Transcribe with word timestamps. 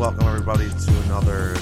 welcome 0.00 0.26
everybody 0.26 0.66
to 0.66 1.02
another 1.02 1.54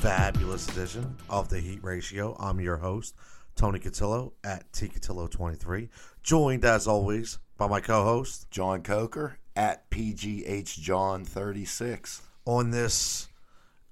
fabulous 0.00 0.68
edition 0.70 1.14
of 1.30 1.48
the 1.48 1.60
Heat 1.60 1.78
Ratio. 1.84 2.36
I'm 2.40 2.58
your 2.58 2.78
host, 2.78 3.14
Tony 3.54 3.78
Cotillo 3.78 4.32
at 4.42 4.72
T 4.72 4.88
Cotillo23, 4.88 5.88
joined 6.24 6.64
as 6.64 6.88
always 6.88 7.38
by 7.56 7.68
my 7.68 7.80
co-host 7.80 8.50
John 8.50 8.82
Coker 8.82 9.38
at 9.54 9.88
PGH 9.90 10.80
John 10.80 11.24
36. 11.24 12.20
on 12.44 12.72
this 12.72 13.28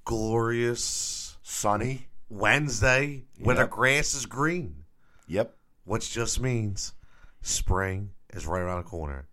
glorious 0.04 1.36
Sunny. 1.44 2.08
Wednesday 2.28 3.26
when 3.38 3.54
the 3.54 3.68
grass 3.68 4.14
is 4.14 4.26
green, 4.26 4.82
Yep. 5.28 5.56
which 5.84 6.12
just 6.12 6.40
means 6.40 6.92
spring 7.40 8.10
is 8.34 8.48
right 8.48 8.62
around 8.62 8.82
the 8.82 8.90
corner. 8.90 9.28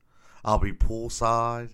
I'll 0.45 0.59
be 0.59 0.73
poolside 0.73 1.73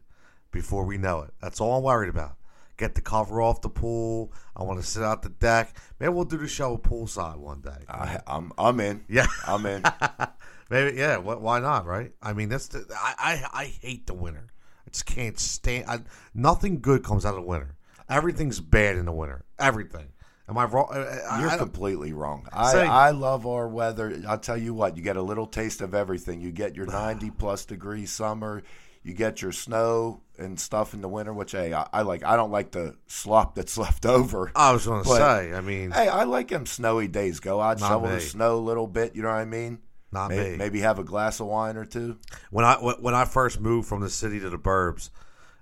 before 0.50 0.86
we 0.86 0.98
know 0.98 1.23
it. 1.23 1.34
That's 1.41 1.59
all 1.59 1.75
I'm 1.80 1.84
worried 1.84 2.09
about. 2.09 2.38
Get 2.79 2.95
the 2.95 3.01
cover 3.01 3.41
off 3.41 3.59
the 3.61 3.69
pool. 3.69 4.31
I 4.55 4.63
want 4.63 4.79
to 4.79 4.85
sit 4.88 5.03
out 5.03 5.21
the 5.21 5.27
deck. 5.29 5.75
Maybe 5.99 6.13
we'll 6.13 6.23
do 6.23 6.38
the 6.38 6.47
show 6.47 6.77
poolside 6.77 7.35
one 7.38 7.59
day. 7.59 7.83
I, 7.89 8.21
I'm 8.25 8.53
I'm 8.57 8.79
in. 8.79 9.03
Yeah. 9.09 9.27
I'm 9.45 9.65
in. 9.65 9.83
Maybe 10.69 10.97
yeah. 10.97 11.17
Wh- 11.17 11.41
why 11.41 11.59
not? 11.59 11.85
Right? 11.85 12.13
I 12.21 12.31
mean, 12.33 12.47
that's 12.47 12.69
the, 12.69 12.85
I, 12.95 13.13
I 13.53 13.61
I 13.61 13.65
hate 13.81 14.07
the 14.07 14.13
winter. 14.13 14.47
I 14.88 14.89
just 14.91 15.05
can't 15.05 15.38
stand. 15.38 15.85
I, 15.89 15.99
nothing 16.33 16.79
good 16.79 17.03
comes 17.03 17.25
out 17.25 17.35
of 17.35 17.41
the 17.41 17.47
winter. 17.47 17.75
Everything's 18.09 18.61
bad 18.61 18.95
in 18.95 19.05
the 19.05 19.11
winter. 19.11 19.43
Everything. 19.59 20.07
Am 20.47 20.57
I 20.57 20.63
wrong? 20.63 20.88
I- 20.91 21.41
You're 21.41 21.49
I 21.49 21.57
completely 21.57 22.13
wrong. 22.13 22.47
I, 22.53 22.71
Say- 22.71 22.88
I 22.88 23.11
love 23.11 23.45
our 23.45 23.67
weather. 23.67 24.21
I'll 24.27 24.39
tell 24.39 24.57
you 24.57 24.73
what, 24.73 24.95
you 24.95 25.03
get 25.03 25.17
a 25.17 25.21
little 25.21 25.47
taste 25.47 25.81
of 25.81 25.93
everything. 25.93 26.39
You 26.39 26.52
get 26.53 26.75
your 26.75 26.85
90 26.88 27.31
plus 27.31 27.66
degree 27.66 28.05
summer. 28.05 28.64
You 29.03 29.14
get 29.14 29.41
your 29.41 29.52
snow 29.52 30.21
and 30.40 30.59
stuff 30.59 30.94
in 30.94 31.02
the 31.02 31.09
winter, 31.09 31.34
which 31.34 31.52
hey, 31.52 31.73
I, 31.73 31.88
I 31.94 32.02
like. 32.02 32.23
I 32.23 32.36
don't 32.36 32.52
like 32.52 32.72
the 32.72 32.95
slop 33.08 33.56
that's 33.56 33.78
left 33.86 34.06
over. 34.06 34.52
I 34.56 34.72
was 34.72 34.86
going 34.86 35.04
to 35.04 35.09
say. 35.09 35.54
I 35.54 35.62
mean, 35.62 35.92
Hey, 35.92 36.08
I 36.08 36.23
like 36.23 36.48
them 36.50 36.66
snowy 36.66 37.08
days. 37.08 37.40
Go 37.40 37.62
out, 37.62 37.80
shovel 37.80 38.09
the 38.09 38.20
snow 38.22 38.56
a 38.56 38.60
little 38.60 38.88
bit. 38.88 39.16
You 39.16 39.22
know 39.22 39.30
what 39.30 39.36
I 39.36 39.45
mean? 39.45 39.80
not 40.12 40.30
May- 40.30 40.52
me. 40.52 40.58
Maybe 40.58 40.80
have 40.80 40.98
a 41.00 41.04
glass 41.04 41.40
of 41.40 41.48
wine 41.48 41.78
or 41.78 41.86
two. 41.86 42.17
when 42.50 42.66
I 42.66 42.76
when 42.76 42.95
when 42.95 43.14
I 43.14 43.26
first 43.26 43.60
moved 43.60 43.88
from 43.88 44.02
the 44.02 44.10
city 44.10 44.40
to 44.40 44.50
the 44.50 44.58
burbs, 44.58 45.10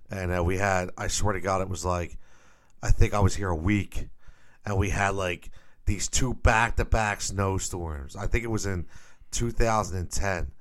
and 0.10 0.36
uh, 0.38 0.44
we 0.44 0.58
had 0.58 0.92
I 0.98 1.08
swear 1.08 1.34
to 1.34 1.42
God 1.42 1.62
it 1.62 1.70
was 1.70 1.84
like 1.84 2.18
I 2.82 2.92
think 2.92 3.14
I 3.14 3.20
was 3.20 3.36
here 3.36 3.50
a 3.50 3.56
week, 3.56 4.08
and 4.66 4.78
we 4.78 4.90
had 4.90 5.16
like 5.16 5.50
these 5.86 6.08
two 6.08 6.34
back 6.34 6.76
to 6.78 6.86
back 6.86 7.22
snowstorms. 7.22 8.16
I 8.16 8.28
think 8.28 8.44
it 8.44 8.52
was 8.52 8.66
in 8.66 8.86
2010, 9.32 10.52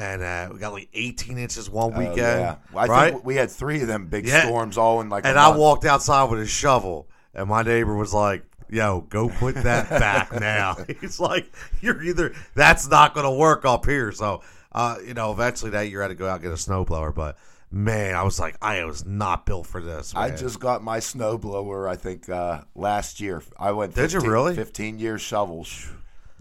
and 0.00 0.22
uh, 0.22 0.48
we 0.52 0.58
got 0.58 0.72
like 0.72 0.88
18 0.94 1.36
inches 1.38 1.68
one 1.68 1.94
weekend. 1.94 2.16
yeah. 2.18 2.56
I 2.74 2.86
right? 2.86 3.12
think 3.12 3.24
we 3.24 3.36
had 3.36 3.50
three 3.50 3.82
of 3.82 3.88
them 3.88 4.06
big 4.06 4.26
Yeah. 4.26 4.46
storms 4.46 4.78
all 4.78 5.00
in 5.00 5.08
like. 5.08 5.26
and 5.26 5.38
I 5.38 5.56
walked 5.56 5.84
outside 5.84 6.30
with 6.30 6.40
a 6.40 6.46
shovel, 6.46 7.08
and 7.34 7.48
my 7.48 7.62
neighbor 7.62 7.94
was 7.94 8.14
like, 8.14 8.44
"Yo, 8.68 9.02
go 9.02 9.28
put 9.28 9.54
that 9.56 9.90
back 9.90 10.32
now." 10.40 10.76
He's 11.00 11.20
like, 11.20 11.52
"You're 11.80 12.02
either 12.02 12.34
that's 12.54 12.88
not 12.88 13.14
going 13.14 13.24
to 13.26 13.30
work 13.30 13.64
up 13.64 13.84
here." 13.86 14.10
So, 14.12 14.42
uh, 14.72 14.96
you 15.06 15.14
know, 15.14 15.32
eventually 15.32 15.72
that 15.72 15.88
year 15.90 16.00
I 16.00 16.04
had 16.04 16.08
to 16.08 16.14
go 16.14 16.26
out 16.28 16.34
and 16.34 16.42
get 16.42 16.52
a 16.52 16.54
snowblower. 16.54 17.14
But 17.14 17.36
man, 17.70 18.14
I 18.14 18.22
was 18.22 18.40
like, 18.40 18.56
I 18.62 18.84
was 18.84 19.04
not 19.04 19.44
built 19.46 19.66
for 19.66 19.80
this. 19.82 20.12
I 20.16 20.30
just 20.30 20.58
got 20.60 20.82
my 20.82 20.98
snowblower. 20.98 21.88
I 21.88 21.96
think 21.96 22.28
uh, 22.28 22.62
last 22.74 23.20
year. 23.20 23.42
I 23.58 23.72
went. 23.72 23.94
Did 23.94 24.12
you 24.12 24.20
15 24.20 24.30
really? 24.30 24.54
Fifteen 24.56 24.98
years 24.98 25.20
shovels, 25.20 25.88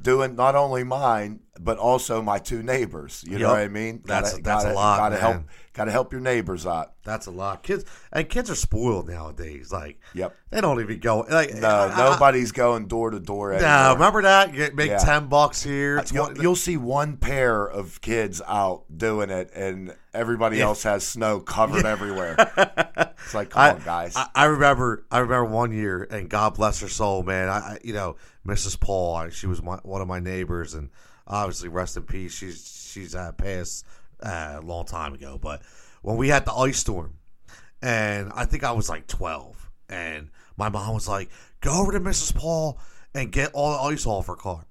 doing 0.02 0.36
not 0.36 0.56
only 0.56 0.84
mine 0.84 1.40
but 1.62 1.78
also 1.78 2.22
my 2.22 2.40
two 2.40 2.64
neighbors. 2.64 3.22
You 3.28 3.38
know 3.38 3.50
what 3.50 3.60
I 3.60 3.68
mean? 3.68 4.02
That's- 4.06 4.34
that's 4.44 4.64
a 4.64 4.74
lot, 4.74 4.98
Gotta 4.98 5.16
help. 5.18 5.44
Gotta 5.74 5.92
help 5.92 6.12
your 6.14 6.22
neighbors 6.22 6.66
out. 6.66 6.94
That's 7.10 7.26
a 7.28 7.32
lot. 7.32 7.64
Kids 7.64 7.84
and 8.14 8.30
kids 8.30 8.50
are 8.50 8.56
spoiled 8.56 9.10
nowadays. 9.10 9.72
Like, 9.72 10.00
Yep. 10.14 10.36
they 10.52 10.62
don't 10.62 10.80
even 10.80 11.00
go. 11.00 11.26
Like, 11.30 11.54
No, 11.56 11.68
I- 11.68 11.88
I- 11.92 12.12
nobody's 12.12 12.52
going 12.52 12.88
door 12.88 13.10
to 13.12 13.20
door 13.20 13.54
No, 13.60 13.94
remember 13.94 14.22
that? 14.22 14.54
You 14.54 14.70
make 14.74 14.90
Yeah. 14.92 14.98
ten 15.00 15.28
bucks 15.28 15.62
here. 15.64 16.04
You'll, 16.14 16.38
you'll 16.42 16.56
see 16.56 16.78
one 16.78 17.18
pair 17.18 17.66
of 17.66 18.00
kids 18.02 18.42
out 18.48 18.84
doing 18.96 19.30
it, 19.30 19.52
and 19.56 19.96
everybody 20.14 20.58
Yeah. 20.58 20.66
else 20.66 20.84
has 20.84 21.06
snow 21.06 21.40
covered 21.40 21.86
everywhere. 21.86 22.36
It's 23.26 23.34
like, 23.36 23.50
come 23.52 23.62
I, 23.62 23.72
on, 23.74 23.82
guys. 23.84 24.16
I, 24.16 24.28
I 24.34 24.46
remember. 24.46 25.06
I 25.12 25.20
remember 25.20 25.46
one 25.46 25.72
year, 25.72 26.08
and 26.10 26.30
God 26.30 26.56
bless 26.56 26.80
her 26.80 26.88
soul, 26.88 27.22
man. 27.22 27.50
I, 27.50 27.58
I 27.58 27.78
you 27.84 27.94
know, 27.94 28.16
Mrs. 28.48 28.80
Paul. 28.80 29.14
I, 29.16 29.30
she 29.30 29.46
was 29.46 29.62
my, 29.62 29.76
one 29.84 30.02
of 30.02 30.08
my 30.08 30.20
neighbors, 30.20 30.74
and 30.74 30.90
obviously, 31.28 31.68
rest 31.70 31.96
in 31.98 32.04
peace. 32.04 32.34
She's 32.34 32.90
she's 32.92 33.14
uh, 33.14 33.34
passed 33.34 33.86
uh, 34.24 34.56
a 34.60 34.62
long 34.62 34.86
time 34.86 35.14
ago. 35.14 35.38
But 35.40 35.62
when 36.10 36.18
we 36.18 36.30
had 36.30 36.44
the 36.44 36.54
ice 36.54 36.80
storm, 36.80 37.14
and 37.84 38.32
I 38.34 38.46
think 38.46 38.64
I 38.64 38.72
was 38.72 38.90
like 38.90 39.06
twelve, 39.06 39.70
and 39.88 40.32
my 40.58 40.68
mom 40.68 40.96
was 40.96 41.08
like, 41.08 41.30
"Go 41.62 41.80
over 41.80 41.92
to 41.92 42.00
Mrs. 42.00 42.34
Paul 42.36 42.80
and 43.14 43.32
get 43.32 43.52
all 43.54 43.74
the 43.74 43.94
ice 43.94 44.08
off 44.08 44.26
her 44.26 44.36
car." 44.36 44.66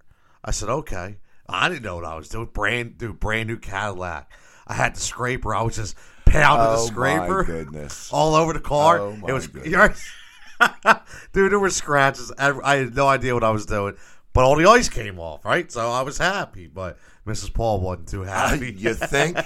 I 0.44 0.50
said, 0.50 0.68
"Okay." 0.68 1.18
I 1.48 1.68
didn't 1.68 1.84
know 1.84 1.94
what 1.94 2.04
I 2.04 2.16
was 2.16 2.28
doing. 2.28 2.46
Brand 2.52 3.00
new, 3.00 3.12
brand 3.14 3.48
new 3.48 3.56
Cadillac. 3.56 4.32
I 4.66 4.74
had 4.74 4.96
the 4.96 5.00
scraper. 5.00 5.54
I 5.54 5.62
was 5.62 5.76
just 5.76 5.96
pounding 6.26 6.72
the 6.72 6.78
oh 6.80 6.86
scraper 6.86 7.42
my 7.42 7.46
goodness! 7.46 8.10
all 8.12 8.34
over 8.34 8.52
the 8.52 8.60
car. 8.60 8.98
Oh, 8.98 9.16
it 9.26 9.32
was, 9.32 9.46
dude. 11.32 11.52
There 11.52 11.58
were 11.60 11.70
scratches. 11.70 12.32
I, 12.36 12.50
I 12.64 12.76
had 12.78 12.96
no 12.96 13.06
idea 13.06 13.32
what 13.32 13.44
I 13.44 13.50
was 13.50 13.64
doing, 13.64 13.94
but 14.32 14.42
all 14.42 14.56
the 14.56 14.68
ice 14.68 14.88
came 14.88 15.20
off. 15.20 15.44
Right, 15.44 15.70
so 15.70 15.88
I 15.88 16.02
was 16.02 16.18
happy. 16.18 16.66
But 16.66 16.98
Mrs. 17.24 17.54
Paul 17.54 17.80
wasn't 17.80 18.08
too 18.08 18.24
uh, 18.24 18.26
happy. 18.26 18.72
you 18.72 18.94
think? 18.94 19.38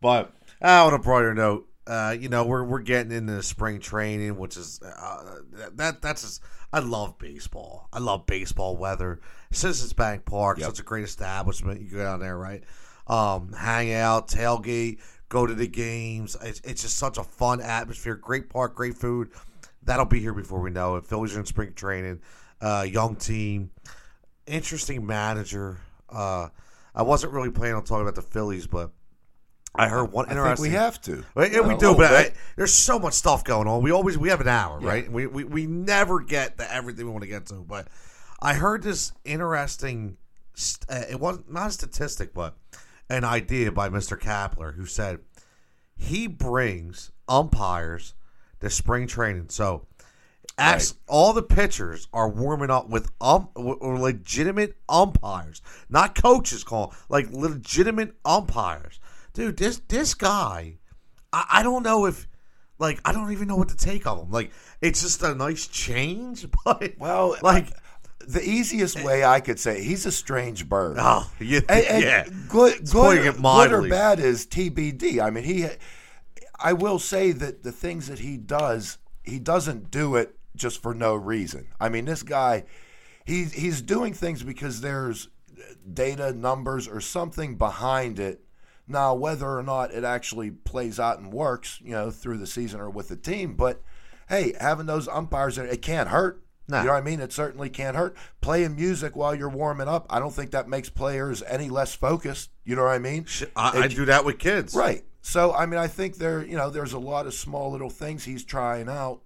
but 0.00 0.32
uh, 0.62 0.86
on 0.86 0.94
a 0.94 0.98
brighter 0.98 1.34
note, 1.34 1.68
uh, 1.86 2.14
you 2.18 2.28
know, 2.28 2.44
we're 2.44 2.64
we're 2.64 2.80
getting 2.80 3.12
into 3.12 3.42
spring 3.42 3.80
training, 3.80 4.36
which 4.36 4.56
is 4.56 4.80
uh, 4.82 5.36
that 5.74 6.02
that's 6.02 6.22
just. 6.22 6.42
I 6.70 6.80
love 6.80 7.18
baseball. 7.18 7.88
I 7.94 7.98
love 7.98 8.26
baseball 8.26 8.76
weather. 8.76 9.20
Citizens 9.50 9.94
Bank 9.94 10.26
Park, 10.26 10.58
Yep. 10.58 10.66
such 10.66 10.80
a 10.80 10.82
great 10.82 11.04
establishment. 11.04 11.80
You 11.80 11.88
go 11.88 12.04
down 12.04 12.20
there, 12.20 12.36
right? 12.36 12.62
Um, 13.06 13.54
hang 13.54 13.94
out, 13.94 14.28
tailgate, 14.28 15.00
go 15.30 15.46
to 15.46 15.54
the 15.54 15.66
games. 15.66 16.36
It's, 16.42 16.60
it's 16.60 16.82
just 16.82 16.98
such 16.98 17.16
a 17.16 17.24
fun 17.24 17.62
atmosphere. 17.62 18.16
Great 18.16 18.50
park, 18.50 18.74
great 18.74 18.98
food. 18.98 19.30
That'll 19.82 20.04
be 20.04 20.20
here 20.20 20.34
before 20.34 20.60
we 20.60 20.68
know 20.70 20.96
it. 20.96 21.06
Phillies 21.06 21.34
are 21.34 21.40
in 21.40 21.46
spring 21.46 21.72
training. 21.72 22.20
Uh, 22.60 22.84
young 22.86 23.16
team, 23.16 23.70
interesting 24.46 25.06
manager. 25.06 25.78
Uh, 26.10 26.48
I 26.94 27.00
wasn't 27.02 27.32
really 27.32 27.50
planning 27.50 27.76
on 27.76 27.84
talking 27.84 28.02
about 28.02 28.14
the 28.14 28.20
Phillies, 28.20 28.66
but 28.66 28.90
I 29.74 29.88
heard 29.88 30.10
one 30.12 30.24
I 30.26 30.28
think 30.28 30.38
interesting. 30.38 30.62
we 30.70 30.76
have 30.76 31.00
to. 31.02 31.24
Yeah, 31.36 31.60
we 31.60 31.76
do, 31.76 31.94
but 31.94 32.12
I, 32.12 32.32
there's 32.56 32.72
so 32.72 32.98
much 32.98 33.14
stuff 33.14 33.44
going 33.44 33.68
on. 33.68 33.82
We 33.82 33.90
always 33.92 34.16
we 34.18 34.28
have 34.30 34.40
an 34.40 34.48
hour, 34.48 34.80
Yeah. 34.80 34.88
right? 34.88 35.12
We, 35.12 35.26
we 35.26 35.44
we 35.44 35.66
never 35.66 36.20
get 36.20 36.58
to 36.58 36.72
everything 36.74 37.04
we 37.06 37.12
want 37.12 37.22
to 37.22 37.28
get 37.28 37.46
to. 37.46 37.54
But 37.56 37.88
I 38.40 38.54
heard 38.54 38.82
this 38.82 39.12
interesting. 39.24 40.16
st- 40.54 40.86
Uh, 40.90 41.04
it 41.10 41.20
wasn't 41.20 41.52
not 41.52 41.68
a 41.68 41.70
statistic, 41.70 42.34
but 42.34 42.56
an 43.10 43.24
idea 43.24 43.70
by 43.70 43.88
Mr. 43.88 44.18
Kapler, 44.18 44.74
who 44.74 44.84
said 44.86 45.20
he 45.96 46.26
brings 46.26 47.10
umpires 47.28 48.14
to 48.60 48.70
spring 48.70 49.06
training. 49.06 49.46
So, 49.50 49.86
acts, 50.56 50.94
all 51.06 51.32
the 51.32 51.42
pitchers 51.42 52.08
are 52.12 52.28
warming 52.28 52.70
up 52.70 52.88
with 52.88 53.10
um 53.20 53.48
legitimate 53.56 54.76
umpires, 54.88 55.62
not 55.88 56.14
coaches. 56.20 56.64
Call 56.64 56.94
like 57.08 57.30
legitimate 57.30 58.14
umpires, 58.24 58.98
dude. 59.34 59.56
This 59.56 59.80
this 59.88 60.14
guy, 60.14 60.78
I, 61.32 61.46
I 61.54 61.62
don't 61.62 61.82
know 61.82 62.06
if. 62.06 62.26
Like 62.80 63.00
I 63.04 63.10
don't 63.12 63.32
even 63.32 63.48
know 63.48 63.56
what 63.56 63.70
to 63.70 63.76
take 63.76 64.06
of 64.06 64.20
him. 64.20 64.30
Like 64.30 64.52
it's 64.80 65.02
just 65.02 65.20
a 65.24 65.34
nice 65.34 65.66
change, 65.66 66.46
but 66.64 66.94
Well, 66.96 67.36
like 67.42 67.72
the 68.20 68.40
easiest 68.40 68.98
eh, 68.98 69.04
way 69.04 69.24
I 69.24 69.40
could 69.40 69.58
say 69.58 69.82
he's 69.82 70.06
a 70.06 70.12
strange 70.12 70.68
bird. 70.68 70.96
oh 71.00 71.28
you, 71.40 71.60
And- 71.68 71.86
and 71.86 72.04
yeah, 72.04 72.24
good, 72.48 72.88
good, 72.88 73.34
good 73.34 73.72
or 73.72 73.88
bad 73.88 74.20
is 74.20 74.46
TBD. 74.46 75.20
I 75.20 75.30
mean, 75.30 75.42
he. 75.42 75.66
I 76.60 76.72
will 76.72 76.98
say 77.00 77.32
that 77.32 77.62
the 77.64 77.72
things 77.72 78.06
that 78.08 78.20
he 78.20 78.36
does, 78.36 78.98
he 79.24 79.38
doesn't 79.40 79.90
do 79.90 80.14
it 80.16 80.36
just 80.54 80.82
for 80.82 80.94
no 80.94 81.14
reason. 81.14 81.68
I 81.80 81.88
mean, 81.88 82.04
this 82.04 82.22
guy, 82.22 82.64
he's 83.24 83.52
he's 83.52 83.82
doing 83.82 84.12
things 84.12 84.42
because 84.44 84.80
there's 84.80 85.28
data, 85.92 86.32
numbers, 86.32 86.86
or 86.86 87.00
something 87.00 87.56
behind 87.56 88.18
it. 88.20 88.40
Now, 88.88 89.14
whether 89.14 89.46
or 89.46 89.62
not 89.62 89.92
it 89.92 90.02
actually 90.02 90.50
plays 90.50 90.98
out 90.98 91.18
and 91.18 91.32
works, 91.32 91.80
you 91.84 91.92
know, 91.92 92.10
through 92.10 92.38
the 92.38 92.46
season 92.46 92.80
or 92.80 92.88
with 92.88 93.08
the 93.08 93.16
team, 93.16 93.54
but 93.54 93.82
hey, 94.28 94.54
having 94.60 94.86
those 94.86 95.08
umpires, 95.08 95.58
it 95.58 95.82
can't 95.82 96.08
hurt. 96.08 96.42
No. 96.70 96.80
You 96.80 96.86
know 96.86 96.92
what 96.92 96.98
I 96.98 97.02
mean? 97.02 97.20
It 97.20 97.32
certainly 97.32 97.70
can't 97.70 97.96
hurt. 97.96 98.14
Playing 98.42 98.76
music 98.76 99.16
while 99.16 99.34
you're 99.34 99.48
warming 99.48 99.88
up, 99.88 100.06
I 100.10 100.18
don't 100.18 100.34
think 100.34 100.50
that 100.50 100.68
makes 100.68 100.90
players 100.90 101.42
any 101.46 101.70
less 101.70 101.94
focused. 101.94 102.50
You 102.64 102.76
know 102.76 102.84
what 102.84 102.92
I 102.92 102.98
mean? 102.98 103.26
I, 103.56 103.78
I 103.84 103.88
do 103.88 104.04
that 104.04 104.24
with 104.26 104.38
kids. 104.38 104.74
Right. 104.74 105.04
So 105.22 105.52
I 105.52 105.66
mean, 105.66 105.78
I 105.78 105.88
think 105.88 106.16
there, 106.16 106.44
you 106.44 106.56
know, 106.56 106.70
there's 106.70 106.92
a 106.92 106.98
lot 106.98 107.26
of 107.26 107.34
small 107.34 107.72
little 107.72 107.90
things 107.90 108.24
he's 108.24 108.44
trying 108.44 108.88
out, 108.88 109.20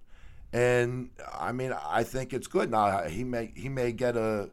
and 0.51 1.09
I 1.33 1.51
mean, 1.51 1.73
I 1.85 2.03
think 2.03 2.33
it's 2.33 2.47
good. 2.47 2.71
Now 2.71 3.03
he 3.03 3.23
may 3.23 3.51
he 3.55 3.69
may 3.69 3.91
get 3.91 4.17
a 4.17 4.49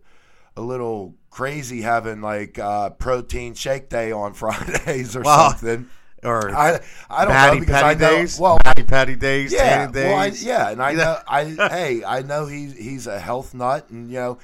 a 0.60 0.66
little 0.66 1.14
crazy 1.30 1.80
having 1.82 2.20
like 2.20 2.58
uh, 2.58 2.90
protein 2.90 3.54
shake 3.54 3.88
day 3.88 4.12
on 4.12 4.34
Fridays 4.40 5.16
or 5.16 5.22
Well, 5.22 5.50
something. 5.50 5.88
or 6.22 6.54
I 6.54 6.80
I 7.08 7.24
don't 7.24 7.32
Patty 7.34 7.56
know 7.56 7.60
because 7.60 7.82
Patty 7.82 8.04
I 8.04 8.08
know 8.08 8.16
days, 8.16 8.38
well 8.38 8.58
Patty 8.64 8.82
Patty 8.84 9.16
days, 9.16 9.52
yeah 9.52 9.86
tanning 9.86 9.94
well 10.04 10.14
I, 10.18 10.30
days. 10.30 10.44
yeah 10.44 10.70
and 10.70 10.82
I 10.82 10.92
know 10.92 10.98
know? 10.98 11.18
I 11.26 11.44
hey 11.70 12.04
I 12.04 12.22
know 12.22 12.46
he's 12.46 12.76
he's 12.76 13.06
a 13.06 13.18
health 13.18 13.54
nut 13.54 13.88
and 13.90 14.08
you 14.10 14.16
know 14.18 14.38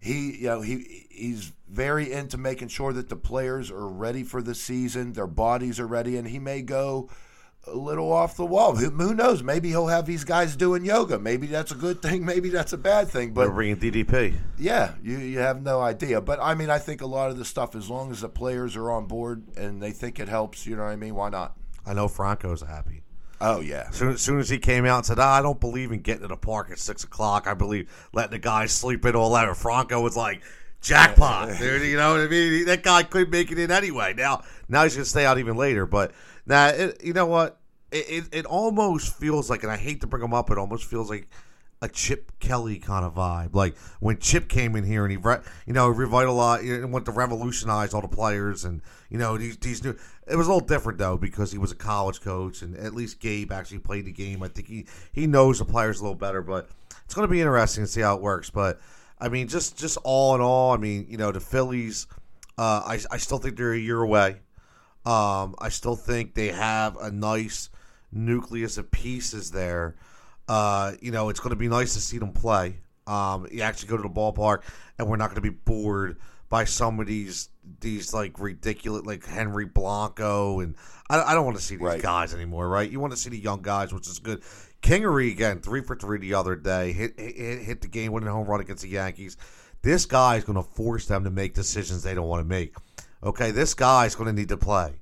he 0.00 0.36
you 0.38 0.46
know 0.48 0.60
he 0.62 1.06
he's 1.10 1.52
very 1.70 2.12
into 2.12 2.36
making 2.38 2.68
sure 2.68 2.92
that 2.92 3.08
the 3.08 3.16
players 3.16 3.70
are 3.70 3.86
ready 3.88 4.22
for 4.24 4.42
the 4.42 4.54
season 4.54 5.12
their 5.12 5.26
bodies 5.28 5.78
are 5.80 5.86
ready 5.86 6.16
and 6.16 6.28
he 6.28 6.38
may 6.38 6.60
go 6.60 7.08
a 7.66 7.76
little 7.76 8.12
off 8.12 8.36
the 8.36 8.44
wall 8.44 8.74
who, 8.74 8.90
who 8.90 9.14
knows 9.14 9.42
maybe 9.42 9.68
he'll 9.68 9.86
have 9.86 10.04
these 10.04 10.24
guys 10.24 10.56
doing 10.56 10.84
yoga 10.84 11.16
maybe 11.18 11.46
that's 11.46 11.70
a 11.70 11.76
good 11.76 12.02
thing 12.02 12.24
maybe 12.32 12.48
that's 12.48 12.72
a 12.72 12.76
bad 12.78 13.06
thing 13.08 13.32
We're 13.32 13.46
but 13.46 13.54
bringing 13.54 13.76
DDP. 13.76 14.34
yeah, 14.58 14.94
you, 15.02 15.18
you 15.18 15.38
have 15.38 15.62
no 15.62 15.80
idea. 15.80 16.20
But 16.20 16.40
I 16.40 16.54
mean, 16.54 16.70
I 16.70 16.78
think 16.78 17.02
a 17.02 17.06
lot 17.06 17.30
of 17.30 17.38
the 17.38 17.44
stuff, 17.44 17.76
as 17.76 17.88
long 17.88 18.10
as 18.10 18.20
the 18.20 18.28
players 18.28 18.74
are 18.76 18.90
on 18.90 19.06
board 19.06 19.44
and 19.56 19.80
they 19.82 19.92
think 19.92 20.18
it 20.18 20.28
helps, 20.28 20.66
you 20.66 20.74
know 20.74 20.82
what 20.82 20.90
I 20.90 20.96
mean? 20.96 21.14
Why 21.14 21.28
not? 21.28 21.56
I 21.86 21.94
know 21.94 22.08
Franco's 22.08 22.62
happy. 22.62 23.02
Oh 23.40 23.60
yeah, 23.60 23.90
Soon, 23.90 24.12
as 24.12 24.20
soon 24.20 24.38
as 24.38 24.48
he 24.48 24.58
came 24.58 24.84
out 24.86 24.98
and 24.98 25.06
said, 25.06 25.18
"Ah, 25.18 25.38
"I 25.38 25.42
don't 25.42 25.58
believe 25.58 25.90
in 25.90 26.00
getting 26.00 26.22
to 26.22 26.28
the 26.28 26.36
park 26.36 26.70
at 26.70 26.78
six 26.78 27.02
o'clock. 27.02 27.48
I 27.48 27.54
believe 27.54 27.90
letting 28.12 28.30
the 28.30 28.38
guys 28.38 28.70
sleep 28.70 29.04
in 29.04 29.16
all 29.16 29.26
eleven. 29.26 29.54
Franco 29.56 30.00
was 30.00 30.16
like, 30.16 30.42
"Jackpot, 30.82 31.58
dude!" 31.58 31.82
You 31.82 31.96
know 31.96 32.12
what 32.12 32.20
I 32.20 32.28
mean? 32.28 32.66
That 32.66 32.82
guy 32.82 33.02
couldn't 33.02 33.30
make 33.30 33.50
it 33.50 33.58
in 33.58 33.70
anyway. 33.70 34.14
Now, 34.14 34.42
now 34.68 34.82
he's 34.82 34.94
gonna 34.94 35.04
stay 35.04 35.24
out 35.24 35.38
even 35.38 35.56
later. 35.56 35.86
But 35.86 36.12
now, 36.46 36.68
it, 36.68 37.02
you 37.02 37.12
know 37.12 37.26
what? 37.26 37.58
It, 37.90 38.04
it 38.08 38.24
it 38.32 38.46
almost 38.46 39.14
feels 39.16 39.48
like, 39.48 39.62
and 39.62 39.72
I 39.72 39.76
hate 39.76 40.00
to 40.02 40.06
bring 40.06 40.22
him 40.22 40.34
up, 40.34 40.50
it 40.50 40.58
almost 40.58 40.84
feels 40.84 41.08
like 41.08 41.28
a 41.82 41.88
Chip 41.88 42.30
Kelly 42.38 42.78
kind 42.78 43.04
of 43.04 43.14
vibe. 43.14 43.54
Like 43.54 43.76
when 43.98 44.18
Chip 44.18 44.48
came 44.48 44.76
in 44.76 44.84
here 44.84 45.04
and 45.04 45.12
he, 45.12 45.18
you 45.66 45.72
know, 45.72 45.88
revitalized 45.88 46.64
and 46.64 46.92
went 46.92 47.06
to 47.06 47.12
revolutionize 47.12 47.92
all 47.92 48.00
the 48.00 48.08
players 48.08 48.64
and 48.64 48.80
you 49.10 49.18
know 49.18 49.36
these 49.36 49.56
these 49.58 49.82
new. 49.82 49.96
It 50.28 50.36
was 50.36 50.46
a 50.46 50.52
little 50.52 50.66
different 50.66 50.98
though 50.98 51.16
because 51.16 51.50
he 51.50 51.58
was 51.58 51.72
a 51.72 51.76
college 51.76 52.20
coach 52.20 52.62
and 52.62 52.76
at 52.76 52.94
least 52.94 53.18
Gabe 53.18 53.50
actually 53.50 53.80
played 53.80 54.04
the 54.04 54.12
game. 54.12 54.42
I 54.42 54.48
think 54.48 54.68
he 54.68 54.86
he 55.12 55.26
knows 55.26 55.58
the 55.58 55.64
players 55.64 55.98
a 55.98 56.04
little 56.04 56.14
better, 56.14 56.40
but 56.40 56.68
it's 57.04 57.14
going 57.14 57.26
to 57.26 57.30
be 57.30 57.40
interesting 57.40 57.82
to 57.82 57.88
see 57.88 58.00
how 58.00 58.14
it 58.14 58.22
works. 58.22 58.48
But 58.48 58.80
I 59.22 59.28
mean, 59.28 59.46
just 59.48 59.78
just 59.78 59.96
all 60.04 60.34
in 60.34 60.40
all, 60.40 60.72
I 60.72 60.76
mean, 60.76 61.06
you 61.08 61.16
know, 61.16 61.30
the 61.32 61.40
Phillies. 61.40 62.06
Uh, 62.58 62.82
I 62.84 62.98
I 63.10 63.16
still 63.18 63.38
think 63.38 63.56
they're 63.56 63.72
a 63.72 63.78
year 63.78 64.00
away. 64.02 64.40
Um, 65.06 65.54
I 65.58 65.68
still 65.70 65.96
think 65.96 66.34
they 66.34 66.48
have 66.48 66.96
a 66.96 67.10
nice 67.10 67.70
nucleus 68.12 68.78
of 68.78 68.90
pieces 68.90 69.50
there. 69.50 69.96
Uh, 70.48 70.92
you 71.00 71.10
know, 71.12 71.28
it's 71.28 71.40
going 71.40 71.50
to 71.50 71.56
be 71.56 71.68
nice 71.68 71.94
to 71.94 72.00
see 72.00 72.18
them 72.18 72.32
play. 72.32 72.76
Um, 73.06 73.46
you 73.50 73.62
actually 73.62 73.88
go 73.88 73.96
to 73.96 74.02
the 74.02 74.08
ballpark, 74.10 74.62
and 74.98 75.08
we're 75.08 75.16
not 75.16 75.26
going 75.30 75.36
to 75.36 75.40
be 75.40 75.50
bored 75.50 76.18
by 76.48 76.64
some 76.64 77.00
of 77.00 77.06
these 77.06 77.48
these 77.80 78.12
like 78.12 78.38
ridiculous, 78.38 79.04
like 79.06 79.24
Henry 79.24 79.64
Blanco, 79.64 80.60
and 80.60 80.74
I, 81.08 81.22
I 81.22 81.34
don't 81.34 81.44
want 81.44 81.56
to 81.56 81.62
see 81.62 81.76
these 81.76 81.84
Right. 81.84 82.02
guys 82.02 82.34
anymore, 82.34 82.68
right? 82.68 82.90
You 82.90 83.00
want 83.00 83.12
to 83.12 83.16
see 83.16 83.30
the 83.30 83.38
young 83.38 83.62
guys, 83.62 83.92
which 83.94 84.08
is 84.08 84.18
good. 84.18 84.42
Kingery 84.82 85.30
again, 85.30 85.60
three 85.60 85.80
for 85.80 85.94
three 85.94 86.18
the 86.18 86.34
other 86.34 86.56
day, 86.56 86.92
hit 86.92 87.18
hit, 87.18 87.62
hit 87.62 87.80
the 87.80 87.88
game 87.88 88.12
winning 88.12 88.28
home 88.28 88.46
run 88.46 88.60
against 88.60 88.82
the 88.82 88.88
Yankees. 88.88 89.36
This 89.82 90.06
guy 90.06 90.36
is 90.36 90.44
going 90.44 90.56
to 90.56 90.62
force 90.62 91.06
them 91.06 91.24
to 91.24 91.30
make 91.30 91.54
decisions 91.54 92.02
they 92.02 92.14
don't 92.14 92.28
want 92.28 92.40
to 92.40 92.48
make. 92.48 92.74
Okay, 93.22 93.50
this 93.52 93.74
guy 93.74 94.06
is 94.06 94.14
going 94.14 94.26
to 94.26 94.32
need 94.32 94.48
to 94.48 94.56
play, 94.56 94.94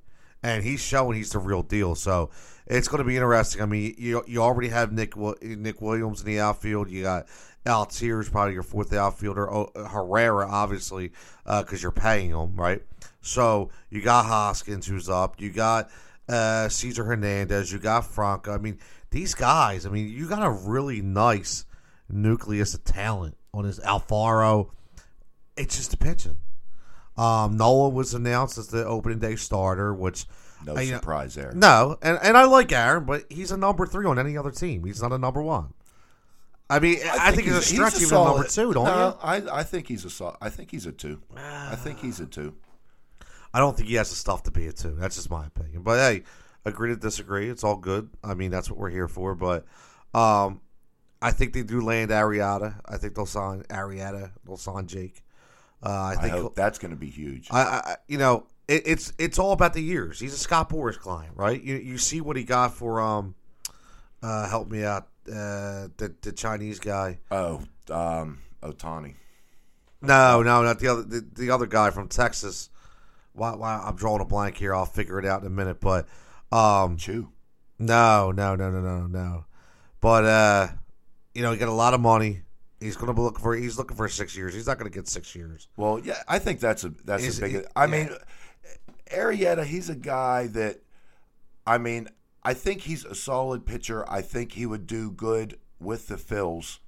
and 0.42 0.62
he's 0.62 0.80
showing 0.80 1.16
he's 1.16 1.32
the 1.32 1.38
real 1.38 1.62
deal. 1.62 1.94
So 1.94 2.30
it's 2.66 2.88
going 2.88 2.98
to 2.98 3.04
be 3.04 3.16
interesting. 3.16 3.62
I 3.62 3.66
mean, 3.66 3.94
you 3.96 4.22
you 4.26 4.42
already 4.42 4.68
have 4.68 4.92
Nick 4.92 5.16
Nick 5.42 5.80
Williams 5.80 6.20
in 6.20 6.26
the 6.26 6.40
outfield. 6.40 6.90
You 6.90 7.02
got 7.02 7.26
Altherr 7.66 8.20
is 8.20 8.28
probably 8.28 8.54
your 8.54 8.62
fourth 8.62 8.92
outfielder. 8.92 9.50
Oh, 9.50 9.70
Herrera, 9.74 10.46
obviously, 10.48 11.12
because 11.44 11.82
you're 11.82 11.92
paying 11.92 12.30
him, 12.30 12.54
right? 12.56 12.82
So 13.22 13.70
you 13.90 14.02
got 14.02 14.26
Hoskins 14.26 14.86
who's 14.86 15.08
up. 15.08 15.40
You 15.40 15.50
got 15.50 15.90
uh, 16.28 16.68
Cesar 16.68 17.04
Hernandez. 17.04 17.72
You 17.72 17.78
got 17.78 18.06
Franco. 18.06 18.54
I 18.54 18.58
mean, 18.58 18.78
these 19.10 19.34
guys. 19.34 19.86
I 19.86 19.90
mean, 19.90 20.08
you 20.08 20.28
got 20.28 20.42
a 20.44 20.50
really 20.50 21.02
nice 21.02 21.64
nucleus 22.08 22.74
of 22.74 22.84
talent 22.84 23.36
on 23.52 23.64
his 23.64 23.80
Alfaro. 23.80 24.70
It's 25.56 25.76
just 25.76 25.90
the 25.90 25.96
pitching. 25.96 26.38
Um, 27.16 27.56
Nola 27.56 27.88
was 27.90 28.14
announced 28.14 28.56
as 28.56 28.68
the 28.68 28.86
opening 28.86 29.18
day 29.18 29.36
starter, 29.36 29.92
which 29.92 30.26
no 30.64 30.76
I- 30.76 30.86
surprise 30.86 31.34
there. 31.34 31.52
no, 31.54 31.98
and, 32.02 32.18
and 32.22 32.36
I 32.36 32.44
like 32.44 32.72
Aaron, 32.72 33.04
but 33.04 33.24
he's 33.30 33.50
a 33.50 33.56
number 33.56 33.86
three 33.86 34.06
on 34.06 34.18
any 34.18 34.36
other 34.36 34.50
team. 34.50 34.84
He's 34.84 35.02
not 35.02 35.12
a 35.12 35.18
number 35.18 35.42
one. 35.42 35.74
I 36.70 36.78
mean, 36.78 36.98
I, 37.04 37.32
think, 37.32 37.48
he's 37.48 37.56
a 37.56 37.62
stretch 37.62 37.96
even 37.96 38.06
solid- 38.08 38.30
number 38.36 38.48
two, 38.48 38.72
don't 38.72 38.84
no, 38.84 39.08
you? 39.08 39.16
I 39.22 39.58
I 39.60 39.62
think 39.64 39.88
he's 39.88 40.04
a 40.04 40.10
sol- 40.10 40.36
I 40.40 40.50
think 40.50 40.70
he's 40.70 40.86
a 40.86 40.92
two. 40.92 41.20
I 41.36 41.74
think 41.74 41.98
he's 41.98 42.20
a 42.20 42.26
two. 42.26 42.54
I 43.52 43.58
don't 43.58 43.76
think 43.76 43.88
he 43.88 43.96
has 43.96 44.10
the 44.10 44.14
stuff 44.14 44.44
to 44.44 44.52
be 44.52 44.68
a 44.68 44.72
two. 44.72 44.94
That's 44.94 45.16
just 45.16 45.28
my 45.30 45.46
opinion. 45.46 45.82
But 45.82 45.98
hey, 45.98 46.22
agree 46.64 46.90
to 46.90 46.96
disagree. 46.96 47.48
It's 47.48 47.64
all 47.64 47.76
good. 47.76 48.10
I 48.22 48.34
mean, 48.34 48.50
that's 48.50 48.70
what 48.70 48.78
we're 48.78 48.90
here 48.90 49.08
for. 49.08 49.34
But 49.34 49.64
um, 50.14 50.60
I 51.22 51.30
think 51.30 51.52
they 51.52 51.62
do 51.62 51.80
land 51.80 52.10
Arrieta. 52.10 52.80
I 52.86 52.96
think 52.96 53.14
they'll 53.14 53.26
sign 53.26 53.62
Arrieta. 53.64 54.32
They'll 54.44 54.56
sign 54.56 54.86
Jake. 54.86 55.22
Uh, 55.82 55.88
I 55.88 56.12
I 56.12 56.16
think 56.16 56.34
hope 56.34 56.54
that's 56.54 56.78
going 56.78 56.90
to 56.90 56.96
be 56.96 57.08
huge. 57.08 57.48
I, 57.50 57.62
I 57.62 57.96
you 58.06 58.18
know, 58.18 58.46
it, 58.68 58.82
it's 58.86 59.12
it's 59.18 59.38
all 59.38 59.52
about 59.52 59.72
the 59.72 59.80
years. 59.80 60.20
He's 60.20 60.34
a 60.34 60.38
Scott 60.38 60.68
Boras 60.68 60.98
client, 60.98 61.32
right? 61.36 61.60
You 61.62 61.76
you 61.76 61.96
see 61.98 62.20
what 62.20 62.36
he 62.36 62.44
got 62.44 62.74
for 62.74 63.00
um, 63.00 63.34
uh, 64.22 64.48
help 64.48 64.70
me 64.70 64.84
out, 64.84 65.08
uh, 65.26 65.88
the 65.96 66.14
the 66.20 66.32
Chinese 66.32 66.78
guy. 66.80 67.18
oh, 67.30 67.62
um, 67.90 68.40
Ohtani. 68.62 69.14
No, 70.02 70.42
no, 70.42 70.62
not 70.62 70.78
the 70.78 70.88
other 70.88 71.02
the, 71.02 71.26
the 71.34 71.50
other 71.50 71.66
guy 71.66 71.90
from 71.90 72.08
Texas. 72.08 72.68
Why, 73.32 73.54
why 73.54 73.82
I'm 73.84 73.96
drawing 73.96 74.20
a 74.20 74.24
blank 74.24 74.56
here. 74.56 74.74
I'll 74.74 74.86
figure 74.86 75.18
it 75.18 75.24
out 75.24 75.40
in 75.40 75.46
a 75.46 75.50
minute. 75.50 75.80
But 75.80 76.08
um, 76.52 76.96
Choo. 76.96 77.28
no, 77.78 78.30
no, 78.32 78.54
no, 78.56 78.70
no, 78.70 78.80
no, 78.80 79.06
no. 79.06 79.44
But 80.00 80.24
uh, 80.24 80.68
you 81.34 81.42
know, 81.42 81.52
he 81.52 81.58
got 81.58 81.68
a 81.68 81.72
lot 81.72 81.94
of 81.94 82.00
money. 82.00 82.42
He's 82.80 82.96
going 82.96 83.08
to 83.08 83.12
be 83.12 83.20
looking 83.20 83.42
for. 83.42 83.54
He's 83.54 83.76
looking 83.76 83.96
for 83.96 84.08
six 84.08 84.34
years. 84.36 84.54
He's 84.54 84.66
not 84.66 84.78
going 84.78 84.90
to 84.90 84.94
get 84.98 85.06
six 85.08 85.34
years. 85.34 85.68
Well, 85.76 85.98
yeah, 85.98 86.22
I 86.26 86.38
think 86.38 86.60
that's 86.60 86.84
a 86.84 86.88
that's 87.04 87.22
Is 87.24 87.38
a 87.38 87.42
big. 87.42 87.54
it- 87.56 87.66
I 87.76 87.84
yeah. 87.84 87.90
mean, 87.90 88.10
Arrieta, 89.12 89.64
he's 89.64 89.90
a 89.90 89.94
guy 89.94 90.46
that, 90.48 90.78
I 91.66 91.78
mean, 91.78 92.08
I 92.42 92.54
think 92.54 92.82
he's 92.82 93.04
a 93.04 93.14
solid 93.14 93.66
pitcher. 93.66 94.08
I 94.10 94.22
think 94.22 94.52
he 94.52 94.64
would 94.66 94.86
do 94.86 95.10
good 95.10 95.58
with 95.78 96.06
the 96.08 96.16
Phils. 96.16 96.78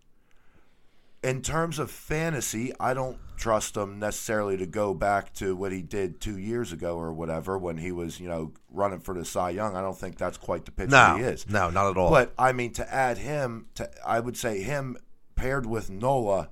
In 1.23 1.41
terms 1.41 1.79
of 1.79 1.91
fantasy, 1.91 2.73
I 2.81 2.95
don't 2.95 3.17
trust 3.37 3.77
him 3.77 4.01
necessarily 4.01 4.57
to 4.57 4.67
go 4.67 4.93
back 4.93 5.33
to 5.35 5.55
what 5.55 5.71
he 5.71 5.81
did 5.83 6.21
two 6.21 6.37
years 6.37 6.73
ago 6.73 6.97
or 6.97 7.13
whatever 7.13 7.57
when 7.57 7.77
he 7.77 7.93
was, 7.93 8.19
you 8.19 8.29
know, 8.29 8.53
running 8.71 8.99
for 9.01 9.15
the 9.15 9.25
Cy 9.25 9.51
Young. 9.51 9.77
I 9.77 9.83
don't 9.83 9.97
think 9.97 10.19
that's 10.19 10.37
quite 10.37 10.65
the 10.65 10.73
pitcher 10.73 10.91
No, 10.91 11.17
he 11.17 11.23
is. 11.23 11.49
no, 11.49 11.71
not 11.71 11.91
at 11.91 11.97
all. 11.97 12.11
But 12.11 12.33
I 12.39 12.53
mean, 12.53 12.73
to 12.73 12.93
add 12.93 13.19
him, 13.19 13.67
to 13.77 13.89
I 14.05 14.19
would 14.19 14.37
say 14.37 14.63
him 14.63 14.97
paired 15.37 15.65
with 15.65 15.91
Nola 15.91 16.51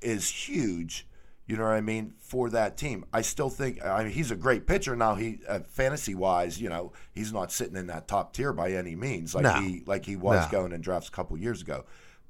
is 0.00 0.28
huge. 0.28 1.06
You 1.46 1.56
know 1.56 1.64
what 1.64 1.72
I 1.72 1.80
mean 1.80 2.12
for 2.20 2.50
that 2.50 2.76
team. 2.76 3.04
I 3.12 3.22
still 3.22 3.48
think 3.50 3.82
I 3.84 4.04
mean 4.04 4.12
he's 4.12 4.30
a 4.30 4.36
great 4.36 4.66
pitcher 4.66 4.94
now. 4.94 5.14
He 5.16 5.38
uh, 5.48 5.60
fantasy 5.66 6.14
wise, 6.14 6.60
you 6.60 6.68
know, 6.68 6.92
he's 7.12 7.32
not 7.32 7.50
sitting 7.50 7.76
in 7.76 7.86
that 7.88 8.06
top 8.06 8.32
tier 8.34 8.52
by 8.52 8.72
any 8.72 8.94
means 8.94 9.34
like 9.34 9.44
No. 9.44 9.54
he 9.54 9.82
like 9.86 10.04
he 10.04 10.14
was 10.14 10.44
No. 10.44 10.50
going 10.60 10.72
in 10.72 10.82
drafts 10.82 11.08
a 11.08 11.12
couple 11.12 11.36
years 11.38 11.62
ago. 11.62 11.84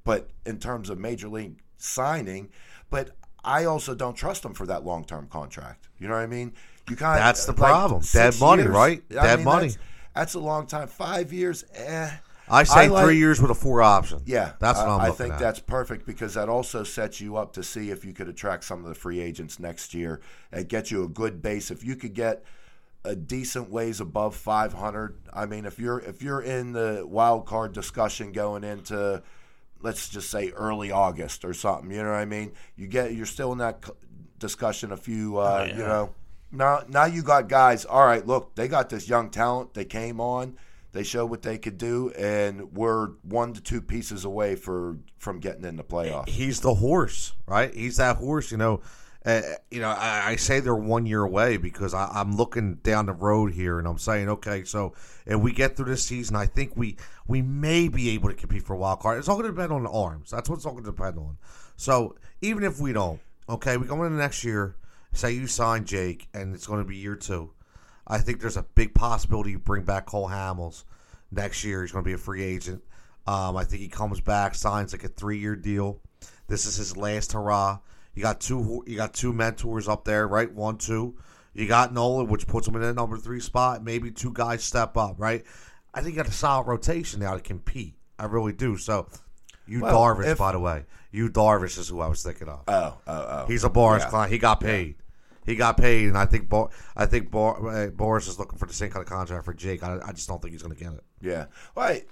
But 0.09 0.31
in 0.47 0.59
terms 0.59 0.89
of 0.89 0.99
major 0.99 1.29
league 1.29 1.61
signing, 1.77 2.49
but 2.89 3.11
I 3.45 3.67
also 3.67 3.95
don't 3.95 4.15
trust 4.15 4.43
him 4.43 4.55
for 4.55 4.65
that 4.65 4.83
long 4.83 5.05
term 5.05 5.27
contract. 5.29 5.87
You 5.99 6.09
know 6.09 6.15
what 6.15 6.23
I 6.23 6.27
mean? 6.27 6.55
You 6.89 6.97
kind 6.97 7.19
That's 7.21 7.45
the 7.45 7.53
problem. 7.53 8.03
Dead 8.11 8.41
money, 8.41 8.63
years, 8.63 8.75
right? 8.75 9.03
I 9.11 9.15
Dead 9.27 9.37
mean, 9.37 9.45
money. 9.45 9.67
That's, 9.67 9.79
that's 10.15 10.35
a 10.35 10.39
long 10.39 10.67
time. 10.67 10.89
Five 10.89 11.31
years, 11.31 11.63
eh. 11.75 12.11
I 12.49 12.63
say 12.65 12.89
like- 12.89 13.05
three 13.05 13.19
years 13.19 13.39
with 13.39 13.51
a 13.51 13.55
four 13.55 13.83
option. 13.83 14.23
Yeah, 14.25 14.53
that's 14.59 14.79
what 14.79 14.89
I, 14.89 14.95
I'm 14.95 15.01
I 15.03 15.11
think 15.11 15.35
at. 15.35 15.41
that's 15.41 15.61
perfect 15.61 16.07
because 16.07 16.33
that 16.33 16.49
also 16.49 16.85
sets 16.85 17.21
you 17.21 17.37
up 17.37 17.53
to 17.53 17.63
see 17.63 17.91
if 17.91 18.03
you 18.03 18.15
could 18.15 18.31
attract 18.31 18.65
some 18.65 18.83
of 18.83 18.89
the 18.89 18.95
free 18.95 19.21
agents 19.21 19.59
next 19.59 19.93
year 19.93 20.23
and 20.51 20.67
get 20.67 20.91
you 20.91 21.05
a 21.05 21.09
good 21.09 21.43
base. 21.43 21.71
If 21.71 21.85
you 21.85 21.97
could 21.97 22.15
get 22.15 22.45
a 23.05 23.15
decent 23.15 23.69
ways 23.69 24.01
above 24.01 24.35
500, 24.35 25.19
I 25.35 25.45
mean, 25.45 25.67
if 25.67 25.79
you're 25.79 26.01
if 26.01 26.23
you're 26.23 26.41
in 26.41 26.73
the 26.73 27.05
wild 27.07 27.45
card 27.45 27.75
discussion 27.75 28.33
going 28.33 28.65
into 28.65 29.23
let's 29.83 30.09
just 30.09 30.31
say 30.31 30.51
early 30.51 30.91
August 30.91 31.45
or 31.45 31.55
something, 31.55 31.91
you 31.91 32.03
know 32.03 32.11
what 32.11 32.19
I 32.19 32.25
mean? 32.25 32.53
You 32.77 32.87
get 32.87 33.15
you're 33.15 33.27
still 33.27 33.53
in 33.53 33.59
that 33.59 33.85
discussion. 34.39 34.93
A 34.93 34.97
few, 34.97 35.39
uh, 35.39 35.69
you 35.71 35.83
know, 35.83 36.15
now 36.53 36.83
now 36.89 37.05
you 37.05 37.23
got 37.23 37.49
guys. 37.49 37.85
All 37.85 38.05
right, 38.07 38.27
look, 38.27 38.55
they 38.55 38.69
got 38.69 38.89
this 38.91 39.09
young 39.09 39.31
talent. 39.31 39.75
They 39.75 39.85
came 39.85 40.21
on. 40.21 40.57
They 40.93 41.03
showed 41.03 41.27
what 41.27 41.43
they 41.43 41.59
could 41.59 41.77
do, 41.77 42.11
and 42.19 42.73
we're 42.73 43.09
one 43.23 43.53
to 43.53 43.61
two 43.61 43.83
pieces 43.83 44.25
away 44.25 44.57
for 44.57 44.97
from 45.19 45.39
getting 45.39 45.65
in 45.65 45.77
the 45.77 45.85
playoffs. 45.85 46.29
He's 46.29 46.61
the 46.61 46.75
horse, 46.75 47.35
right? 47.47 47.73
He's 47.75 47.99
that 47.99 48.17
horse. 48.17 48.51
You 48.51 48.57
know, 48.57 48.81
uh, 49.25 49.43
you 49.71 49.81
know. 49.81 49.91
I, 49.91 50.31
I 50.31 50.37
say 50.37 50.61
they're 50.61 50.75
one 50.75 51.07
year 51.07 51.23
away 51.23 51.57
because 51.57 51.95
I, 51.95 52.11
I'm 52.15 52.37
looking 52.37 52.77
down 52.77 53.07
the 53.07 53.13
road 53.13 53.53
here, 53.53 53.79
and 53.79 53.87
I'm 53.87 53.99
saying, 53.99 54.29
okay, 54.29 54.65
so 54.65 54.95
if 55.27 55.41
we 55.41 55.53
get 55.53 55.77
through 55.77 55.87
this 55.87 56.05
season, 56.05 56.37
I 56.37 56.47
think 56.47 56.77
we 56.77 56.97
we 57.27 57.43
may 57.43 57.89
be 57.89 58.11
able 58.11 58.29
to 58.29 58.35
compete 58.35 58.63
for 58.63 58.75
a 58.75 58.79
wild 58.79 59.01
card. 59.01 59.19
It's 59.19 59.29
all 59.29 59.37
going 59.37 59.51
to 59.51 59.55
depend 59.55 59.73
on 59.73 59.83
the 59.85 59.91
arms. 59.91 60.31
That's 60.31 60.49
what 60.49 60.57
it's 60.57 60.67
all 60.67 60.73
going 60.73 60.85
to 60.85 60.91
depend 60.91 61.19
on. 61.19 61.37
So 61.77 62.17
even 62.41 62.65
if 62.65 62.81
we 62.81 62.93
don't, 62.93 63.21
okay, 63.49 63.77
we 63.77 63.87
go 63.87 64.03
into 64.05 64.17
next 64.17 64.45
year. 64.45 64.77
Say 65.13 65.33
you 65.33 65.47
sign 65.47 65.87
Jake, 65.87 66.29
and 66.35 66.55
it's 66.55 66.67
going 66.67 66.81
to 66.81 66.89
be 66.89 66.97
year 66.97 67.17
two. 67.17 67.53
I 68.07 68.19
think 68.19 68.41
there's 68.41 68.57
a 68.57 68.67
big 68.75 68.95
possibility 68.95 69.53
you 69.53 69.59
bring 69.59 69.85
back 69.85 70.07
Cole 70.07 70.29
Hamels 70.29 70.85
next 71.31 71.65
year. 71.65 71.83
He's 71.83 71.93
going 71.93 72.05
to 72.05 72.09
be 72.09 72.15
a 72.15 72.19
free 72.19 72.43
agent. 72.43 72.83
Um, 73.27 73.57
I 73.57 73.65
think 73.65 73.83
he 73.83 73.89
comes 73.89 74.21
back, 74.21 74.55
signs 74.55 74.93
like 74.93 75.05
a 75.05 75.09
three 75.09 75.39
year 75.39 75.57
deal. 75.57 76.01
This 76.47 76.67
is 76.67 76.77
his 76.77 76.97
last 76.97 77.33
hurrah. 77.33 77.79
You 78.19 78.23
got 78.23 78.41
two. 78.41 78.83
You 78.85 78.97
got 78.97 79.15
two 79.15 79.33
mentors 79.33 79.87
up 79.87 80.05
there, 80.05 80.27
right? 80.27 80.53
One, 80.53 80.77
two. 80.77 81.15
You 81.55 81.69
got 81.69 81.95
Nolan, 81.95 82.27
which 82.27 82.49
puts 82.49 82.67
him 82.67 82.75
in 82.75 82.81
the 82.81 82.93
number 82.93 83.17
three 83.17 83.39
spot. 83.39 83.85
Maybe 83.85 84.11
two 84.11 84.33
guys 84.33 84.65
step 84.65 84.97
up, 84.97 85.15
right? 85.19 85.45
I 85.95 86.01
think 86.01 86.17
you 86.17 86.23
got 86.23 86.29
a 86.29 86.35
solid 86.35 86.67
rotation 86.67 87.21
now 87.21 87.35
to 87.35 87.41
compete. 87.41 87.95
I 88.19 88.25
really 88.25 88.53
do. 88.53 88.77
So, 88.77 89.07
you 89.69 89.83
Well, 89.83 89.95
Darvish, 89.95 90.27
if- 90.27 90.39
by 90.39 90.51
the 90.51 90.59
way, 90.59 90.85
you 91.13 91.29
Darvish 91.31 91.79
is 91.79 91.87
who 91.87 92.01
I 92.01 92.09
was 92.09 92.25
thinking 92.25 92.49
of. 92.49 92.63
Oh, 92.67 92.99
oh, 93.07 93.27
oh. 93.31 93.45
He's 93.47 93.63
a 93.63 93.71
Boras 93.71 94.01
Yeah. 94.01 94.09
client. 94.11 94.33
He 94.33 94.39
got 94.39 94.59
paid. 94.59 94.97
He 95.47 95.55
got 95.55 95.77
paid, 95.77 96.09
and 96.09 96.19
I 96.19 96.27
think 96.27 96.49
Bo- 96.49 96.71
I 96.97 97.07
think 97.07 97.31
Bo- 97.31 97.69
uh, 97.69 97.87
Boras 97.91 98.27
is 98.27 98.37
looking 98.41 98.59
for 98.59 98.67
the 98.67 98.75
same 98.75 98.91
kind 98.91 99.05
of 99.05 99.09
contract 99.09 99.45
for 99.45 99.55
Jake. 99.55 99.85
I, 99.85 100.01
I 100.05 100.11
just 100.11 100.27
don't 100.27 100.43
think 100.43 100.53
he's 100.55 100.63
going 100.65 100.75
to 100.75 100.83
get 100.85 100.93
it. 100.93 101.05
Yeah, 101.21 101.47
well, 101.77 101.87
I, 101.87 102.03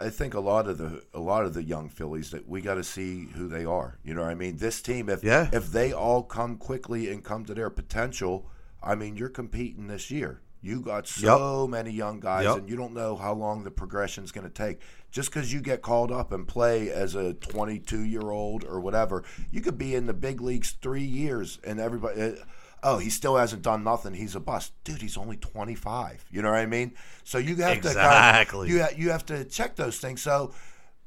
I 0.00 0.10
think 0.10 0.34
a 0.34 0.40
lot 0.40 0.66
of 0.68 0.78
the 0.78 1.02
a 1.14 1.20
lot 1.20 1.44
of 1.44 1.54
the 1.54 1.62
young 1.62 1.88
Phillies 1.88 2.30
that 2.32 2.48
we 2.48 2.60
got 2.60 2.74
to 2.74 2.84
see 2.84 3.26
who 3.34 3.48
they 3.48 3.64
are. 3.64 3.98
You 4.04 4.14
know 4.14 4.22
what 4.22 4.30
I 4.30 4.34
mean? 4.34 4.56
This 4.58 4.82
team, 4.82 5.08
if 5.08 5.22
Yeah. 5.24 5.48
if 5.52 5.70
they 5.72 5.92
all 5.92 6.22
come 6.22 6.56
quickly 6.56 7.10
and 7.10 7.22
come 7.24 7.44
to 7.46 7.54
their 7.54 7.70
potential, 7.70 8.46
I 8.82 8.94
mean, 8.94 9.16
you're 9.16 9.28
competing 9.30 9.86
this 9.86 10.10
year. 10.10 10.40
You 10.60 10.80
got 10.80 11.06
so 11.06 11.66
many 11.66 11.90
young 11.90 12.20
guys, 12.20 12.44
Yep. 12.44 12.56
and 12.56 12.68
you 12.70 12.76
don't 12.76 12.94
know 12.94 13.16
how 13.16 13.34
long 13.34 13.64
the 13.64 13.70
progression 13.70 14.24
is 14.24 14.32
going 14.32 14.46
to 14.46 14.52
take. 14.52 14.80
Just 15.10 15.30
because 15.30 15.52
you 15.52 15.60
get 15.60 15.82
called 15.82 16.10
up 16.10 16.32
and 16.32 16.48
play 16.48 16.90
as 16.90 17.14
a 17.14 17.34
22 17.34 18.00
year 18.02 18.30
old 18.30 18.64
or 18.64 18.80
whatever, 18.80 19.22
you 19.50 19.60
could 19.60 19.76
be 19.78 19.94
in 19.94 20.06
the 20.06 20.14
big 20.14 20.40
leagues 20.40 20.72
three 20.82 21.04
years, 21.04 21.58
and 21.64 21.78
everybody. 21.80 22.36
Oh, 22.86 22.98
he 22.98 23.08
still 23.10 23.36
hasn't 23.36 23.62
done 23.62 23.82
nothing. 23.82 24.14
He's 24.14 24.34
a 24.36 24.40
bust, 24.40 24.72
dude. 24.84 25.00
He's 25.02 25.16
only 25.16 25.36
twenty 25.38 25.74
five. 25.74 26.24
You 26.30 26.42
know 26.42 26.50
what 26.50 26.60
I 26.60 26.66
mean? 26.66 26.92
So 27.24 27.38
you 27.38 27.56
have 27.56 27.80
to 27.80 27.88
Exactly. 27.88 28.68
kind 28.68 28.84
of, 28.84 28.96
you 28.98 29.04
you 29.06 29.10
have 29.10 29.24
to 29.26 29.44
check 29.46 29.74
those 29.76 29.98
things. 29.98 30.20
So, 30.22 30.52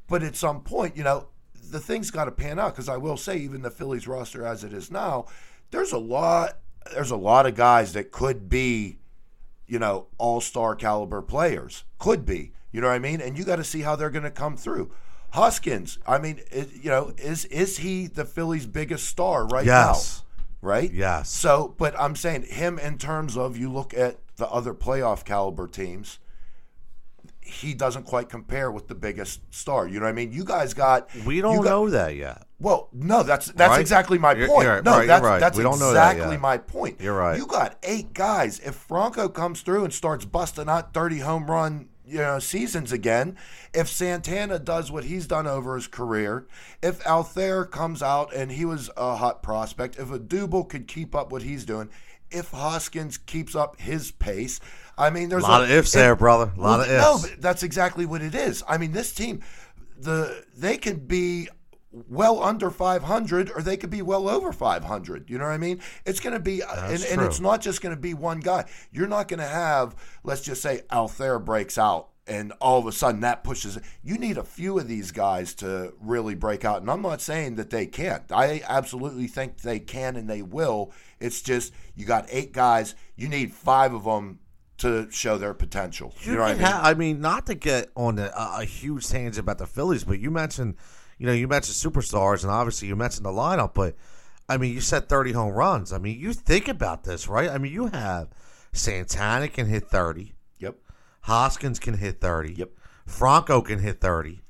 but 0.07 0.23
at 0.23 0.35
some 0.35 0.61
point, 0.61 0.97
you 0.97 1.03
know, 1.03 1.27
the 1.71 1.79
thing's 1.79 2.11
got 2.11 2.25
to 2.25 2.31
pan 2.31 2.59
out 2.59 2.73
because 2.73 2.89
I 2.89 2.97
will 2.97 3.17
say, 3.17 3.37
even 3.37 3.61
the 3.61 3.69
Phillies 3.71 4.07
roster 4.07 4.45
as 4.45 4.63
it 4.63 4.73
is 4.73 4.89
now, 4.89 5.27
there's 5.71 5.91
a 5.91 5.97
lot, 5.97 6.57
there's 6.93 7.11
a 7.11 7.15
lot 7.17 7.45
of 7.45 7.55
guys 7.55 7.93
that 7.93 8.11
could 8.11 8.49
be, 8.49 8.97
you 9.67 9.77
know, 9.79 10.07
all 10.17 10.41
star 10.41 10.75
caliber 10.75 11.21
players. 11.21 11.83
Could 11.99 12.25
be, 12.25 12.53
you 12.71 12.81
know 12.81 12.87
what 12.87 12.93
I 12.95 12.99
mean? 12.99 13.21
And 13.21 13.37
you 13.37 13.43
got 13.43 13.57
to 13.57 13.63
see 13.63 13.81
how 13.81 13.95
they're 13.95 14.09
going 14.09 14.23
to 14.23 14.31
come 14.31 14.57
through. 14.57 14.91
Hoskins, 15.31 15.99
I 16.07 16.17
mean, 16.19 16.39
it, 16.51 16.69
you 16.81 16.89
know, 16.89 17.13
is 17.17 17.45
is 17.45 17.77
he 17.77 18.07
the 18.07 18.23
Phillies' 18.25 18.65
biggest 18.65 19.07
star 19.07 19.45
right 19.45 19.65
Yes. 19.65 20.19
now? 20.19 20.23
Right. 20.61 20.91
Yes. 20.91 21.29
So, 21.29 21.75
but 21.77 21.97
I'm 21.99 22.15
saying 22.15 22.43
him 22.43 22.79
in 22.79 22.97
terms 22.97 23.37
of 23.37 23.57
you 23.57 23.71
look 23.71 23.93
at 23.93 24.17
the 24.37 24.47
other 24.49 24.73
playoff 24.73 25.23
caliber 25.23 25.67
teams, 25.67 26.19
he 27.41 27.73
doesn't 27.73 28.03
quite 28.03 28.27
compare 28.27 28.69
with 28.71 28.87
the 28.87 28.95
biggest 28.95 29.39
star. 29.53 29.87
You 29.87 29.99
know 29.99 30.05
what 30.05 30.09
I 30.09 30.13
mean? 30.13 30.33
You 30.33 30.43
guys 30.43 30.73
got 30.73 31.09
We 31.25 31.39
don't 31.41 31.57
got- 31.57 31.69
know 31.69 31.89
that 31.89 32.15
yet. 32.15 32.43
Well, 32.59 32.89
no, 32.91 33.23
that's 33.23 33.45
that's 33.51 33.69
Right? 33.71 33.79
exactly 33.79 34.17
my 34.17 34.33
You're- 34.33 34.47
point. 34.47 34.63
you're 34.65 34.73
right, 34.75 34.83
no, 34.83 34.91
right, 34.91 34.97
you're 34.97 35.07
that's 35.07 35.23
right. 35.23 35.39
that's 35.39 35.57
We 35.57 35.63
don't 35.63 35.79
know 35.79 35.93
that 35.93 36.13
exactly 36.13 36.37
my 36.37 36.57
point. 36.57 36.99
You're 36.99 37.17
right. 37.17 37.37
You 37.37 37.45
got 37.45 37.77
eight 37.83 38.13
guys. 38.13 38.59
If 38.59 38.75
Franco 38.75 39.29
comes 39.29 39.61
through 39.61 39.85
and 39.85 39.93
starts 39.93 40.25
busting 40.25 40.67
out 40.67 40.93
30 40.93 41.19
home 41.19 41.49
run 41.49 41.87
you 42.07 42.19
know 42.19 42.39
seasons 42.39 42.91
again, 42.91 43.37
if 43.73 43.87
Santana 43.87 44.59
does 44.59 44.91
what 44.91 45.03
he's 45.03 45.27
done 45.27 45.47
over 45.47 45.75
his 45.75 45.87
career, 45.87 46.47
if 46.81 46.99
Altherr 47.03 47.69
comes 47.69 48.01
out 48.01 48.33
and 48.33 48.51
he 48.51 48.65
was 48.65 48.89
a 48.95 49.15
hot 49.15 49.43
prospect, 49.43 49.97
if 49.97 50.07
Odubel 50.07 50.67
could 50.67 50.87
keep 50.87 51.13
up 51.13 51.31
what 51.31 51.43
he's 51.43 51.65
doing, 51.65 51.89
if 52.31 52.51
Hoskins 52.51 53.17
keeps 53.17 53.55
up 53.55 53.79
his 53.79 54.11
pace, 54.11 54.59
I 54.97 55.09
mean, 55.09 55.29
there's 55.29 55.43
A 55.43 55.47
lot 55.47 55.63
of 55.63 55.71
ifs 55.71 55.91
there, 55.91 56.15
brother. 56.15 56.51
A 56.57 56.59
lot 56.59 56.79
of 56.79 56.87
no, 56.87 57.15
ifs. 57.15 57.29
but 57.29 57.41
that's 57.41 57.63
exactly 57.63 58.05
what 58.05 58.21
it 58.21 58.33
is. 58.35 58.63
I 58.67 58.77
mean, 58.77 58.91
this 58.91 59.13
team, 59.13 59.43
the 59.99 60.45
they 60.55 60.77
could 60.77 61.07
be 61.07 61.49
well 61.91 62.43
under 62.43 62.69
500 62.69 63.51
or 63.51 63.61
they 63.61 63.77
could 63.77 63.89
be 63.89 64.01
well 64.01 64.27
over 64.27 64.51
500 64.51 65.29
you 65.29 65.37
know 65.37 65.45
what 65.45 65.51
i 65.51 65.57
mean? 65.57 65.81
It's 66.05 66.19
going 66.19 66.33
to 66.33 66.39
be 66.39 66.61
uh, 66.61 66.91
and, 66.91 67.03
and 67.03 67.21
it's 67.21 67.39
not 67.39 67.61
just 67.61 67.81
going 67.81 67.95
to 67.95 68.01
be 68.01 68.13
one 68.13 68.39
guy. 68.39 68.65
You're 68.91 69.07
not 69.07 69.27
going 69.27 69.39
to 69.39 69.47
have 69.47 69.95
let's 70.23 70.41
just 70.41 70.61
say 70.61 70.81
Altherr 70.91 71.43
breaks 71.43 71.77
out 71.77 72.09
and 72.27 72.51
all 72.59 72.79
of 72.79 72.85
a 72.85 72.91
sudden 72.91 73.21
that 73.21 73.43
pushes 73.43 73.79
you 74.03 74.17
need 74.17 74.37
a 74.37 74.43
few 74.43 74.77
of 74.77 74.87
these 74.87 75.11
guys 75.11 75.53
to 75.55 75.93
really 76.01 76.35
break 76.35 76.65
out 76.65 76.81
and 76.81 76.91
i'm 76.91 77.01
not 77.01 77.21
saying 77.21 77.55
that 77.55 77.69
they 77.69 77.85
can't. 77.85 78.31
I 78.31 78.61
absolutely 78.67 79.27
think 79.27 79.61
they 79.61 79.79
can 79.79 80.15
and 80.15 80.29
they 80.29 80.41
will. 80.41 80.91
It's 81.19 81.41
just 81.41 81.73
you 81.95 82.05
got 82.05 82.27
eight 82.29 82.51
guys. 82.51 82.95
You 83.15 83.29
need 83.29 83.53
five 83.53 83.93
of 83.93 84.03
them 84.03 84.39
to 84.79 85.07
show 85.09 85.37
their 85.37 85.53
potential. 85.53 86.13
You, 86.21 86.33
know 86.33 86.41
what 86.41 86.51
i 86.51 86.53
mean? 86.53 86.63
ha- 86.63 86.81
I 86.83 86.93
mean, 86.93 87.19
not 87.19 87.45
to 87.47 87.55
get 87.55 87.89
on 87.95 88.19
a, 88.19 88.23
a 88.23 88.25
uh, 88.25 88.31
uh, 88.35 88.59
huge 88.61 89.07
tangent 89.07 89.39
about 89.39 89.57
the 89.57 89.65
Phillies, 89.65 90.03
but 90.03 90.19
you 90.19 90.31
mentioned, 90.31 90.75
you 91.17 91.25
know, 91.27 91.33
you 91.33 91.47
mentioned 91.47 91.75
superstars, 91.75 92.43
and 92.43 92.51
obviously 92.51 92.87
you 92.87 92.95
mentioned 92.95 93.25
the 93.25 93.29
lineup. 93.31 93.73
But 93.73 93.95
I 94.49 94.57
mean, 94.57 94.73
you 94.73 94.81
said 94.81 95.09
thirty 95.09 95.31
home 95.31 95.53
runs. 95.53 95.91
I 95.93 95.97
mean, 95.97 96.19
you 96.19 96.33
think 96.33 96.67
about 96.67 97.03
this, 97.03 97.27
right? 97.27 97.49
I 97.49 97.57
mean, 97.57 97.71
you 97.73 97.87
have 97.87 98.29
Santana 98.73 99.47
can 99.47 99.67
hit 99.67 99.87
thirty, 99.89 100.35
yep 100.59 100.75
Hoskins 101.21 101.79
can 101.79 101.95
hit 101.95 102.21
thirty, 102.21 102.53
Yep. 102.53 102.69
Franco 103.05 103.61
can 103.61 103.79
hit 103.79 103.99
thirty. 104.01 104.41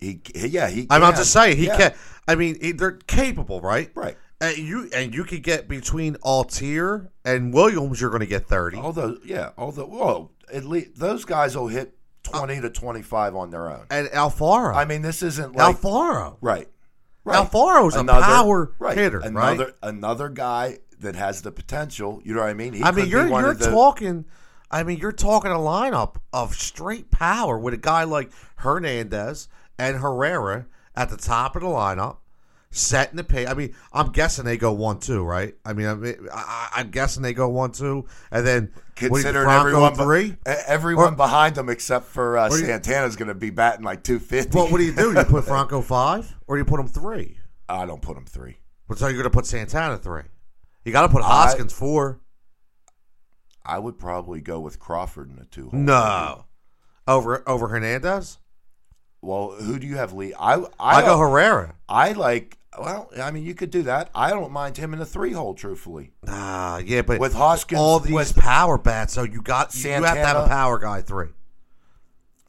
He, 0.00 0.20
he- 0.34 0.48
yeah, 0.48 0.68
he. 0.68 0.86
I'm, 0.90 1.02
I'm 1.02 1.12
can. 1.12 1.20
just 1.20 1.32
saying 1.32 1.56
he 1.56 1.66
Yeah. 1.66 1.76
can. 1.76 1.94
I 2.26 2.34
mean, 2.34 2.56
he- 2.60 2.72
they're 2.72 2.92
capable, 2.92 3.60
right? 3.60 3.90
Right. 3.94 4.16
And 4.40 4.56
you 4.56 4.88
and 4.94 5.12
you 5.14 5.24
could 5.24 5.42
get 5.42 5.66
between 5.68 6.14
Altherr 6.16 7.08
and 7.24 7.52
Williams, 7.52 8.00
you're 8.00 8.10
going 8.10 8.20
to 8.20 8.26
get 8.26 8.46
thirty. 8.46 8.76
Although, 8.76 9.18
yeah, 9.24 9.50
although, 9.58 9.86
well, 9.86 10.30
at 10.52 10.64
least 10.64 10.96
those 10.96 11.24
guys 11.24 11.56
will 11.56 11.66
hit 11.68 11.97
Uh, 12.32 12.38
twenty 12.38 12.60
to 12.60 12.70
twenty-five 12.70 13.34
on 13.34 13.50
their 13.50 13.70
own. 13.70 13.86
and 13.90 14.08
Alfaro, 14.08 14.74
I 14.74 14.84
mean, 14.84 15.02
this 15.02 15.22
isn't 15.22 15.54
like 15.56 15.76
Alfaro. 15.76 16.36
right. 16.40 16.68
Right. 17.24 17.46
Alfaro's 17.46 17.94
a 17.94 18.04
power 18.04 18.72
hitter, 18.94 19.18
another, 19.20 19.64
right? 19.64 19.74
Another 19.82 20.28
guy 20.30 20.78
that 21.00 21.14
has 21.14 21.42
the 21.42 21.52
potential. 21.52 22.22
You 22.24 22.32
know 22.34 22.40
what 22.40 22.48
I 22.48 22.54
mean? 22.54 22.72
He 22.72 22.82
I 22.82 22.90
mean, 22.90 23.06
you're 23.08 23.26
you're 23.28 23.52
the- 23.54 23.70
talking. 23.70 24.24
I 24.70 24.82
mean, 24.82 24.98
you're 24.98 25.12
talking 25.12 25.50
a 25.50 25.56
lineup 25.56 26.16
of 26.32 26.54
straight 26.54 27.10
power 27.10 27.58
with 27.58 27.74
a 27.74 27.78
guy 27.78 28.04
like 28.04 28.30
Hernandez 28.56 29.48
and 29.78 29.96
Herrera 29.98 30.66
at 30.94 31.08
the 31.10 31.16
top 31.16 31.56
of 31.56 31.62
the 31.62 31.68
lineup, 31.68 32.18
setting 32.70 33.16
the 33.16 33.24
pace. 33.24 33.48
I 33.48 33.54
mean, 33.54 33.74
I'm 33.92 34.12
guessing 34.12 34.44
they 34.44 34.56
go 34.56 34.72
one 34.72 34.98
two, 35.00 35.22
right? 35.24 35.54
I 35.64 35.72
mean, 35.72 35.86
I 35.86 35.94
mean 35.94 36.16
I, 36.32 36.68
I'm 36.76 36.90
guessing 36.90 37.22
they 37.22 37.32
go 37.34 37.48
one 37.48 37.72
two, 37.72 38.06
and 38.30 38.46
then 38.46 38.72
Considering 38.94 39.48
everyone, 39.48 39.94
three. 39.94 40.36
everyone 40.44 41.12
Or- 41.14 41.16
behind 41.16 41.54
them 41.54 41.68
except 41.68 42.06
for 42.06 42.36
uh, 42.36 42.48
do 42.48 42.56
you- 42.58 42.64
Santana's 42.66 43.14
going 43.16 43.28
to 43.28 43.34
be 43.34 43.50
batting 43.50 43.84
like 43.84 44.02
two 44.02 44.18
fifty. 44.18 44.56
Well, 44.56 44.68
what 44.68 44.78
do 44.78 44.84
you 44.84 44.92
do? 44.94 45.12
You 45.12 45.24
put 45.24 45.44
Franco 45.46 45.80
five, 45.82 46.34
or 46.46 46.56
do 46.56 46.60
you 46.60 46.64
put 46.64 46.80
him 46.80 46.88
three? 46.88 47.38
I 47.68 47.86
don't 47.86 48.02
put 48.02 48.16
him 48.16 48.24
three. 48.26 48.58
So 48.96 49.06
you're 49.06 49.14
going 49.18 49.24
to 49.24 49.30
put 49.30 49.46
Santana 49.46 49.98
three. 49.98 50.22
You 50.84 50.92
got 50.92 51.02
to 51.02 51.08
put 51.08 51.22
I- 51.22 51.26
Hoskins 51.26 51.72
four. 51.72 52.20
I 53.64 53.78
would 53.78 53.98
probably 53.98 54.40
go 54.40 54.60
with 54.60 54.78
Crawford 54.78 55.30
in 55.30 55.36
the 55.36 55.44
two. 55.44 55.68
No, 55.72 56.46
over 57.06 57.48
over 57.48 57.68
Hernandez. 57.68 58.38
Well, 59.20 59.50
who 59.52 59.78
do 59.78 59.86
you 59.86 59.96
have 59.96 60.12
lead? 60.12 60.34
I 60.40 60.54
I, 60.80 60.96
I 60.96 61.02
go 61.02 61.18
Herrera. 61.18 61.74
I 61.88 62.12
like. 62.12 62.57
Well, 62.80 63.10
I 63.20 63.30
mean, 63.30 63.44
you 63.44 63.54
could 63.54 63.70
do 63.70 63.82
that. 63.82 64.10
I 64.14 64.30
don't 64.30 64.52
mind 64.52 64.76
him 64.76 64.92
in 64.92 64.98
the 64.98 65.06
three 65.06 65.32
hole. 65.32 65.54
Truthfully, 65.54 66.12
Ah, 66.26 66.78
yeah, 66.78 67.02
but 67.02 67.18
with 67.20 67.34
Hoskins, 67.34 67.80
all 67.80 67.98
these 68.00 68.12
with, 68.12 68.36
power 68.36 68.78
bats, 68.78 69.12
so 69.14 69.22
you 69.22 69.42
got 69.42 69.74
you 69.74 69.90
have 69.90 70.02
to 70.02 70.08
have 70.08 70.14
a 70.14 70.22
Santana. 70.24 70.48
power 70.48 70.78
guy 70.78 71.00
three, 71.02 71.28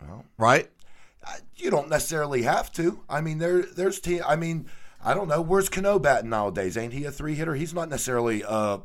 Well, 0.01 0.25
right? 0.37 0.69
you 1.57 1.69
don't 1.69 1.89
necessarily 1.89 2.43
have 2.43 2.71
to. 2.73 3.01
I 3.09 3.21
mean, 3.21 3.37
there 3.37 3.61
there's 3.63 3.99
te- 3.99 4.21
I 4.21 4.35
mean, 4.35 4.67
I 5.03 5.13
don't 5.13 5.27
know. 5.27 5.41
Where's 5.41 5.67
Cano 5.69 5.99
batting 5.99 6.29
nowadays? 6.29 6.77
Ain't 6.77 6.93
he 6.93 7.03
a 7.05 7.11
three 7.11 7.35
hitter? 7.35 7.55
He's 7.55 7.73
not 7.73 7.89
necessarily 7.89 8.43
a 8.47 8.79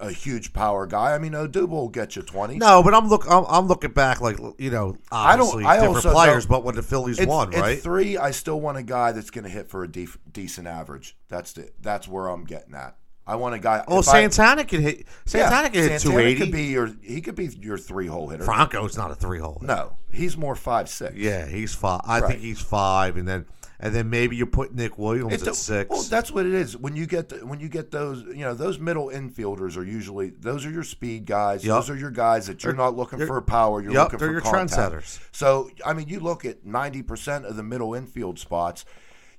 a 0.00 0.10
huge 0.10 0.52
power 0.52 0.86
guy. 0.86 1.14
I 1.14 1.18
mean, 1.18 1.32
Odubel 1.32 1.68
will 1.68 1.88
get 1.88 2.16
you 2.16 2.22
twenty. 2.22 2.56
No, 2.56 2.82
but 2.82 2.94
I'm 2.94 3.08
look 3.08 3.24
I'm, 3.30 3.44
I'm 3.48 3.66
looking 3.66 3.90
back 3.92 4.20
like 4.20 4.38
you 4.58 4.70
know 4.70 4.96
I 5.10 5.36
don't- 5.36 5.46
obviously 5.46 5.64
I 5.64 5.74
different 5.76 5.96
also 5.96 6.12
players, 6.12 6.46
but 6.46 6.64
when 6.64 6.74
the 6.76 6.82
Phillies 6.82 7.18
It's- 7.18 7.28
won, 7.28 7.52
at 7.54 7.60
right? 7.60 7.78
three, 7.80 8.16
I 8.16 8.30
still 8.30 8.60
want 8.60 8.78
a 8.78 8.82
guy 8.82 9.12
that's 9.12 9.30
going 9.30 9.44
to 9.44 9.50
hit 9.50 9.68
for 9.68 9.82
a 9.84 9.88
def- 9.88 10.18
decent 10.32 10.66
average. 10.68 11.16
That's 11.28 11.52
the 11.52 11.70
that's 11.80 12.06
where 12.08 12.28
I'm 12.28 12.44
getting 12.44 12.74
at. 12.74 12.96
I 13.26 13.36
want 13.36 13.54
a 13.54 13.58
guy. 13.58 13.84
well, 13.86 13.98
if 14.00 14.08
I- 14.08 14.12
Santana 14.22 14.64
can 14.64 14.80
hit 14.80 15.06
Santana 15.26 15.64
yeah, 15.64 15.68
can 15.68 15.82
hit 15.90 16.00
Santana 16.00 16.20
two 16.22 16.26
eighty. 16.26 16.40
Could 16.40 16.52
be 16.52 16.64
your 16.64 16.90
he 17.02 17.20
could 17.20 17.34
be 17.34 17.46
your 17.60 17.76
three 17.76 18.06
hole 18.06 18.28
hitter. 18.28 18.44
Franco's 18.44 18.96
not 18.96 19.10
a 19.10 19.14
three 19.14 19.38
hole. 19.40 19.58
No, 19.62 19.96
he's 20.10 20.36
more 20.36 20.54
five 20.54 20.88
six. 20.88 21.14
Yeah, 21.16 21.44
he's 21.46 21.74
five. 21.74 22.00
I 22.04 22.20
Right. 22.20 22.28
think 22.30 22.40
he's 22.40 22.60
five, 22.60 23.16
and 23.16 23.28
then 23.28 23.44
and 23.80 23.94
then 23.94 24.10
maybe 24.10 24.34
you 24.36 24.44
put 24.46 24.74
Nick 24.74 24.98
Williams 24.98 25.32
It's 25.34 25.46
at 25.46 25.54
six. 25.54 25.90
Well, 25.90 26.02
that's 26.02 26.32
what 26.32 26.46
it 26.46 26.52
is. 26.54 26.76
When 26.76 26.96
you 26.96 27.06
get 27.06 27.28
the, 27.28 27.46
when 27.46 27.60
you 27.60 27.68
get 27.68 27.90
those, 27.90 28.22
you 28.24 28.44
know, 28.44 28.54
those 28.54 28.78
middle 28.78 29.08
infielders 29.08 29.76
are 29.76 29.84
usually 29.84 30.30
those 30.30 30.66
are 30.66 30.70
your 30.70 30.82
speed 30.82 31.26
guys. 31.26 31.64
Yup. 31.64 31.78
Those 31.78 31.90
are 31.90 31.96
your 31.96 32.10
guys 32.10 32.46
that 32.48 32.64
you're 32.64 32.72
not 32.74 32.96
looking 32.96 33.24
for 33.26 33.40
power. 33.40 33.80
You're 33.80 33.92
Yup, 33.92 34.12
looking 34.12 34.18
they're 34.18 34.28
for 34.28 34.32
your 34.32 34.40
contact. 34.40 34.92
trendsetters. 34.94 35.20
So 35.32 35.70
I 35.86 35.92
mean, 35.92 36.08
you 36.08 36.20
look 36.20 36.44
at 36.44 36.64
ninety 36.64 37.02
percent 37.02 37.44
of 37.44 37.56
the 37.56 37.62
middle 37.62 37.94
infield 37.94 38.38
spots. 38.38 38.84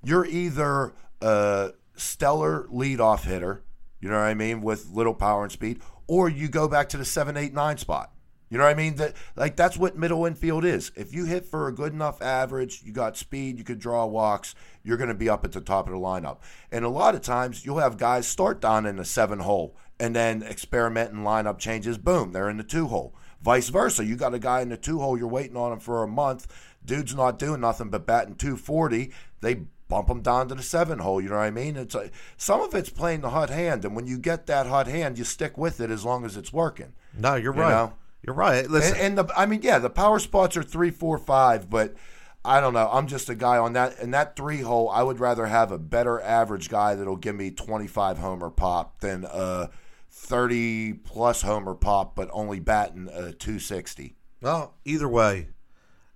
You're 0.04 0.26
either 0.26 0.94
a 1.22 1.72
stellar 1.96 2.66
leadoff 2.72 3.24
hitter, 3.26 3.64
You 4.00 4.08
know 4.08 4.16
what 4.16 4.24
I 4.24 4.34
mean? 4.34 4.62
With 4.62 4.88
little 4.90 5.14
power 5.14 5.44
and 5.44 5.52
speed, 5.52 5.82
or 6.08 6.30
you 6.30 6.48
go 6.48 6.70
back 6.70 6.88
to 6.90 6.98
the 6.98 7.04
seven, 7.04 7.36
eight, 7.36 7.54
nine 7.54 7.78
spot. 7.78 8.14
You 8.50 8.58
know 8.58 8.64
what 8.64 8.72
I 8.72 8.74
mean? 8.74 8.96
That 8.96 9.14
like 9.36 9.56
that's 9.56 9.78
what 9.78 9.98
middle 9.98 10.26
infield 10.26 10.66
is. 10.66 10.92
If 10.96 11.14
you 11.14 11.26
hit 11.26 11.46
for 11.46 11.68
a 11.68 11.74
good 11.74 11.94
enough 11.94 12.22
average, 12.22 12.82
you 12.84 12.92
got 12.92 13.16
speed, 13.18 13.58
you 13.58 13.64
could 13.64 13.80
draw 13.80 14.06
walks, 14.06 14.56
you're 14.84 14.98
going 14.98 15.10
to 15.10 15.14
be 15.14 15.30
up 15.30 15.46
at 15.46 15.52
the 15.52 15.62
top 15.62 15.88
of 15.88 15.94
the 15.94 16.00
lineup. 16.00 16.38
And 16.72 16.84
a 16.84 16.90
lot 16.90 17.14
of 17.16 17.22
times 17.22 17.66
you'll 17.66 17.78
have 17.80 17.98
guys 17.98 18.28
start 18.28 18.60
down 18.60 18.86
in 18.86 18.96
the 18.96 19.06
seven 19.06 19.40
hole 19.40 19.76
and 20.00 20.16
then 20.16 20.42
experiment 20.42 21.12
and 21.12 21.26
lineup 21.26 21.60
changes. 21.60 21.98
Boom, 21.98 22.32
they're 22.32 22.50
in 22.50 22.58
the 22.58 22.64
two 22.64 22.88
hole. 22.88 23.14
Vice 23.42 23.70
versa, 23.70 24.04
you 24.04 24.16
got 24.16 24.34
a 24.34 24.40
guy 24.40 24.62
in 24.62 24.70
the 24.70 24.78
two 24.78 25.00
hole, 25.00 25.18
you're 25.18 25.28
waiting 25.28 25.56
on 25.56 25.72
him 25.72 25.80
for 25.80 26.02
a 26.04 26.08
month. 26.08 26.48
Dude's 26.84 27.16
not 27.16 27.38
doing 27.38 27.62
nothing 27.62 27.90
but 27.90 28.06
batting 28.08 28.36
240. 28.36 29.12
They 29.42 29.62
bump 29.88 30.10
him 30.10 30.22
down 30.22 30.48
to 30.50 30.56
the 30.56 30.64
seven 30.64 31.00
hole. 31.00 31.22
You 31.22 31.30
know 31.30 31.36
what 31.38 31.44
I 31.44 31.52
mean? 31.52 31.78
It's 31.78 31.96
a, 31.96 32.10
some 32.36 32.62
of 32.62 32.74
it's 32.74 32.90
playing 32.90 33.22
the 33.22 33.30
hot 33.30 33.50
hand, 33.50 33.86
and 33.86 33.96
when 33.96 34.08
you 34.08 34.18
get 34.18 34.46
that 34.48 34.66
hot 34.68 34.88
hand, 34.88 35.18
you 35.18 35.24
stick 35.24 35.58
with 35.58 35.80
it 35.80 35.90
as 35.92 36.04
long 36.04 36.26
as 36.26 36.36
it's 36.36 36.52
working. 36.52 36.94
No, 37.18 37.36
you're 37.36 37.56
You 37.56 37.62
right. 37.62 37.70
know? 37.70 37.94
You're 38.22 38.36
right. 38.36 38.70
Listen, 38.70 38.98
And, 38.98 39.20
and 39.20 39.30
the, 39.30 39.40
I 39.40 39.46
mean, 39.46 39.62
yeah, 39.62 39.80
the 39.80 39.90
power 39.90 40.20
spots 40.20 40.58
are 40.58 40.64
three, 40.64 40.92
four, 40.92 41.18
five, 41.18 41.70
but 41.70 41.96
I 42.44 42.62
don't 42.62 42.74
know. 42.74 42.90
I'm 42.92 43.08
just 43.08 43.30
a 43.30 43.36
guy 43.36 43.58
on 43.58 43.74
that. 43.74 44.00
In 44.00 44.12
that 44.12 44.36
three 44.36 44.62
hole, 44.62 44.90
I 44.90 45.04
would 45.04 45.20
rather 45.20 45.46
have 45.46 45.72
a 45.72 45.78
better 45.78 46.22
average 46.22 46.70
guy 46.70 46.96
that'll 46.96 47.16
give 47.18 47.36
me 47.36 47.52
25 47.52 48.18
homer 48.18 48.50
pop 48.50 49.00
than 49.00 49.26
a 49.26 49.70
30 50.12 50.94
plus 50.94 51.42
homer 51.42 51.76
pop, 51.76 52.16
but 52.16 52.30
only 52.32 52.60
batting 52.60 53.08
a 53.08 53.32
260. 53.32 54.16
well, 54.42 54.76
either 54.86 55.08
way, 55.08 55.50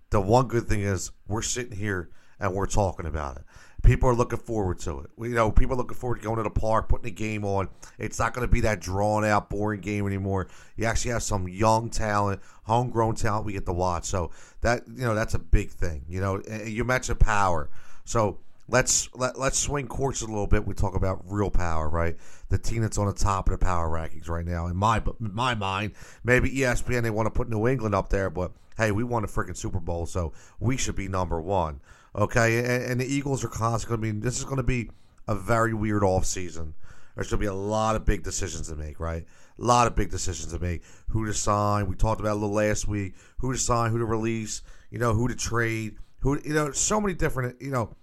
the 0.10 0.22
one 0.22 0.48
good 0.48 0.68
thing 0.68 0.82
is 0.82 1.12
we're 1.28 1.42
sitting 1.42 1.78
here 1.78 2.10
and 2.40 2.54
we're 2.54 2.66
talking 2.68 3.06
about 3.06 3.38
it. 3.38 3.44
People 3.84 4.10
are 4.10 4.16
looking 4.16 4.40
forward 4.40 4.80
to 4.80 5.02
it. 5.02 5.10
You 5.20 5.36
know, 5.36 5.52
people 5.52 5.76
are 5.76 5.78
looking 5.78 5.98
forward 5.98 6.18
to 6.18 6.24
going 6.24 6.38
to 6.38 6.44
the 6.44 6.50
park, 6.50 6.88
putting 6.88 7.08
a 7.08 7.12
game 7.12 7.44
on. 7.44 7.68
It's 8.00 8.18
not 8.18 8.34
going 8.34 8.48
to 8.48 8.52
be 8.52 8.62
that 8.62 8.80
drawn 8.80 9.26
out, 9.26 9.50
boring 9.50 9.82
game 9.82 10.08
anymore. 10.08 10.48
You 10.78 10.86
actually 10.86 11.12
have 11.12 11.24
some 11.24 11.48
young 11.48 11.90
talent, 11.90 12.42
homegrown 12.64 13.16
talent 13.16 13.46
we 13.46 13.54
get 13.54 13.66
to 13.66 13.74
watch. 13.74 14.06
So 14.06 14.32
that 14.62 14.84
you 14.88 15.04
know 15.04 15.14
that's 15.14 15.34
a 15.34 15.40
big 15.40 15.70
thing. 15.70 16.06
You 16.08 16.22
know, 16.22 16.42
you 16.66 16.86
mentioned 16.86 17.20
power. 17.20 17.70
So 18.06 18.40
let's 18.68 19.10
let, 19.16 19.38
let's 19.38 19.60
swing 19.60 19.88
courses 19.88 20.24
a 20.24 20.32
little 20.32 20.48
bit. 20.48 20.66
We 20.66 20.74
talk 20.74 20.96
about 20.96 21.22
real 21.26 21.50
power, 21.50 21.90
right? 21.90 22.16
The 22.50 22.58
team 22.58 22.82
that's 22.82 22.98
on 22.98 23.08
the 23.08 23.14
top 23.14 23.48
of 23.48 23.60
the 23.60 23.64
power 23.64 23.90
rankings 23.90 24.30
right 24.30 24.46
now, 24.46 24.68
in 24.68 24.76
my 24.76 24.98
in 24.98 25.34
my 25.34 25.56
mind, 25.56 25.94
maybe 26.24 26.50
ESPN 26.50 27.04
they 27.04 27.10
want 27.10 27.28
to 27.28 27.32
put 27.32 27.50
New 27.50 27.68
England 27.68 27.96
up 27.96 28.10
there, 28.10 28.30
but 28.30 28.52
hey, 28.78 28.92
we 28.92 29.04
won 29.04 29.24
a 29.24 29.28
freaking 29.28 29.58
Super 29.58 29.80
Bowl, 29.80 30.06
so 30.06 30.34
we 30.60 30.78
should 30.78 30.96
be 30.96 31.08
number 31.08 31.42
one. 31.42 31.80
Okay, 32.16 32.60
and, 32.60 32.84
and 32.84 33.02
the 33.02 33.06
Eagles 33.06 33.44
are 33.44 33.50
constantly 33.50 34.10
to 34.10 34.14
be. 34.14 34.20
This 34.20 34.38
is 34.38 34.46
going 34.46 34.58
to 34.58 34.64
be 34.64 34.90
a 35.28 35.36
very 35.36 35.74
weird 35.74 36.04
off 36.04 36.26
season. 36.26 36.76
There's 37.16 37.30
going 37.30 37.40
to 37.40 37.44
be 37.44 37.48
a 37.48 37.54
lot 37.54 37.96
of 37.96 38.06
big 38.06 38.24
decisions 38.24 38.70
to 38.70 38.76
make, 38.76 39.00
right? 39.00 39.26
A 39.60 39.64
lot 39.64 39.88
of 39.88 39.96
big 39.96 40.10
decisions 40.10 40.52
to 40.52 40.60
make. 40.60 40.84
Who 41.10 41.26
to 41.26 41.34
sign? 41.34 41.88
We 41.88 41.96
talked 41.96 42.20
about 42.20 42.34
a 42.34 42.40
little 42.40 42.54
last 42.54 42.88
week. 42.88 43.16
Who 43.40 43.52
to 43.52 43.58
sign? 43.58 43.92
Who 43.92 44.00
to 44.00 44.06
release? 44.06 44.62
You 44.90 45.00
know, 45.00 45.14
who 45.14 45.28
to 45.28 45.36
trade? 45.36 45.98
Who? 46.20 46.40
You 46.44 46.54
know, 46.54 46.72
so 46.72 47.00
many 47.00 47.14
different. 47.14 47.62
You 47.62 47.72
know, 47.72 47.96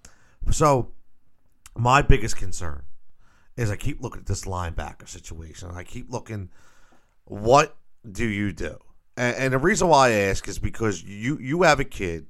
so 0.50 0.92
my 1.76 2.02
biggest 2.02 2.36
concern 2.36 2.82
is 3.56 3.70
I 3.70 3.76
keep 3.76 4.00
looking 4.00 4.20
at 4.20 4.26
this 4.26 4.44
linebacker 4.44 5.08
situation. 5.08 5.70
I 5.72 5.84
keep 5.84 6.10
looking, 6.10 6.50
what 7.24 7.76
do 8.10 8.26
you 8.26 8.52
do? 8.52 8.78
And, 9.16 9.36
and 9.36 9.52
the 9.52 9.58
reason 9.58 9.88
why 9.88 10.08
I 10.08 10.12
ask 10.12 10.48
is 10.48 10.58
because 10.58 11.02
you 11.02 11.38
you 11.38 11.62
have 11.62 11.80
a 11.80 11.84
kid 11.84 12.26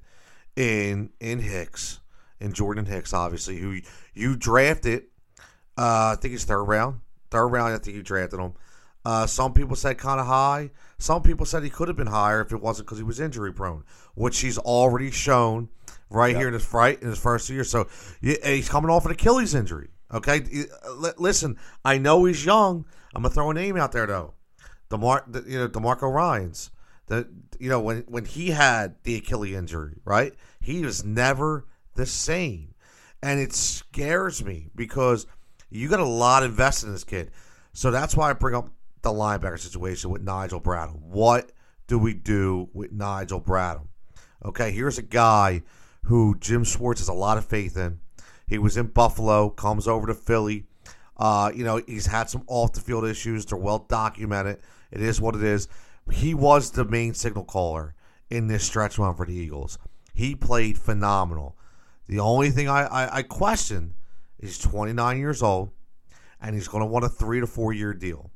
in 0.61 1.11
in 1.21 1.39
Hicks, 1.39 2.01
and 2.39 2.55
Jordan 2.55 2.85
Hicks, 2.85 3.15
obviously, 3.15 3.59
who 3.59 3.81
you 4.13 4.37
drafted. 4.37 5.05
Uh, 5.79 6.13
I 6.13 6.17
think 6.21 6.35
it's 6.35 6.45
third 6.45 6.65
round. 6.65 7.01
Third 7.31 7.49
round, 7.49 7.73
I 7.73 7.79
think 7.79 7.97
you 7.97 8.03
drafted 8.03 8.41
him. 8.41 8.53
Uh, 9.03 9.27
some 9.27 9.55
people 9.55 9.75
said 9.75 9.97
kind 9.97 10.21
of 10.21 10.27
high. 10.27 10.71
Some 10.99 11.23
people 11.23 11.47
said 11.47 11.63
he 11.63 11.71
could 11.71 11.89
have 11.89 11.97
been 11.97 12.09
higher 12.09 12.43
if 12.43 12.53
it 12.53 12.61
wasn't 12.61 12.87
because 12.87 12.99
he 12.99 13.05
was 13.05 13.19
injury 13.19 13.53
prone, 13.55 13.85
which 14.15 14.41
he's 14.41 14.59
already 14.59 15.11
shown 15.11 15.71
right 16.11 16.37
here 16.37 16.49
in 16.49 16.55
his 16.55 16.71
right 16.75 17.01
in 17.01 17.09
his 17.09 17.19
first 17.19 17.49
year. 17.49 17.65
So 17.65 17.89
he's 18.21 18.69
coming 18.69 18.91
off 18.91 19.07
an 19.07 19.13
Achilles 19.13 19.55
injury. 19.55 19.89
Okay, 20.13 20.45
listen, 21.17 21.57
I 21.85 21.97
know 21.97 22.25
he's 22.27 22.45
young. 22.45 22.85
I'm 23.15 23.23
gonna 23.23 23.33
throw 23.33 23.51
a 23.51 23.55
name 23.55 23.79
out 23.79 23.93
there 23.93 24.07
though. 24.07 24.35
Demar, 24.91 25.25
the, 25.27 25.43
you 25.47 25.59
know, 25.59 25.69
DeMeco 25.69 26.13
Ryans. 26.13 26.71
The 27.11 27.29
you 27.59 27.69
know 27.69 27.81
when 27.81 28.05
when 28.07 28.25
he 28.25 28.51
had 28.51 28.95
the 29.03 29.17
Achilles 29.17 29.57
injury, 29.57 29.97
right? 30.05 30.33
He 30.61 30.85
was 30.85 31.05
never 31.05 31.67
the 31.97 32.07
same, 32.07 32.75
and 33.21 33.41
it 33.41 33.53
scares 33.53 34.45
me 34.45 34.69
because 34.77 35.27
you 35.71 35.89
got 35.89 35.99
a 35.99 36.05
lot 36.05 36.45
invested 36.45 36.87
in 36.87 36.93
this 36.93 37.03
kid. 37.03 37.33
So 37.73 37.91
that's 37.91 38.15
why 38.15 38.31
I 38.31 38.33
bring 38.35 38.55
up 38.55 38.71
the 39.03 39.11
linebacker 39.11 39.59
situation 39.59 40.11
with 40.11 40.23
Nigel 40.23 40.61
Bradham. 40.61 41.01
What 41.01 41.51
do 41.89 41.99
we 41.99 42.15
do 42.15 42.69
with 42.73 42.93
Nigel 42.93 43.41
Bradham? 43.41 43.89
Okay, 44.45 44.71
here's 44.71 44.99
a 44.99 45.03
guy 45.03 45.63
who 46.05 46.37
Jim 46.39 46.63
Schwartz 46.63 47.01
has 47.01 47.09
a 47.09 47.13
lot 47.13 47.39
of 47.39 47.45
faith 47.45 47.77
in. 47.77 47.99
He 48.47 48.59
was 48.59 48.77
in 48.77 48.87
Buffalo, 48.87 49.51
comes 49.51 49.89
over 49.89 50.07
to 50.07 50.15
Philly. 50.15 50.67
Uh, 51.17 51.51
you 51.53 51.65
know, 51.65 51.83
he's 51.89 52.07
had 52.07 52.31
some 52.31 52.45
off 52.47 52.73
the 52.73 52.81
field 52.81 53.05
issues. 53.05 53.47
They're 53.47 53.59
well 53.59 53.81
documented. 53.81 54.61
It 54.93 55.01
is 55.03 55.21
what 55.21 55.35
it 55.35 55.43
is. 55.43 55.67
He 56.11 56.35
was 56.35 56.71
the 56.71 56.85
main 56.85 57.15
signal 57.15 57.45
caller 57.45 57.95
in 58.29 58.47
this 58.47 58.65
stretch 58.65 58.99
run 58.99 59.15
for 59.15 59.27
the 59.27 59.35
Eagles. 59.35 59.79
He 60.15 60.35
played 60.35 60.79
phenomenal. 60.79 61.57
The 62.07 62.21
only 62.21 62.51
thing 62.51 62.69
I, 62.69 62.85
I, 62.87 63.17
I 63.19 63.23
question 63.23 63.95
is 64.39 64.59
29 64.59 65.19
years 65.19 65.43
old, 65.43 65.71
and 66.41 66.55
he's 66.55 66.69
going 66.69 66.83
to 66.83 66.87
want 66.87 67.05
a 67.05 67.09
three 67.09 67.41
to 67.41 67.47
four 67.47 67.73
year 67.73 67.95
deal. 67.95 68.31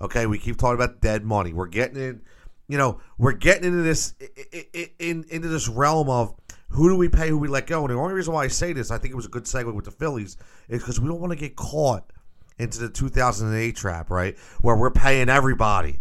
Okay, 0.00 0.26
we 0.26 0.38
keep 0.38 0.56
talking 0.56 0.74
about 0.74 1.00
dead 1.00 1.24
money. 1.24 1.52
We're 1.52 1.66
getting 1.66 2.02
in, 2.02 2.22
you 2.68 2.78
know, 2.78 3.00
we're 3.18 3.32
getting 3.32 3.64
into 3.64 3.82
this 3.82 4.14
in, 4.72 4.88
in 4.98 5.24
into 5.28 5.48
this 5.48 5.68
realm 5.68 6.08
of 6.08 6.34
who 6.70 6.88
do 6.88 6.96
we 6.96 7.08
pay, 7.08 7.28
who 7.28 7.38
we 7.38 7.48
let 7.48 7.66
go. 7.66 7.82
And 7.82 7.90
the 7.90 7.98
only 7.98 8.14
reason 8.14 8.32
why 8.32 8.44
I 8.44 8.48
say 8.48 8.72
this, 8.72 8.90
I 8.90 8.98
think 8.98 9.12
it 9.12 9.16
was 9.16 9.26
a 9.26 9.30
good 9.30 9.44
segue 9.44 9.72
with 9.74 9.84
the 9.84 9.90
Phillies, 9.90 10.38
is 10.68 10.80
because 10.80 10.98
we 10.98 11.08
don't 11.08 11.20
want 11.20 11.32
to 11.32 11.38
get 11.38 11.54
caught 11.54 12.10
into 12.58 12.78
the 12.78 12.88
2008 12.88 13.76
trap, 13.76 14.10
right? 14.10 14.38
Where 14.60 14.76
we're 14.76 14.90
paying 14.90 15.28
everybody, 15.28 16.00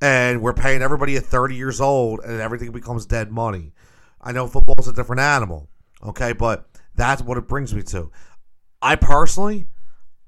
and 0.00 0.42
we're 0.42 0.52
paying 0.52 0.82
everybody 0.82 1.16
at 1.16 1.24
30 1.24 1.54
years 1.54 1.80
old, 1.80 2.20
and 2.20 2.40
everything 2.40 2.72
becomes 2.72 3.06
dead 3.06 3.30
money. 3.30 3.72
I 4.20 4.32
know 4.32 4.46
football's 4.46 4.88
a 4.88 4.92
different 4.92 5.20
animal, 5.20 5.68
okay, 6.02 6.32
but 6.32 6.66
that's 6.94 7.22
what 7.22 7.38
it 7.38 7.48
brings 7.48 7.74
me 7.74 7.82
to. 7.84 8.10
I 8.80 8.96
personally, 8.96 9.66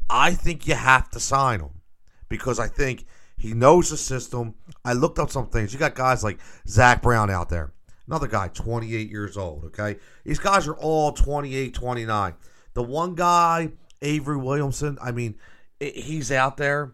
I 0.09 0.33
think 0.33 0.67
you 0.67 0.75
have 0.75 1.11
to 1.11 1.21
sign 1.21 1.61
him 1.61 1.83
because 2.29 2.59
I 2.59 2.69
think 2.69 3.07
he 3.37 3.53
knows 3.53 3.91
the 3.91 3.97
system. 3.97 4.55
I 4.85 4.93
looked 4.93 5.19
up 5.19 5.31
some 5.31 5.49
things. 5.49 5.73
You 5.73 5.79
got 5.79 5.95
guys 5.95 6.25
like 6.25 6.39
Zach 6.67 7.03
Brown 7.03 7.31
out 7.31 7.49
there. 7.49 7.73
Another 8.07 8.29
guy, 8.29 8.49
28 8.49 9.11
years 9.11 9.37
old, 9.37 9.65
okay? 9.65 9.99
These 10.25 10.39
guys 10.39 10.69
are 10.69 10.77
all 10.77 11.13
28, 11.13 11.75
29. 11.75 12.35
The 12.75 12.83
one 12.83 13.15
guy, 13.15 13.73
Avery 14.01 14.37
Williamson, 14.37 14.97
I 15.03 15.11
mean, 15.11 15.37
he's 15.81 16.31
out 16.31 16.57
there. 16.57 16.93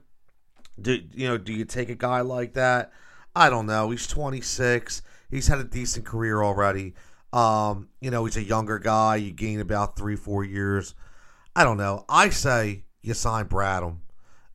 Do 0.80 1.00
you 1.12 1.28
know, 1.28 1.38
do 1.38 1.52
you 1.52 1.64
take 1.64 1.88
a 1.88 1.94
guy 1.94 2.20
like 2.20 2.54
that? 2.54 2.92
I 3.35 3.50
don't 3.50 3.66
know. 3.66 3.90
He's 3.90 4.06
26. 4.06 5.02
He's 5.30 5.48
had 5.48 5.58
a 5.58 5.64
decent 5.64 6.04
career 6.04 6.42
already. 6.42 6.94
Um, 7.32 7.88
you 8.00 8.11
know, 8.11 8.24
he's 8.24 8.37
a 8.37 8.42
younger 8.42 8.78
guy. 8.78 9.16
You 9.16 9.32
gain 9.32 9.61
about 9.61 9.96
three, 9.96 10.16
four 10.16 10.44
years. 10.44 10.94
I 11.56 11.64
don't 11.64 11.78
know. 11.78 12.04
I 12.08 12.30
say 12.30 12.85
you 13.02 13.14
sign 13.14 13.46
Bradham 13.46 13.98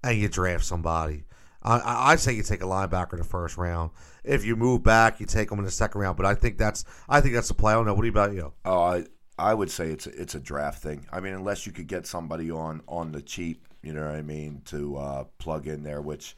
and 0.03 0.19
you 0.19 0.29
draft 0.29 0.65
somebody. 0.65 1.23
I, 1.63 2.11
I 2.11 2.15
say 2.15 2.33
you 2.33 2.43
take 2.43 2.61
a 2.61 2.65
linebacker 2.65 3.13
in 3.13 3.19
the 3.19 3.25
first 3.25 3.57
round. 3.57 3.91
If 4.23 4.45
you 4.45 4.55
move 4.55 4.83
back, 4.83 5.19
you 5.19 5.25
take 5.25 5.49
them 5.49 5.59
in 5.59 5.65
the 5.65 5.71
second 5.71 5.99
round. 5.99 6.17
But 6.17 6.25
I 6.25 6.33
think 6.33 6.57
that's 6.57 6.85
I 7.09 7.19
think 7.19 7.33
that's 7.33 7.49
the 7.49 7.53
play. 7.53 7.73
I 7.73 7.75
don't 7.75 7.85
know. 7.85 7.93
What 7.93 8.07
about 8.07 8.33
you? 8.33 8.53
Oh, 8.63 8.81
I 8.81 9.05
I 9.37 9.53
would 9.53 9.69
say 9.69 9.89
it's 9.89 10.07
a, 10.07 10.21
it's 10.21 10.35
a 10.35 10.39
draft 10.39 10.81
thing. 10.81 11.05
I 11.11 11.19
mean, 11.19 11.33
unless 11.33 11.65
you 11.65 11.71
could 11.71 11.87
get 11.87 12.07
somebody 12.07 12.49
on 12.51 12.81
on 12.87 13.11
the 13.11 13.21
cheap, 13.21 13.66
you 13.87 13.93
know 13.93 14.05
what 14.05 14.15
I 14.15 14.21
mean, 14.21 14.61
to 14.65 14.97
uh, 14.97 15.23
plug 15.39 15.65
in 15.67 15.81
there. 15.83 16.01
Which, 16.01 16.35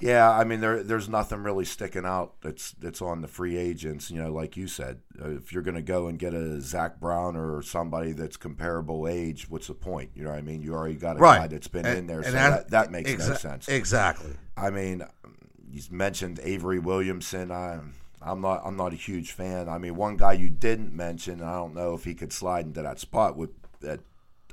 yeah, 0.00 0.30
I 0.30 0.44
mean, 0.44 0.60
there 0.60 0.82
there's 0.82 1.08
nothing 1.08 1.42
really 1.42 1.64
sticking 1.64 2.06
out 2.06 2.34
that's 2.42 2.72
that's 2.72 3.02
on 3.02 3.20
the 3.20 3.28
free 3.28 3.56
agents. 3.58 4.10
You 4.10 4.22
know, 4.22 4.32
like 4.32 4.56
you 4.56 4.66
said, 4.66 5.00
uh, 5.20 5.30
if 5.30 5.52
you're 5.52 5.62
going 5.62 5.74
to 5.74 5.82
go 5.82 6.06
and 6.06 6.18
get 6.18 6.32
a 6.32 6.60
Zach 6.60 7.00
Brown 7.00 7.36
or 7.36 7.60
somebody 7.62 8.12
that's 8.12 8.36
comparable 8.36 9.06
age, 9.08 9.50
what's 9.50 9.66
the 9.66 9.74
point? 9.74 10.10
You 10.14 10.24
know 10.24 10.30
what 10.30 10.38
I 10.38 10.42
mean? 10.42 10.62
You 10.62 10.74
already 10.74 10.94
got 10.94 11.16
a 11.16 11.20
Right. 11.20 11.38
guy 11.40 11.46
that's 11.48 11.68
been 11.68 11.84
And- 11.86 11.98
in 11.98 12.06
there, 12.06 12.22
so 12.22 12.30
that- 12.32 12.70
that, 12.70 12.90
makes 12.90 13.10
no 13.18 13.34
sense. 13.34 13.68
Exactly. 13.68 14.32
I 14.56 14.70
mean, 14.70 15.02
you 15.70 15.82
mentioned 15.90 16.40
Avery 16.42 16.78
Williamson. 16.78 17.50
I, 17.50 17.80
I'm 18.22 18.40
not. 18.40 18.62
I'm 18.64 18.76
not 18.76 18.92
a 18.92 18.96
huge 18.96 19.32
fan. 19.32 19.68
I 19.68 19.78
mean, 19.78 19.96
one 19.96 20.16
guy 20.16 20.32
you 20.34 20.50
didn't 20.50 20.94
mention. 20.94 21.42
I 21.42 21.54
don't 21.54 21.74
know 21.74 21.94
if 21.94 22.04
he 22.04 22.14
could 22.14 22.32
slide 22.32 22.64
into 22.66 22.82
that 22.82 23.00
spot 23.00 23.36
with 23.36 23.50
that 23.80 24.00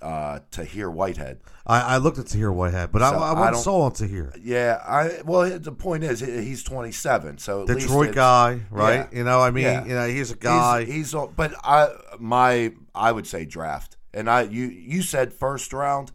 uh, 0.02 0.40
Tahir 0.52 0.90
Whitehead. 0.92 1.40
I, 1.66 1.82
I 1.96 1.98
looked 1.98 2.18
at 2.18 2.28
Tahir 2.28 2.52
Whitehead, 2.52 2.92
but 2.92 3.02
I, 3.02 3.12
So, 3.12 3.18
I 3.18 3.30
I 3.30 3.34
wasn't 3.34 3.54
don't- 3.56 3.64
sold 3.64 3.84
on 3.84 3.92
Tahir. 3.94 4.34
Yeah. 4.42 4.82
I 4.88 5.22
well, 5.26 5.60
the 5.60 5.72
point 5.72 6.04
is 6.04 6.20
he's 6.20 6.64
27, 6.64 7.38
so 7.40 7.66
Detroit 7.66 8.14
guy, 8.16 8.62
right? 8.72 9.08
yeah. 9.12 9.18
You 9.18 9.24
know, 9.24 9.42
I 9.42 9.52
mean, 9.52 9.64
Yeah. 9.66 9.84
you 9.86 9.94
know, 9.96 10.08
he's 10.08 10.32
a 10.32 10.36
guy. 10.36 10.86
He's, 10.86 11.12
he's 11.12 11.16
but 11.36 11.54
I 11.64 11.90
my 12.20 12.74
I 12.96 13.12
would 13.12 13.28
say 13.28 13.46
draft. 13.46 13.98
And 14.14 14.30
I 14.30 14.44
you 14.44 14.66
you 14.68 15.02
said 15.02 15.34
first 15.34 15.74
round. 15.74 16.12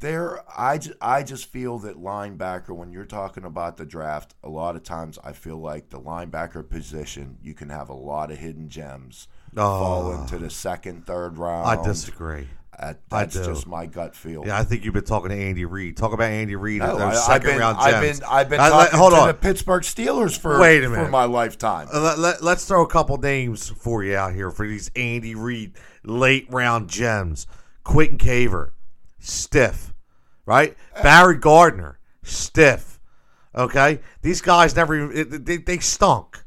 there, 0.00 0.40
I, 0.50 0.80
I 1.00 1.22
just 1.22 1.46
feel 1.46 1.78
that 1.78 1.96
linebacker, 1.96 2.70
when 2.70 2.90
you're 2.90 3.04
talking 3.04 3.44
about 3.44 3.76
the 3.76 3.86
draft, 3.86 4.34
a 4.42 4.48
lot 4.48 4.74
of 4.74 4.82
times 4.82 5.16
I 5.22 5.32
feel 5.32 5.58
like 5.58 5.90
the 5.90 6.00
linebacker 6.00 6.68
position, 6.68 7.38
you 7.40 7.54
can 7.54 7.68
have 7.68 7.88
a 7.88 7.94
lot 7.94 8.32
of 8.32 8.38
hidden 8.38 8.68
gems 8.68 9.28
fall 9.54 10.08
Oh, 10.12 10.20
into 10.20 10.38
the 10.38 10.50
second, 10.50 11.06
third 11.06 11.38
round. 11.38 11.68
I 11.68 11.82
disagree. 11.84 12.48
That- 12.78 13.00
I 13.12 13.20
that's 13.24 13.34
do. 13.36 13.44
just 13.44 13.66
my 13.66 13.86
gut 13.86 14.16
feel. 14.16 14.44
Yeah, 14.46 14.58
I 14.58 14.64
think 14.64 14.84
you've 14.84 14.94
been 14.94 15.04
talking 15.04 15.28
to 15.28 15.34
Andy 15.36 15.64
Reid. 15.64 15.96
Talk 15.96 16.12
about 16.12 16.30
Andy 16.30 16.56
Reid. 16.56 16.80
No, 16.80 16.96
I, 16.96 17.14
second 17.14 17.50
been, 17.50 17.58
round 17.58 17.78
I've 17.78 18.02
gems. 18.02 18.20
been, 18.20 18.28
I've 18.28 18.48
been 18.48 18.60
I- 18.60 18.64
let- 18.70 18.84
talking 18.86 18.98
hold 18.98 19.12
to 19.12 19.18
on. 19.20 19.28
the 19.28 19.34
Pittsburgh 19.34 19.82
Steelers 19.82 20.36
for, 20.38 20.58
Wait 20.58 20.82
a 20.82 20.86
for 20.88 20.96
minute. 20.96 21.10
my 21.10 21.24
lifetime. 21.24 21.88
Uh, 21.92 22.14
Let, 22.18 22.42
us 22.42 22.64
throw 22.66 22.82
a 22.82 22.88
couple 22.88 23.16
names 23.18 23.68
for 23.68 24.02
you 24.02 24.16
out 24.16 24.34
here 24.34 24.50
for 24.50 24.66
these 24.66 24.90
Andy 24.96 25.34
Reid 25.34 25.74
late 26.02 26.46
round 26.50 26.88
gems. 26.88 27.46
Quinton 27.84 28.16
Caver, 28.18 28.70
stiff, 29.18 29.92
right? 30.46 30.76
Barry 31.02 31.36
Gardner, 31.36 31.98
stiff. 32.22 33.00
Okay, 33.54 34.00
these 34.22 34.40
guys 34.40 34.74
never 34.74 34.94
even 35.10 35.44
they, 35.44 35.58
they 35.58 35.78
stunk, 35.78 36.42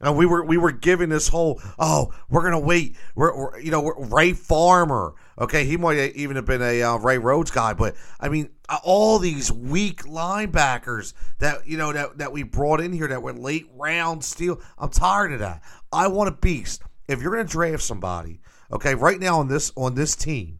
and 0.00 0.16
we 0.16 0.24
were 0.24 0.42
we 0.44 0.56
were 0.56 0.72
given 0.72 1.10
this 1.10 1.28
whole 1.28 1.60
oh 1.78 2.14
we're 2.30 2.42
gonna 2.42 2.58
wait 2.58 2.96
we're, 3.14 3.36
we're 3.36 3.58
you 3.60 3.70
know 3.70 3.82
we're, 3.82 4.02
Ray 4.06 4.32
Farmer. 4.32 5.12
Okay, 5.40 5.64
he 5.64 5.76
might 5.76 5.96
even 6.16 6.34
have 6.34 6.46
been 6.46 6.62
a 6.62 6.82
uh, 6.82 6.96
Ray 6.96 7.18
Rhodes 7.18 7.52
guy, 7.52 7.72
but 7.72 7.94
I 8.18 8.28
mean 8.28 8.50
uh, 8.68 8.78
all 8.82 9.20
these 9.20 9.52
weak 9.52 10.02
linebackers 10.02 11.14
that 11.38 11.66
you 11.66 11.76
know 11.76 11.92
that 11.92 12.18
that 12.18 12.32
we 12.32 12.42
brought 12.42 12.80
in 12.80 12.92
here 12.92 13.06
that 13.06 13.22
were 13.22 13.32
late 13.32 13.66
round 13.72 14.24
steal. 14.24 14.60
I'm 14.76 14.90
tired 14.90 15.32
of 15.32 15.38
that. 15.38 15.62
I 15.92 16.08
want 16.08 16.28
a 16.28 16.32
beast. 16.32 16.82
If 17.06 17.22
you're 17.22 17.30
gonna 17.30 17.44
draft 17.44 17.84
somebody, 17.84 18.40
okay, 18.72 18.96
right 18.96 19.20
now 19.20 19.38
on 19.38 19.46
this 19.46 19.70
on 19.76 19.94
this 19.94 20.16
team, 20.16 20.58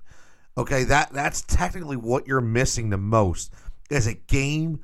okay, 0.57 0.85
that 0.85 1.13
that's 1.13 1.43
technically 1.43 1.97
what 1.97 2.29
you're 2.29 2.41
missing 2.41 2.91
the 2.91 2.99
most 2.99 3.53
is 3.91 4.07
a 4.07 4.15
game 4.15 4.81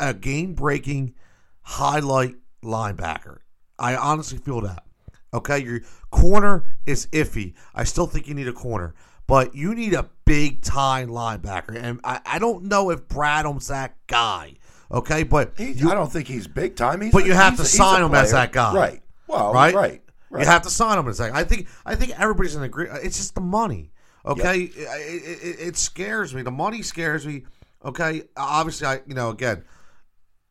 a 0.00 0.12
game 0.12 0.54
breaking 0.54 1.14
highlight 1.62 2.34
linebacker. 2.64 3.38
I 3.78 3.94
honestly 3.94 4.38
feel 4.38 4.60
that. 4.62 4.87
Okay, 5.32 5.58
your 5.58 5.80
corner 6.10 6.64
is 6.86 7.06
iffy. 7.08 7.54
I 7.74 7.84
still 7.84 8.06
think 8.06 8.28
you 8.28 8.34
need 8.34 8.48
a 8.48 8.52
corner, 8.52 8.94
but 9.26 9.54
you 9.54 9.74
need 9.74 9.94
a 9.94 10.08
big 10.24 10.62
time 10.62 11.08
linebacker. 11.08 11.76
And 11.76 12.00
I, 12.02 12.20
I 12.24 12.38
don't 12.38 12.64
know 12.64 12.90
if 12.90 13.06
Bradham's 13.08 13.68
that 13.68 13.96
guy. 14.06 14.54
Okay, 14.90 15.22
but 15.22 15.52
He, 15.58 15.72
you, 15.72 15.90
I 15.90 15.94
don't 15.94 16.10
think 16.10 16.28
he's 16.28 16.46
big 16.46 16.76
time. 16.76 17.02
He's 17.02 17.12
But 17.12 17.26
you 17.26 17.34
have 17.34 17.56
to 17.58 17.64
sign 17.64 18.02
him 18.02 18.14
as 18.14 18.32
that 18.32 18.52
guy. 18.52 18.74
Right. 18.74 19.02
Well, 19.26 19.52
right, 19.52 19.74
right. 19.74 20.02
Right. 20.30 20.40
You 20.42 20.46
have 20.46 20.62
to 20.62 20.70
sign 20.70 20.98
him 20.98 21.08
as 21.08 21.18
that. 21.18 21.34
I 21.34 21.44
think 21.44 21.68
I 21.86 21.94
think 21.94 22.18
everybody's 22.18 22.54
in 22.54 22.62
agreement. 22.62 23.00
It's 23.02 23.16
just 23.16 23.34
the 23.34 23.40
money. 23.40 23.92
Okay, 24.26 24.62
it, 24.64 24.76
it, 24.76 25.38
it, 25.42 25.68
it 25.68 25.76
scares 25.76 26.34
me. 26.34 26.42
The 26.42 26.50
money 26.50 26.82
scares 26.82 27.26
me. 27.26 27.44
Okay, 27.84 28.22
obviously, 28.36 28.86
I 28.86 29.00
you 29.06 29.14
know 29.14 29.30
again, 29.30 29.64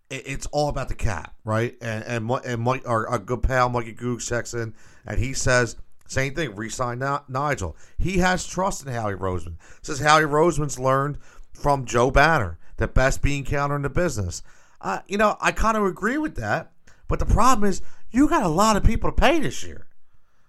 it's 0.09 0.45
all 0.47 0.69
about 0.69 0.87
the 0.87 0.95
cap, 0.95 1.33
right? 1.43 1.75
And 1.81 2.03
and 2.03 2.29
and 2.45 2.61
Mike, 2.61 2.87
our, 2.87 3.07
our 3.07 3.19
good 3.19 3.43
pal 3.43 3.69
Mikey 3.69 3.93
Goog 3.93 4.21
checks 4.21 4.53
in, 4.53 4.73
and 5.05 5.19
he 5.19 5.33
says 5.33 5.75
same 6.07 6.33
thing. 6.33 6.55
Resign 6.55 7.03
Nigel. 7.27 7.75
He 7.97 8.19
has 8.19 8.47
trust 8.47 8.85
in 8.85 8.93
Howie 8.93 9.15
Roseman. 9.15 9.55
Says 9.81 9.99
Howie 9.99 10.23
Roseman's 10.23 10.79
learned 10.79 11.17
from 11.53 11.85
Joe 11.85 12.11
Banner, 12.11 12.57
the 12.77 12.87
best 12.87 13.21
bean 13.21 13.43
counter 13.43 13.75
in 13.75 13.81
the 13.81 13.89
business. 13.89 14.41
Uh, 14.79 14.99
you 15.07 15.17
know, 15.17 15.35
I 15.41 15.51
kind 15.51 15.75
of 15.75 15.83
agree 15.83 16.17
with 16.17 16.35
that, 16.35 16.71
but 17.07 17.19
the 17.19 17.25
problem 17.25 17.67
is 17.69 17.81
you 18.11 18.29
got 18.29 18.43
a 18.43 18.47
lot 18.47 18.77
of 18.77 18.83
people 18.83 19.09
to 19.11 19.15
pay 19.15 19.39
this 19.39 19.63
year. 19.63 19.87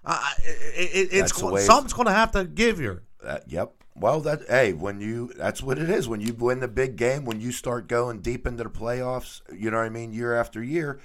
Uh, 0.05 0.23
it, 0.39 0.51
it, 0.81 0.89
it's 0.95 1.13
That's 1.13 1.33
the 1.33 1.41
go- 1.43 1.53
way- 1.55 1.61
something's 1.63 1.93
going 1.95 2.07
to 2.07 2.13
have 2.13 2.31
to 2.33 2.45
give 2.45 2.81
you. 2.81 3.01
That, 3.25 3.45
yep. 3.51 3.73
Well, 4.01 4.21
that 4.21 4.43
hey, 4.49 4.73
when 4.73 5.01
you 5.01 5.33
that's 5.37 5.63
what 5.63 5.79
it 5.79 5.91
is. 5.91 6.09
When 6.09 6.21
you 6.21 6.33
win 6.35 6.61
the 6.61 6.69
big 6.69 6.97
game, 6.97 7.25
when 7.25 7.41
you 7.41 7.53
start 7.53 7.89
going 7.89 8.21
deep 8.21 8.47
into 8.47 8.65
the 8.65 8.71
playoffs, 8.71 9.41
you 9.53 9.71
know 9.71 9.79
what 9.79 9.87
I 9.87 9.91
mean. 9.91 10.13
Year 10.13 10.35
after 10.35 10.63
year, 10.63 11.01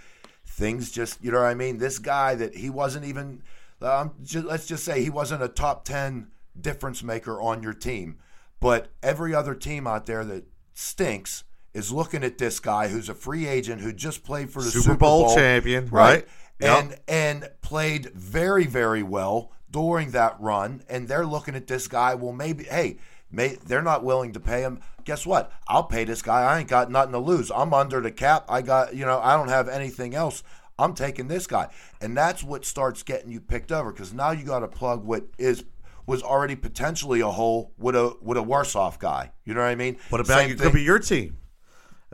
things 0.46 0.92
just 0.92 1.24
you 1.24 1.32
know 1.32 1.40
what 1.40 1.48
I 1.48 1.54
mean. 1.54 1.78
This 1.78 2.00
guy 2.00 2.36
that 2.36 2.56
he 2.56 2.70
wasn't 2.70 3.06
even. 3.06 3.42
Um, 3.82 4.14
ju- 4.24 4.44
let's 4.44 4.66
just 4.66 4.86
say 4.86 5.04
he 5.04 5.10
wasn't 5.10 5.44
a 5.44 5.50
top 5.50 5.84
ten 5.84 6.28
difference 6.60 7.04
maker 7.04 7.42
on 7.42 7.64
your 7.64 7.74
team, 7.74 8.18
but 8.60 8.90
every 9.02 9.36
other 9.36 9.56
team 9.56 9.88
out 9.88 10.06
there 10.06 10.24
that 10.24 10.46
stinks 10.74 11.44
is 11.74 11.92
looking 11.92 12.24
at 12.24 12.38
this 12.38 12.60
guy 12.60 12.88
who's 12.88 13.10
a 13.10 13.16
free 13.16 13.48
agent 13.48 13.82
who 13.82 13.92
just 13.92 14.24
played 14.24 14.52
for 14.52 14.62
the 14.62 14.70
Super 14.70 14.84
Super, 14.84 14.98
Bowl 14.98 15.36
champion, 15.36 15.88
right? 15.88 16.28
Yep. 16.60 16.84
And 16.84 17.00
and 17.08 17.50
played 17.62 18.12
very 18.14 18.66
very 18.66 19.04
well 19.04 19.52
during 19.74 20.12
that 20.12 20.38
run 20.40 20.82
and 20.88 21.08
they're 21.10 21.26
looking 21.26 21.56
at 21.56 21.68
this 21.68 21.88
guy 21.90 22.16
well 22.16 22.32
maybe 22.32 22.64
hey 22.66 22.96
may, 23.32 23.58
they're 23.66 23.82
not 23.82 24.04
willing 24.06 24.32
to 24.32 24.40
pay 24.40 24.62
him 24.62 24.80
guess 25.04 25.26
what 25.26 25.52
i'll 25.68 25.84
pay 25.84 26.06
this 26.06 26.22
guy 26.22 26.44
i 26.44 26.60
ain't 26.60 26.70
got 26.70 26.90
nothing 26.92 27.12
to 27.12 27.20
lose 27.20 27.52
i'm 27.52 27.74
under 27.74 28.00
the 28.00 28.12
cap 28.12 28.46
i 28.48 28.62
got 28.62 28.96
you 28.96 29.06
know 29.06 29.20
i 29.20 29.36
don't 29.36 29.50
have 29.50 29.68
anything 29.68 30.14
else 30.16 30.44
i'm 30.80 30.94
taking 30.94 31.28
this 31.28 31.48
guy 31.48 31.68
and 32.00 32.16
that's 32.16 32.44
what 32.44 32.64
starts 32.64 33.04
getting 33.04 33.32
you 33.32 33.42
picked 33.42 33.72
over 33.72 33.92
because 33.92 34.14
now 34.14 34.32
you 34.32 34.46
got 34.46 34.60
to 34.60 34.68
plug 34.68 35.04
what 35.04 35.26
is 35.38 35.66
was 36.06 36.22
already 36.22 36.56
potentially 36.56 37.22
a 37.22 37.28
hole 37.30 37.72
with 37.80 37.96
a 37.96 38.16
with 38.22 38.38
a 38.38 38.44
worse 38.44 38.76
off 38.76 39.00
guy 39.00 39.32
you 39.44 39.54
know 39.54 39.62
what 39.62 39.68
i 39.68 39.76
mean 39.76 39.98
What 40.10 40.22
about 40.22 40.40
Same 40.42 40.50
you? 40.52 40.56
thing- 40.56 40.66
Could 40.68 40.74
be 40.76 40.84
your 40.84 41.00
team. 41.00 41.38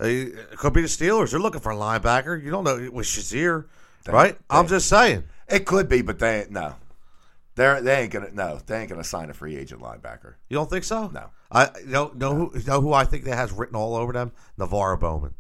Uh, 0.02 0.06
it 0.06 0.56
could 0.58 0.72
be 0.72 0.80
the 0.82 0.88
Steelers. 0.88 1.32
They're 1.32 1.41
looking 1.41 1.60
for 1.60 1.74
a 1.74 1.76
linebacker. 1.76 2.41
You 2.41 2.52
don't 2.52 2.63
know 2.63 2.78
it 2.78 2.93
with 2.93 3.06
Shazier, 3.06 3.65
right? 4.08 4.38
I'm 4.50 4.65
just 4.67 4.88
saying. 4.88 5.26
it 5.50 5.65
could 5.65 5.89
be 5.89 6.02
but 6.02 6.19
they 6.19 6.39
ain't 6.39 6.52
no 6.52 6.76
they're, 7.60 7.82
they 7.82 8.02
ain't 8.02 8.12
gonna 8.12 8.30
no 8.34 8.60
they 8.65 8.80
ain't 8.80 8.89
gonna 8.89 9.04
sign 9.04 9.30
a 9.30 9.34
free 9.34 9.56
agent 9.58 9.82
linebacker 9.82 10.36
You 10.50 10.56
don't 10.58 10.69
think 10.69 10.84
so? 10.86 11.08
No. 11.10 11.30
I 11.52 11.69
you 11.82 11.88
know 11.88 12.12
know 12.15 12.34
who 12.36 12.60
know 12.65 12.82
who 12.82 12.93
I 12.93 13.04
think 13.06 13.26
that 13.26 13.36
has 13.36 13.52
written 13.52 13.76
all 13.76 13.95
over 13.95 14.13
them 14.13 14.32
NaVorro 14.58 15.00
Bowman. 15.00 15.36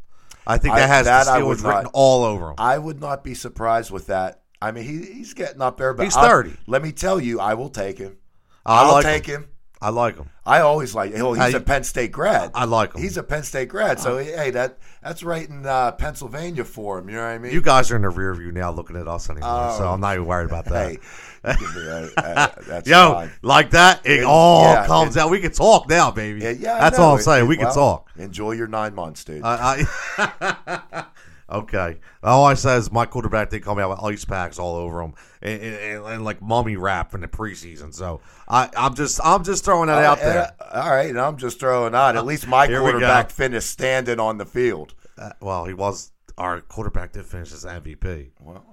I 0.45 0.57
think 0.57 0.73
I- 0.75 0.79
that 0.81 0.87
has 0.89 1.05
that 1.05 1.23
the 1.25 1.31
I 1.31 1.39
Steelers 1.41 1.63
written 1.63 1.83
not- 1.83 1.91
all 1.93 2.23
over 2.23 2.47
them. 2.47 2.55
I 2.57 2.77
would 2.77 2.99
not 2.99 3.23
be 3.23 3.33
surprised 3.33 3.91
with 3.91 4.07
that. 4.07 4.41
I 4.61 4.71
mean, 4.71 4.83
he, 4.83 5.13
he's 5.13 5.33
getting 5.33 5.61
up 5.61 5.77
there, 5.77 5.93
but 5.93 6.03
He's 6.03 6.17
I'll- 6.17 6.27
30. 6.27 6.57
Let 6.67 6.81
me 6.83 6.91
tell 6.91 7.19
you, 7.21 7.39
I 7.39 7.53
will 7.53 7.69
take 7.69 7.97
him. 7.97 8.17
I 8.65 8.83
I'll 8.83 8.91
like 8.93 9.05
take 9.05 9.25
him. 9.25 9.43
him. 9.43 9.49
I 9.81 9.89
like 9.91 10.17
him. 10.17 10.29
I 10.45 10.59
always 10.59 10.93
like. 10.93 11.13
Oh, 11.15 11.31
he's 11.33 11.55
I- 11.55 11.57
a 11.57 11.61
Penn 11.61 11.83
State 11.85 12.11
grad. 12.11 12.51
I 12.53 12.65
like 12.65 12.93
him. 12.95 13.01
He's 13.01 13.15
a 13.15 13.23
Penn 13.23 13.43
State 13.43 13.69
grad, 13.69 13.97
so 13.99 14.17
hey, 14.17 14.51
that 14.51 14.77
that's 15.01 15.23
right 15.23 15.47
in 15.47 15.65
uh, 15.65 15.93
Pennsylvania 15.93 16.65
for 16.65 16.99
him. 16.99 17.07
You 17.09 17.15
know 17.15 17.21
what 17.21 17.29
I 17.29 17.37
mean? 17.37 17.53
You 17.53 17.61
guys 17.61 17.89
are 17.91 17.95
in 17.95 18.01
the 18.01 18.09
rear 18.09 18.33
view 18.33 18.51
now, 18.51 18.71
looking 18.71 18.97
at 18.97 19.07
us 19.07 19.29
anymore, 19.29 19.73
so 19.77 19.85
Oh. 19.85 19.93
I'm 19.93 20.01
not 20.01 20.15
even 20.15 20.25
worried 20.27 20.49
about 20.49 20.65
that. 20.65 20.89
hey, 20.91 20.97
a- 21.45 22.09
uh, 22.17 22.47
that's 22.67 22.89
Yo, 22.89 23.13
fine. 23.13 23.31
like 23.41 23.69
that, 23.71 24.05
it 24.05 24.19
It- 24.19 24.25
all 24.25 24.63
yeah, 24.63 24.85
comes 24.85 25.15
it- 25.15 25.21
out. 25.21 25.29
We 25.29 25.39
can 25.39 25.51
talk 25.53 25.87
now, 25.87 26.11
baby. 26.11 26.41
Yeah, 26.41 26.49
yeah, 26.51 26.79
that's 26.79 26.99
all 26.99 27.15
I'm 27.15 27.21
saying. 27.21 27.45
it- 27.45 27.47
we 27.47 27.55
can 27.55 27.65
well, 27.67 27.73
talk. 27.75 28.09
Enjoy 28.17 28.51
your 28.51 28.67
nine 28.67 28.93
months, 28.93 29.23
dude. 29.23 29.43
I, 29.43 29.85
I 30.17 31.05
okay. 31.51 31.97
All 32.23 32.45
I 32.45 32.53
said 32.53 32.77
is 32.77 32.91
my 32.91 33.05
quarterback 33.05 33.49
did 33.49 33.65
me 33.65 33.81
out 33.81 33.89
with 33.89 34.03
ice 34.03 34.25
packs 34.25 34.59
all 34.59 34.75
over 34.75 35.01
him 35.01 35.13
and, 35.41 35.61
and, 35.61 36.05
and, 36.05 36.25
like 36.25 36.41
mummy 36.41 36.75
wrap 36.75 37.13
in 37.13 37.21
the 37.21 37.27
preseason. 37.27 37.93
So 37.93 38.21
I, 38.47 38.69
I'm 38.75 38.95
just 38.95 39.19
I'm 39.23 39.43
just 39.43 39.65
throwing 39.65 39.87
that 39.87 40.03
out 40.03 40.19
there. 40.19 40.53
Uh, 40.59 40.81
all 40.81 40.91
right, 40.91 41.09
and 41.09 41.19
I'm 41.19 41.37
just 41.37 41.59
throwing 41.59 41.95
out. 41.95 42.15
At 42.15 42.25
least 42.25 42.47
my 42.47 42.67
Here 42.67 42.79
quarterback 42.79 43.29
finished 43.29 43.69
standing 43.69 44.19
on 44.19 44.37
the 44.37 44.45
field. 44.45 44.93
Uh, 45.17 45.31
well, 45.41 45.65
he 45.65 45.73
was 45.73 46.11
our 46.37 46.61
quarterback 46.61 47.11
did 47.11 47.25
finish 47.25 47.51
as 47.51 47.65
MVP. 47.65 48.29
Well, 48.39 48.65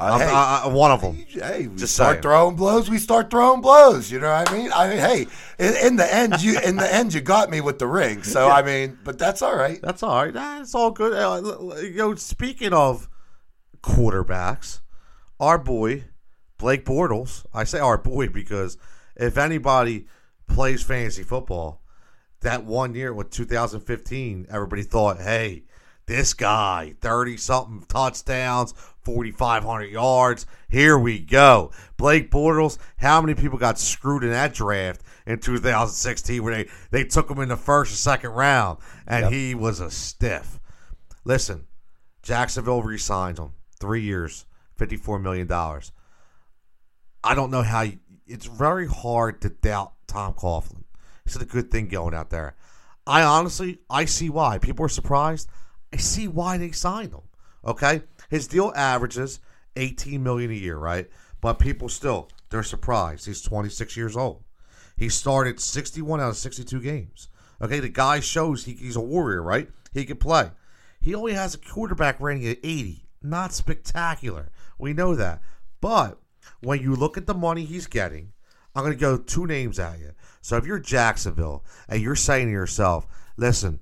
I'm- 0.00 0.20
hey, 0.20 0.26
I, 0.26 0.62
I, 0.64 0.68
one 0.68 0.90
of 0.90 1.00
them. 1.00 1.16
Hey, 1.28 1.66
we 1.66 1.76
Just 1.76 1.94
start 1.94 2.14
saying. 2.14 2.22
throwing 2.22 2.56
blows. 2.56 2.88
We 2.88 2.98
start 2.98 3.30
throwing 3.30 3.60
blows. 3.60 4.10
You 4.10 4.20
know 4.20 4.30
what 4.30 4.50
I 4.50 4.56
mean? 4.56 4.70
I 4.72 4.88
mean, 4.88 4.98
hey, 4.98 5.26
in, 5.58 5.86
in 5.86 5.96
the 5.96 6.14
end, 6.14 6.42
you 6.42 6.58
in 6.58 6.76
the 6.76 6.92
end, 6.92 7.12
you 7.14 7.20
got 7.20 7.50
me 7.50 7.60
with 7.60 7.78
the 7.78 7.86
ring. 7.86 8.22
So 8.22 8.48
I 8.50 8.62
mean, 8.62 8.98
but 9.04 9.18
that's 9.18 9.42
all 9.42 9.56
right. 9.56 9.80
That's 9.82 10.02
all 10.02 10.24
right. 10.24 10.32
That's 10.32 10.74
all 10.74 10.90
good. 10.90 11.12
Uh, 11.12 11.76
you 11.80 11.94
know, 11.96 12.14
speaking 12.14 12.72
of 12.72 13.08
quarterbacks, 13.82 14.80
our 15.38 15.58
boy 15.58 16.04
Blake 16.58 16.84
Bortles. 16.84 17.44
I 17.54 17.64
say 17.64 17.78
our 17.80 17.96
boy 17.98 18.28
because 18.28 18.76
if 19.16 19.38
anybody 19.38 20.06
plays 20.46 20.82
fantasy 20.82 21.22
football, 21.22 21.82
that 22.42 22.64
one 22.64 22.94
year 22.94 23.12
with 23.14 23.30
2015, 23.30 24.46
everybody 24.50 24.82
thought, 24.82 25.18
hey, 25.20 25.64
this 26.10 26.34
guy, 26.34 26.96
30 27.00 27.36
something 27.36 27.84
touchdowns, 27.86 28.74
4,500 29.04 29.84
yards. 29.84 30.44
Here 30.68 30.98
we 30.98 31.20
go. 31.20 31.70
Blake 31.96 32.32
Bortles, 32.32 32.78
how 32.96 33.20
many 33.20 33.34
people 33.34 33.58
got 33.58 33.78
screwed 33.78 34.24
in 34.24 34.30
that 34.30 34.52
draft 34.52 35.02
in 35.24 35.38
2016 35.38 36.42
where 36.42 36.64
they, 36.64 36.70
they 36.90 37.04
took 37.04 37.30
him 37.30 37.38
in 37.38 37.48
the 37.48 37.56
first 37.56 37.92
or 37.92 37.96
second 37.96 38.30
round 38.30 38.78
and 39.06 39.32
he 39.32 39.54
was 39.54 39.78
a 39.78 39.88
stiff? 39.88 40.58
Listen, 41.24 41.68
Jacksonville 42.22 42.82
re 42.82 42.98
signs 42.98 43.38
him. 43.38 43.52
Three 43.78 44.02
years, 44.02 44.46
$54 44.80 45.22
million. 45.22 45.48
I 47.22 47.34
don't 47.36 47.52
know 47.52 47.62
how 47.62 47.82
you, 47.82 48.00
it's 48.26 48.46
very 48.46 48.88
hard 48.88 49.40
to 49.42 49.48
doubt 49.48 49.92
Tom 50.08 50.34
Coughlin. 50.34 50.82
He's 51.24 51.36
a 51.36 51.44
good 51.44 51.70
thing 51.70 51.86
going 51.86 52.14
out 52.14 52.30
there. 52.30 52.56
I 53.06 53.22
honestly, 53.22 53.78
I 53.88 54.06
see 54.06 54.28
why 54.28 54.58
people 54.58 54.84
are 54.84 54.88
surprised. 54.88 55.48
I 55.92 55.96
see 55.96 56.28
why 56.28 56.58
they 56.58 56.70
signed 56.70 57.12
him. 57.12 57.22
Okay, 57.64 58.02
his 58.28 58.46
deal 58.46 58.72
averages 58.74 59.40
18 59.76 60.22
million 60.22 60.50
a 60.50 60.54
year, 60.54 60.76
right? 60.76 61.08
But 61.40 61.58
people 61.58 61.88
still 61.88 62.28
they're 62.50 62.62
surprised. 62.62 63.26
He's 63.26 63.42
26 63.42 63.96
years 63.96 64.16
old. 64.16 64.42
He 64.96 65.08
started 65.08 65.60
61 65.60 66.20
out 66.20 66.30
of 66.30 66.36
62 66.36 66.80
games. 66.80 67.28
Okay, 67.62 67.80
the 67.80 67.88
guy 67.88 68.20
shows 68.20 68.64
he, 68.64 68.72
he's 68.72 68.96
a 68.96 69.00
warrior, 69.00 69.42
right? 69.42 69.68
He 69.92 70.04
can 70.04 70.16
play. 70.16 70.50
He 71.00 71.14
only 71.14 71.32
has 71.32 71.54
a 71.54 71.58
quarterback 71.58 72.20
rating 72.20 72.46
at 72.46 72.58
80. 72.62 73.06
Not 73.22 73.52
spectacular. 73.52 74.50
We 74.78 74.92
know 74.92 75.14
that. 75.14 75.40
But 75.80 76.18
when 76.60 76.80
you 76.80 76.94
look 76.94 77.16
at 77.16 77.26
the 77.26 77.34
money 77.34 77.64
he's 77.64 77.86
getting, 77.86 78.32
I'm 78.74 78.84
going 78.84 78.96
to 78.96 79.00
go 79.00 79.16
two 79.16 79.46
names 79.46 79.78
at 79.78 79.98
you. 79.98 80.12
So 80.42 80.56
if 80.56 80.66
you're 80.66 80.78
Jacksonville 80.78 81.64
and 81.88 82.02
you're 82.02 82.16
saying 82.16 82.46
to 82.46 82.52
yourself, 82.52 83.06
listen, 83.36 83.80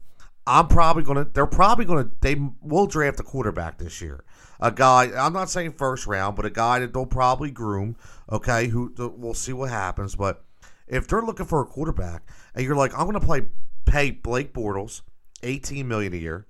I'm 0.49 0.67
probably 0.67 1.03
going 1.03 1.23
to, 1.23 1.31
they're 1.31 1.47
probably 1.47 1.85
going 1.85 2.05
to, 2.05 2.11
they 2.23 2.37
will 2.63 2.87
draft 2.87 3.21
a 3.21 3.23
quarterback 3.23 3.77
this 3.77 4.01
year. 4.01 4.25
A 4.61 4.73
guy, 4.73 5.11
I'm 5.15 5.35
not 5.35 5.51
saying 5.51 5.73
first 5.73 6.07
round, 6.07 6.37
but 6.37 6.47
a 6.47 6.51
guy 6.51 6.79
that 6.79 6.95
they'll 6.95 7.05
probably 7.05 7.51
groom, 7.51 7.97
okay, 8.33 8.69
who 8.69 8.93
we'll 8.97 9.35
see 9.35 9.53
what 9.53 9.69
happens. 9.69 10.17
But 10.17 10.43
if 10.89 11.07
they're 11.07 11.21
looking 11.21 11.45
for 11.45 11.61
a 11.61 11.67
quarterback 11.67 12.23
and 12.55 12.65
you're 12.65 12.75
like, 12.75 12.93
I'm 12.95 13.07
going 13.07 13.21
to 13.21 13.25
play, 13.25 13.43
pay 13.85 14.11
Blake 14.11 14.55
Bortles 14.55 15.03
18 15.43 15.87
million 15.87 16.15
a 16.15 16.17
year, 16.17 16.47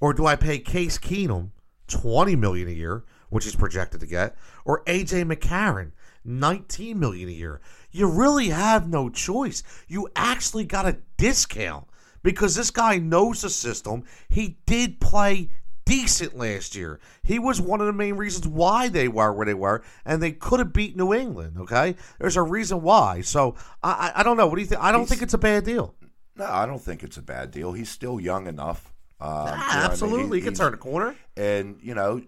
or 0.00 0.12
do 0.12 0.26
I 0.26 0.36
pay 0.36 0.58
Case 0.58 0.98
Keenum 0.98 1.50
20 1.88 2.36
million 2.36 2.68
a 2.68 2.72
year, 2.72 3.04
which 3.30 3.44
he's 3.44 3.56
projected 3.56 4.00
to 4.00 4.06
get, 4.06 4.36
or 4.66 4.84
AJ 4.84 5.32
McCarron 5.32 5.92
19 6.26 7.00
million 7.00 7.30
a 7.30 7.32
year? 7.32 7.62
You 7.90 8.06
really 8.06 8.50
have 8.50 8.86
no 8.86 9.08
choice. 9.08 9.62
You 9.88 10.10
actually 10.14 10.66
got 10.66 10.86
a 10.86 10.98
discount 11.16 11.86
because 12.24 12.56
this 12.56 12.72
guy 12.72 12.98
knows 12.98 13.42
the 13.42 13.50
system. 13.50 14.02
He 14.28 14.58
did 14.66 14.98
play 15.00 15.50
decent 15.84 16.36
last 16.36 16.74
year. 16.74 16.98
He 17.22 17.38
was 17.38 17.60
one 17.60 17.80
of 17.80 17.86
the 17.86 17.92
main 17.92 18.16
reasons 18.16 18.48
why 18.48 18.88
they 18.88 19.06
were 19.06 19.32
where 19.32 19.46
they 19.46 19.54
were, 19.54 19.84
and 20.04 20.20
they 20.20 20.32
could 20.32 20.58
have 20.58 20.72
beat 20.72 20.96
New 20.96 21.14
England. 21.14 21.56
Okay, 21.60 21.94
there's 22.18 22.36
a 22.36 22.42
reason 22.42 22.82
why. 22.82 23.20
So 23.20 23.54
I, 23.82 24.10
I, 24.16 24.20
I 24.20 24.22
don't 24.24 24.36
know. 24.36 24.46
What 24.48 24.56
do 24.56 24.62
you 24.62 24.66
think? 24.66 24.80
I 24.82 24.90
don't 24.90 25.02
He's- 25.02 25.10
think 25.10 25.22
it's 25.22 25.34
a 25.34 25.38
bad 25.38 25.64
deal. 25.64 25.94
No, 26.36 26.46
I 26.46 26.66
don't 26.66 26.80
think 26.82 27.04
it's 27.04 27.16
a 27.16 27.22
bad 27.22 27.52
deal. 27.52 27.72
He's 27.72 27.88
still 27.90 28.18
young 28.18 28.48
enough. 28.48 28.92
Um, 29.20 29.28
you 29.30 29.36
know 29.36 29.42
what 29.44 29.52
I 29.52 29.76
mean? 29.76 29.84
absolutely, 29.84 30.38
he, 30.38 30.42
He- 30.42 30.46
can 30.48 30.54
turn 30.54 30.74
a 30.74 30.76
corner. 30.78 31.14
And 31.36 31.78
you 31.80 31.94
know, 31.94 32.22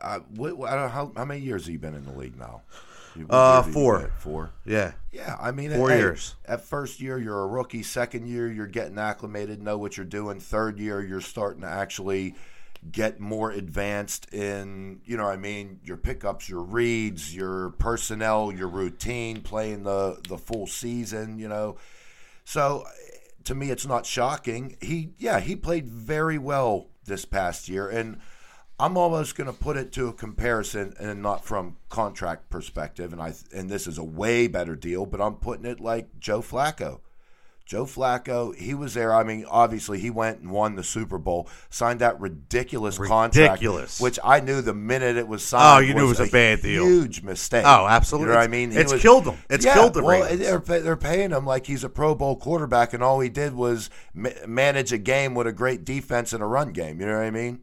uh, 0.00 0.20
what, 0.34 0.68
I 0.68 0.88
how, 0.88 1.12
how 1.16 1.24
many 1.24 1.40
years 1.40 1.66
have 1.66 1.72
you 1.72 1.78
been 1.78 1.94
in 1.94 2.04
the 2.04 2.12
league 2.12 2.36
now? 2.36 2.62
You- 3.18 3.26
what 3.26 3.34
Uh, 3.36 3.52
years 3.54 3.56
have 3.56 3.66
you 3.66 3.72
four. 3.72 4.10
Four. 4.18 4.50
Yeah, 4.64 4.92
Yeah, 5.12 5.36
I 5.40 5.50
mean, 5.50 5.72
Four 5.72 5.90
hey, 5.90 5.98
years. 5.98 6.36
At 6.46 6.64
first 6.64 7.00
year, 7.00 7.18
you're 7.18 7.42
a 7.42 7.46
rookie. 7.46 7.82
Second 7.82 8.26
year, 8.26 8.50
you're 8.50 8.66
getting 8.66 8.98
acclimated, 8.98 9.62
know 9.62 9.76
what 9.78 9.96
you're 9.96 10.06
doing. 10.06 10.38
Third 10.40 10.78
year, 10.78 11.00
you're 11.02 11.20
starting 11.20 11.62
to 11.62 11.68
actually 11.68 12.34
get 12.92 13.18
more 13.18 13.50
advanced 13.50 14.32
in, 14.32 15.00
you 15.04 15.16
know, 15.16 15.24
what 15.24 15.32
I 15.32 15.36
mean, 15.36 15.80
your 15.82 15.96
pickups, 15.96 16.48
your 16.48 16.62
reads, 16.62 17.34
your 17.34 17.70
personnel, 17.70 18.52
your 18.52 18.68
routine, 18.68 19.40
playing 19.42 19.82
the 19.82 20.18
the 20.28 20.38
full 20.38 20.68
season. 20.68 21.40
You 21.40 21.48
know, 21.48 21.76
so 22.44 22.84
to 23.44 23.54
me, 23.56 23.70
it's 23.70 23.86
not 23.86 24.06
shocking. 24.06 24.76
He, 24.80 25.10
yeah, 25.18 25.40
he 25.40 25.56
played 25.56 25.88
very 25.88 26.38
well 26.38 26.86
this 27.06 27.24
past 27.24 27.68
year, 27.68 27.88
and 27.88 28.18
I'm 28.80 28.96
almost 28.96 29.36
going 29.36 29.48
to 29.48 29.52
put 29.52 29.76
it 29.76 29.92
to 29.92 30.08
a 30.08 30.12
comparison, 30.12 30.94
and 31.00 31.20
not 31.20 31.44
from 31.44 31.76
contract 31.88 32.48
perspective. 32.48 33.12
And 33.12 33.20
I, 33.20 33.34
and 33.52 33.68
this 33.68 33.86
is 33.86 33.98
a 33.98 34.04
way 34.04 34.46
better 34.46 34.76
deal, 34.76 35.04
but 35.04 35.20
I'm 35.20 35.34
putting 35.34 35.64
it 35.66 35.80
like 35.80 36.20
Joe 36.20 36.42
Flacco. 36.42 37.00
Joe 37.68 37.84
Flacco, 37.84 38.56
he 38.56 38.72
was 38.72 38.94
there. 38.94 39.12
I 39.14 39.24
mean, 39.24 39.44
obviously, 39.46 39.98
he 39.98 40.08
went 40.08 40.38
and 40.40 40.50
won 40.50 40.74
the 40.74 40.82
Super 40.82 41.18
Bowl, 41.18 41.50
signed 41.68 42.00
that 42.00 42.18
ridiculous, 42.18 42.96
contract, 42.96 43.36
Ridiculous. 43.36 44.00
which 44.00 44.18
I 44.24 44.40
knew 44.40 44.62
the 44.62 44.72
minute 44.72 45.18
it 45.18 45.28
was 45.28 45.42
oh, 45.42 45.58
signed. 45.58 45.84
Oh, 45.84 45.86
you 45.86 45.92
knew 45.92 46.06
it 46.06 46.08
was 46.08 46.20
a 46.20 46.30
bad 46.30 46.62
deal. 46.62 46.86
Huge 46.86 47.22
mistake. 47.22 47.64
Oh, 47.66 47.86
absolutely. 47.86 48.28
You 48.28 48.32
know 48.32 48.38
what 48.38 48.44
I 48.44 48.48
mean? 48.48 48.70
He 48.70 48.78
it's 48.78 48.92
was- 48.94 49.02
killed 49.02 49.26
him. 49.26 49.36
It's 49.50 49.66
yeah, 49.66 49.74
killed 49.74 49.92
the 49.92 50.02
well, 50.02 50.34
they're, 50.34 50.80
they're 50.80 50.96
paying 50.96 51.30
him 51.30 51.44
like 51.44 51.66
he's 51.66 51.84
a 51.84 51.90
Pro 51.90 52.14
Bowl 52.14 52.36
quarterback, 52.36 52.94
and 52.94 53.02
all 53.02 53.20
he 53.20 53.28
did 53.28 53.52
was 53.52 53.90
ma- 54.14 54.30
manage 54.46 54.90
a 54.90 54.98
game 54.98 55.34
with 55.34 55.46
a 55.46 55.52
great 55.52 55.84
defense 55.84 56.32
and 56.32 56.42
a 56.42 56.46
run 56.46 56.72
game. 56.72 57.00
You 57.00 57.06
know 57.06 57.18
what 57.18 57.24
I 57.24 57.30
mean? 57.30 57.60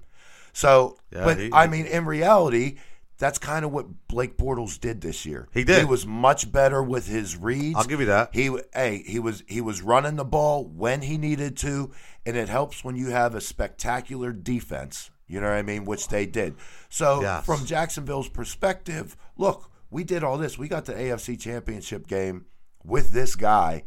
So, 0.56 0.98
Yeah, 1.12 1.26
but 1.26 1.38
he- 1.38 1.50
I 1.54 1.68
mean, 1.68 1.86
in 1.86 2.06
reality, 2.06 2.78
that's 3.18 3.38
kind 3.38 3.66
of 3.66 3.72
what 3.72 4.08
Blake 4.08 4.38
Bortles 4.38 4.80
did 4.80 5.02
this 5.02 5.26
year. 5.26 5.48
He 5.54 5.64
did. 5.66 5.80
He 5.80 5.86
was 5.86 6.06
much 6.08 6.50
better 6.52 6.82
with 6.82 7.08
his 7.08 7.36
reads. 7.36 7.76
I'll 7.78 7.84
give 7.84 8.00
you 8.00 8.06
that. 8.08 8.30
He, 8.34 8.58
hey, 8.74 9.04
he 9.06 9.20
was 9.20 9.44
he 9.48 9.60
was 9.62 9.82
running 9.82 10.16
the 10.16 10.24
ball 10.26 10.66
when 10.66 11.02
he 11.02 11.18
needed 11.18 11.58
to, 11.58 11.92
and 12.26 12.38
it 12.38 12.48
helps 12.50 12.84
when 12.86 12.96
you 12.96 13.10
have 13.10 13.36
a 13.36 13.42
spectacular 13.42 14.32
defense. 14.32 15.12
You 15.28 15.42
know 15.42 15.48
what 15.50 15.56
I 15.58 15.62
mean? 15.62 15.84
Which 15.86 16.08
they 16.08 16.26
did. 16.26 16.56
So, 16.90 17.22
Yes. 17.22 17.46
from 17.46 17.66
Jacksonville's 17.66 18.30
perspective, 18.30 19.18
look, 19.38 19.70
we 19.90 20.04
did 20.04 20.24
all 20.24 20.38
this. 20.38 20.58
We 20.58 20.68
got 20.68 20.86
the 20.86 20.94
AFC 20.94 21.36
Championship 21.40 22.08
game 22.08 22.46
with 22.84 23.12
this 23.12 23.36
guy. 23.36 23.84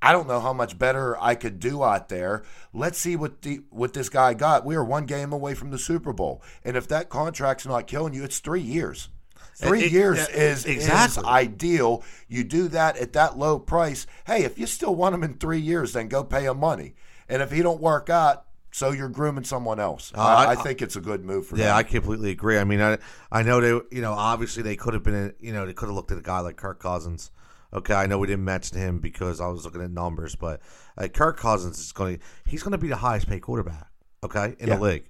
I 0.00 0.12
don't 0.12 0.28
know 0.28 0.40
how 0.40 0.52
much 0.52 0.78
better 0.78 1.20
I 1.20 1.34
could 1.34 1.58
do 1.58 1.82
out 1.82 2.08
there. 2.08 2.44
Let's 2.72 2.98
see 2.98 3.16
what 3.16 3.42
the 3.42 3.62
what 3.70 3.92
this 3.94 4.08
guy 4.08 4.34
got. 4.34 4.64
We 4.64 4.76
are 4.76 4.84
one 4.84 5.06
game 5.06 5.32
away 5.32 5.54
from 5.54 5.70
the 5.70 5.78
Super 5.78 6.12
Bowl, 6.12 6.42
and 6.64 6.76
if 6.76 6.86
that 6.88 7.08
contract's 7.08 7.66
not 7.66 7.86
killing 7.86 8.14
you, 8.14 8.22
it's 8.24 8.38
three 8.38 8.60
years. 8.60 9.08
Three 9.56 9.84
It- 9.86 9.92
years 9.92 10.18
yeah, 10.18 10.36
is, 10.40 10.64
exactly. 10.66 11.20
is 11.22 11.26
ideal. 11.26 12.04
You 12.28 12.44
do 12.44 12.68
that 12.68 12.96
at 12.96 13.12
that 13.14 13.36
low 13.36 13.58
price. 13.58 14.06
Hey, 14.24 14.44
if 14.44 14.56
you 14.56 14.66
still 14.66 14.94
want 14.94 15.16
him 15.16 15.24
in 15.24 15.34
three 15.34 15.58
years, 15.58 15.94
then 15.94 16.06
go 16.06 16.22
pay 16.22 16.44
him 16.44 16.60
money. 16.60 16.94
And 17.28 17.42
if 17.42 17.50
he 17.50 17.60
don't 17.60 17.80
work 17.80 18.08
out, 18.08 18.44
so 18.70 18.92
you're 18.92 19.08
grooming 19.08 19.42
someone 19.42 19.80
else. 19.80 20.12
Uh, 20.14 20.20
I, 20.20 20.44
I- 20.44 20.50
I 20.52 20.54
think 20.54 20.80
it's 20.80 20.94
a 20.94 21.00
good 21.00 21.24
move 21.24 21.46
for 21.48 21.56
Yeah, 21.56 21.66
them. 21.66 21.76
I 21.76 21.82
completely 21.82 22.30
agree. 22.30 22.56
I 22.58 22.62
mean, 22.62 22.80
I 22.80 22.98
I 23.32 23.42
know 23.42 23.60
they, 23.60 23.70
you 23.96 24.00
know, 24.00 24.12
obviously 24.12 24.62
they 24.62 24.76
could 24.76 24.94
have 24.94 25.02
been, 25.02 25.34
you 25.40 25.52
know, 25.52 25.66
they 25.66 25.72
could 25.72 25.86
have 25.86 25.96
looked 25.96 26.12
at 26.12 26.18
a 26.18 26.22
guy 26.22 26.38
like 26.38 26.56
Kirk 26.56 26.78
Cousins. 26.78 27.32
Okay, 27.72 27.94
I 27.94 28.06
know 28.06 28.18
we 28.18 28.26
didn't 28.26 28.44
mention 28.44 28.78
him 28.78 28.98
because 28.98 29.40
I 29.40 29.46
was 29.48 29.64
looking 29.64 29.82
at 29.82 29.90
numbers, 29.90 30.34
but 30.34 30.60
uh, 30.96 31.06
Kirk 31.08 31.36
Cousins 31.38 31.78
is 31.78 31.92
going 31.92 32.18
to, 32.18 32.24
he's 32.46 32.62
going 32.62 32.72
to 32.72 32.78
be 32.78 32.88
the 32.88 32.96
highest 32.96 33.28
paid 33.28 33.40
quarterback. 33.40 33.88
Okay, 34.24 34.56
in 34.58 34.68
Yeah. 34.68 34.76
the 34.76 34.80
league, 34.82 35.04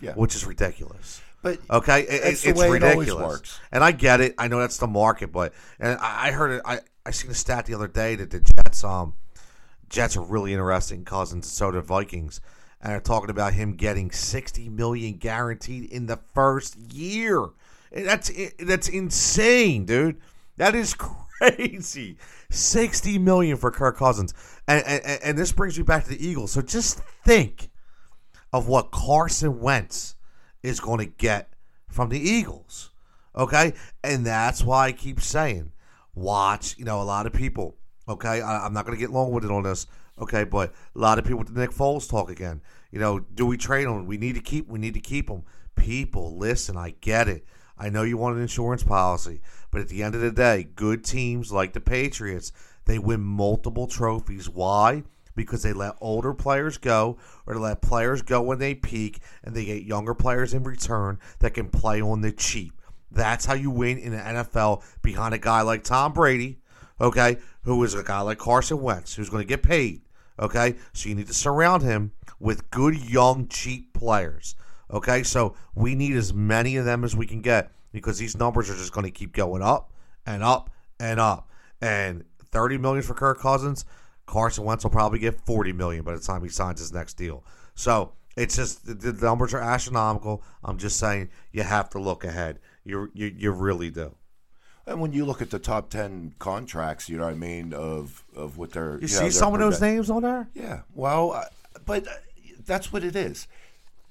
Yeah. 0.00 0.12
which 0.14 0.34
is 0.34 0.44
ridiculous. 0.44 1.20
but 1.42 1.58
Okay, 1.70 2.00
it, 2.02 2.08
it- 2.12 2.24
it's 2.26 2.44
it 2.44 2.56
ridiculous, 2.56 3.14
works. 3.14 3.60
and 3.72 3.82
I 3.84 3.92
get 3.92 4.20
it. 4.20 4.34
I 4.38 4.48
know 4.48 4.58
that's 4.60 4.76
the 4.78 4.86
market, 4.88 5.30
but 5.32 5.54
and 5.78 5.98
I, 6.00 6.28
I 6.28 6.30
heard 6.32 6.50
it. 6.50 6.62
I 6.64 6.80
I 7.06 7.12
seen 7.12 7.30
a 7.30 7.34
stat 7.34 7.64
the 7.66 7.74
other 7.74 7.88
day 7.88 8.14
that 8.16 8.30
the 8.30 8.40
Jets 8.40 8.84
um 8.84 9.14
Jets 9.88 10.16
are 10.16 10.22
really 10.22 10.52
interesting 10.52 11.04
cousins, 11.04 11.46
and 11.46 11.52
so 11.52 11.70
do 11.70 11.80
Vikings, 11.80 12.40
and 12.82 12.92
they're 12.92 13.00
talking 13.00 13.30
about 13.30 13.54
him 13.54 13.72
getting 13.76 14.10
sixty 14.10 14.68
million 14.68 15.14
guaranteed 15.14 15.84
in 15.90 16.06
the 16.06 16.18
first 16.34 16.76
year. 16.92 17.46
That's 17.90 18.30
that's 18.58 18.88
insane, 18.88 19.86
dude. 19.86 20.20
That 20.58 20.74
is 20.74 20.92
crazy. 20.92 21.16
Sixty 22.50 23.18
million 23.18 23.56
for 23.56 23.70
Kirk 23.70 23.96
Cousins, 23.96 24.34
and 24.68 24.84
and, 24.86 25.22
and 25.22 25.38
this 25.38 25.52
brings 25.52 25.78
me 25.78 25.84
back 25.84 26.04
to 26.04 26.10
the 26.10 26.26
Eagles. 26.26 26.52
So 26.52 26.62
just 26.62 27.00
think 27.24 27.70
of 28.52 28.68
what 28.68 28.90
Carson 28.90 29.60
Wentz 29.60 30.16
is 30.62 30.80
going 30.80 30.98
to 30.98 31.06
get 31.06 31.52
from 31.88 32.08
the 32.08 32.18
Eagles. 32.18 32.90
Okay? 33.36 33.74
And 34.02 34.26
that's 34.26 34.64
why 34.64 34.86
I 34.86 34.92
keep 34.92 35.20
saying, 35.20 35.72
watch, 36.14 36.76
you 36.76 36.84
know, 36.84 37.00
a 37.00 37.04
lot 37.04 37.26
of 37.26 37.32
people, 37.32 37.76
okay? 38.08 38.40
I, 38.40 38.66
I'm 38.66 38.72
not 38.72 38.84
going 38.84 38.98
to 38.98 39.00
get 39.00 39.12
long 39.12 39.30
with 39.30 39.44
it 39.44 39.52
on 39.52 39.62
this, 39.62 39.86
okay? 40.20 40.42
But 40.42 40.74
a 40.96 40.98
lot 40.98 41.18
of 41.18 41.24
people 41.24 41.38
with 41.38 41.54
the 41.54 41.60
Nick 41.60 41.70
Foles 41.70 42.10
talk 42.10 42.28
again. 42.28 42.60
You 42.90 42.98
know, 42.98 43.20
do 43.20 43.46
we 43.46 43.56
trade 43.56 43.86
him? 43.86 44.06
We 44.06 44.18
need 44.18 44.34
to 44.34 44.40
keep, 44.40 44.68
we 44.68 44.80
need 44.80 44.94
to 44.94 45.00
keep 45.00 45.30
him. 45.30 45.44
People, 45.76 46.36
listen, 46.36 46.76
I 46.76 46.94
get 47.00 47.28
it. 47.28 47.46
I 47.78 47.88
know 47.88 48.02
you 48.02 48.18
want 48.18 48.36
an 48.36 48.42
insurance 48.42 48.82
policy, 48.82 49.40
but 49.70 49.80
at 49.80 49.88
the 49.88 50.02
end 50.02 50.14
of 50.14 50.20
the 50.20 50.30
day, 50.30 50.68
good 50.74 51.04
teams 51.04 51.52
like 51.52 51.72
the 51.72 51.80
Patriots, 51.80 52.52
they 52.86 52.98
win 52.98 53.20
multiple 53.20 53.86
trophies. 53.86 54.48
Why? 54.48 55.04
because 55.34 55.62
they 55.62 55.72
let 55.72 55.94
older 56.00 56.34
players 56.34 56.76
go 56.76 57.16
or 57.46 57.54
they 57.54 57.60
let 57.60 57.80
players 57.80 58.22
go 58.22 58.42
when 58.42 58.58
they 58.58 58.74
peak 58.74 59.20
and 59.42 59.54
they 59.54 59.64
get 59.64 59.84
younger 59.84 60.14
players 60.14 60.54
in 60.54 60.62
return 60.62 61.18
that 61.38 61.54
can 61.54 61.68
play 61.68 62.00
on 62.00 62.20
the 62.20 62.32
cheap. 62.32 62.74
That's 63.10 63.46
how 63.46 63.54
you 63.54 63.70
win 63.70 63.98
in 63.98 64.12
the 64.12 64.18
NFL 64.18 64.82
behind 65.02 65.34
a 65.34 65.38
guy 65.38 65.62
like 65.62 65.82
Tom 65.82 66.12
Brady, 66.12 66.58
okay, 67.00 67.38
who 67.62 67.82
is 67.82 67.94
a 67.94 68.02
guy 68.02 68.20
like 68.20 68.38
Carson 68.38 68.80
Wentz, 68.80 69.14
who's 69.14 69.30
going 69.30 69.42
to 69.42 69.48
get 69.48 69.62
paid, 69.62 70.02
okay? 70.38 70.76
So 70.92 71.08
you 71.08 71.14
need 71.14 71.26
to 71.26 71.34
surround 71.34 71.82
him 71.82 72.12
with 72.38 72.70
good, 72.70 72.96
young, 72.96 73.48
cheap 73.48 73.92
players, 73.94 74.54
okay? 74.90 75.22
So 75.22 75.56
we 75.74 75.94
need 75.94 76.16
as 76.16 76.32
many 76.32 76.76
of 76.76 76.84
them 76.84 77.02
as 77.02 77.16
we 77.16 77.26
can 77.26 77.40
get 77.40 77.72
because 77.92 78.18
these 78.18 78.36
numbers 78.36 78.70
are 78.70 78.74
just 78.74 78.92
going 78.92 79.04
to 79.04 79.10
keep 79.10 79.32
going 79.32 79.62
up 79.62 79.92
and 80.26 80.42
up 80.42 80.70
and 80.98 81.18
up. 81.20 81.50
And 81.80 82.24
30 82.50 82.78
million 82.78 83.02
for 83.02 83.14
Kirk 83.14 83.40
Cousins, 83.40 83.84
Carson 84.26 84.64
Wentz 84.64 84.84
will 84.84 84.90
probably 84.90 85.18
get 85.18 85.40
40 85.40 85.72
million 85.72 86.04
by 86.04 86.14
the 86.14 86.20
time 86.20 86.42
he 86.42 86.48
signs 86.48 86.80
his 86.80 86.92
next 86.92 87.14
deal. 87.14 87.44
So 87.74 88.12
it's 88.36 88.56
just 88.56 88.86
the, 88.86 88.94
the 88.94 89.26
numbers 89.26 89.54
are 89.54 89.60
astronomical. 89.60 90.42
I'm 90.62 90.78
just 90.78 90.98
saying 90.98 91.30
you 91.52 91.62
have 91.62 91.90
to 91.90 91.98
look 91.98 92.24
ahead. 92.24 92.58
You 92.84 93.10
you, 93.12 93.34
you 93.36 93.50
really 93.50 93.90
do. 93.90 94.14
And 94.86 95.00
when 95.00 95.12
you 95.12 95.24
look 95.24 95.42
at 95.42 95.50
the 95.50 95.58
top 95.58 95.90
ten 95.90 96.34
contracts, 96.38 97.08
you 97.08 97.18
know 97.18 97.24
what 97.24 97.34
I 97.34 97.36
mean 97.36 97.72
of 97.74 98.24
of 98.34 98.56
what 98.56 98.72
they're 98.72 98.94
You 98.94 99.02
know, 99.02 99.06
see 99.06 99.18
they're 99.18 99.30
some 99.30 99.54
of 99.54 99.60
those 99.60 99.80
names 99.80 100.10
on 100.10 100.22
there? 100.22 100.48
Yeah, 100.54 100.82
well, 100.94 101.32
uh, 101.32 101.44
but 101.84 102.06
uh, 102.06 102.12
that's 102.64 102.92
what 102.92 103.04
it 103.04 103.16
is. 103.16 103.46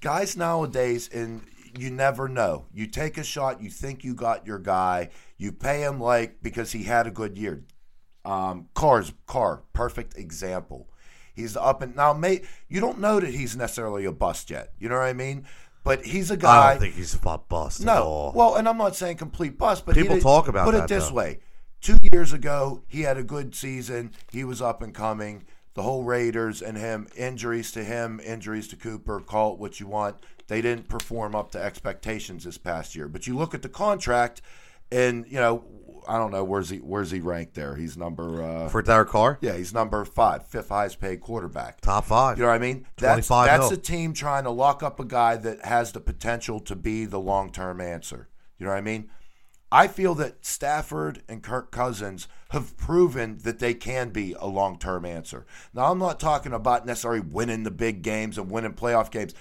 Guys 0.01 0.37
nowadays, 0.37 1.09
and 1.11 1.41
you 1.77 1.89
never 1.91 2.27
know. 2.27 2.65
You 2.73 2.87
take 2.87 3.17
a 3.17 3.23
shot, 3.23 3.61
you 3.61 3.69
think 3.69 4.03
you 4.03 4.13
got 4.15 4.45
your 4.47 4.59
guy, 4.59 5.09
you 5.37 5.51
pay 5.51 5.81
him 5.81 5.99
like 5.99 6.41
because 6.41 6.71
he 6.71 6.83
had 6.83 7.07
a 7.07 7.11
good 7.11 7.37
year. 7.37 7.63
Um, 8.25 8.67
Carr's 8.73 9.13
Carr, 9.27 9.63
perfect 9.73 10.17
example. 10.17 10.89
He's 11.33 11.55
up 11.55 11.81
and 11.81 11.95
now. 11.95 12.13
May 12.13 12.41
you 12.67 12.81
don't 12.81 12.99
know 12.99 13.19
that 13.19 13.33
he's 13.33 13.55
necessarily 13.55 14.05
a 14.05 14.11
bust 14.11 14.49
yet. 14.49 14.73
You 14.77 14.89
know 14.89 14.95
what 14.95 15.05
I 15.05 15.13
mean? 15.13 15.45
But 15.85 16.03
he's 16.05 16.29
a 16.29 16.37
guy. 16.37 16.67
I 16.67 16.71
don't 16.73 16.81
think 16.81 16.95
he's 16.95 17.13
a 17.15 17.37
bust 17.37 17.79
at 17.79 17.85
no, 17.85 18.03
all. 18.03 18.33
well, 18.35 18.55
and 18.55 18.67
I'm 18.67 18.77
not 18.77 18.95
saying 18.97 19.17
complete 19.17 19.57
bust, 19.57 19.85
but 19.85 19.95
he 19.95 20.01
People 20.01 20.17
did- 20.17 20.23
talk 20.23 20.47
about 20.49 20.65
Put 20.65 20.73
that, 20.75 20.83
it 20.83 20.87
this 20.89 21.07
though. 21.07 21.15
way: 21.15 21.39
two 21.79 21.97
years 22.11 22.33
ago, 22.33 22.83
he 22.87 23.01
had 23.01 23.17
a 23.17 23.23
good 23.23 23.55
season. 23.55 24.11
He 24.31 24.43
was 24.43 24.61
up 24.61 24.81
and 24.81 24.93
coming. 24.93 25.45
The 25.75 25.83
whole 25.83 26.03
Raiders 26.03 26.61
and 26.61 26.77
him, 26.77 27.07
injuries 27.15 27.71
to 27.71 27.85
him, 27.85 28.19
injuries 28.25 28.67
to 28.69 28.75
Cooper. 28.75 29.21
Call 29.21 29.53
it 29.53 29.59
what 29.59 29.79
you 29.79 29.87
want. 29.87 30.17
They 30.49 30.61
didn't 30.61 30.89
perform 30.89 31.35
up 31.35 31.51
to 31.51 31.63
expectations 31.63 32.43
this 32.43 32.57
past 32.57 32.95
year. 32.95 33.07
But 33.07 33.27
you 33.27 33.37
look 33.37 33.53
at 33.53 33.61
the 33.61 33.69
contract, 33.69 34.41
and 34.91 35.25
you 35.27 35.37
know, 35.37 35.63
I 36.07 36.17
don't 36.17 36.31
know 36.31 36.43
where's 36.43 36.69
he 36.69 36.77
where's 36.77 37.11
he 37.11 37.19
ranked 37.19 37.53
there. 37.53 37.75
He's 37.75 37.95
number 37.95 38.41
uh, 38.41 38.67
For 38.67 38.81
Derek 38.81 39.09
Carr, 39.09 39.37
yeah, 39.41 39.55
he's 39.55 39.75
number 39.75 40.03
five, 40.05 40.47
fifth 40.47 40.69
highest 40.69 40.99
paid 40.99 41.21
quarterback. 41.21 41.81
top 41.81 42.05
five. 42.05 42.39
You 42.39 42.43
know 42.43 42.49
what 42.49 42.55
I 42.55 42.59
mean? 42.59 42.87
That's 42.97 43.27
25 43.27 43.45
that's 43.45 43.69
mil. 43.69 43.79
a 43.79 43.81
team 43.81 44.13
trying 44.13 44.43
to 44.45 44.49
lock 44.49 44.81
up 44.81 44.99
a 44.99 45.05
guy 45.05 45.37
that 45.37 45.63
has 45.65 45.91
the 45.91 45.99
potential 45.99 46.59
to 46.61 46.75
be 46.75 47.05
the 47.05 47.19
long 47.19 47.51
term 47.51 47.79
answer. 47.79 48.27
You 48.57 48.65
know 48.65 48.71
what 48.71 48.79
I 48.79 48.81
mean? 48.81 49.11
I 49.71 49.87
feel 49.87 50.15
that 50.15 50.43
Stafford 50.43 51.21
and 51.29 51.43
Kirk 51.43 51.69
Cousins 51.69 52.27
have 52.49 52.75
proven 52.75 53.37
that 53.43 53.59
they 53.59 53.75
can 53.75 54.09
be 54.09 54.33
a 54.39 54.47
long 54.47 54.79
term 54.79 55.05
answer. 55.05 55.45
Now, 55.75 55.91
I'm 55.91 55.99
not 55.99 56.19
talking 56.19 56.53
about 56.53 56.87
necessarily 56.87 57.19
winning 57.19 57.61
the 57.61 57.71
big 57.71 58.01
games 58.01 58.39
and 58.39 58.49
winning 58.49 58.73
playoff 58.73 59.11
games. 59.11 59.35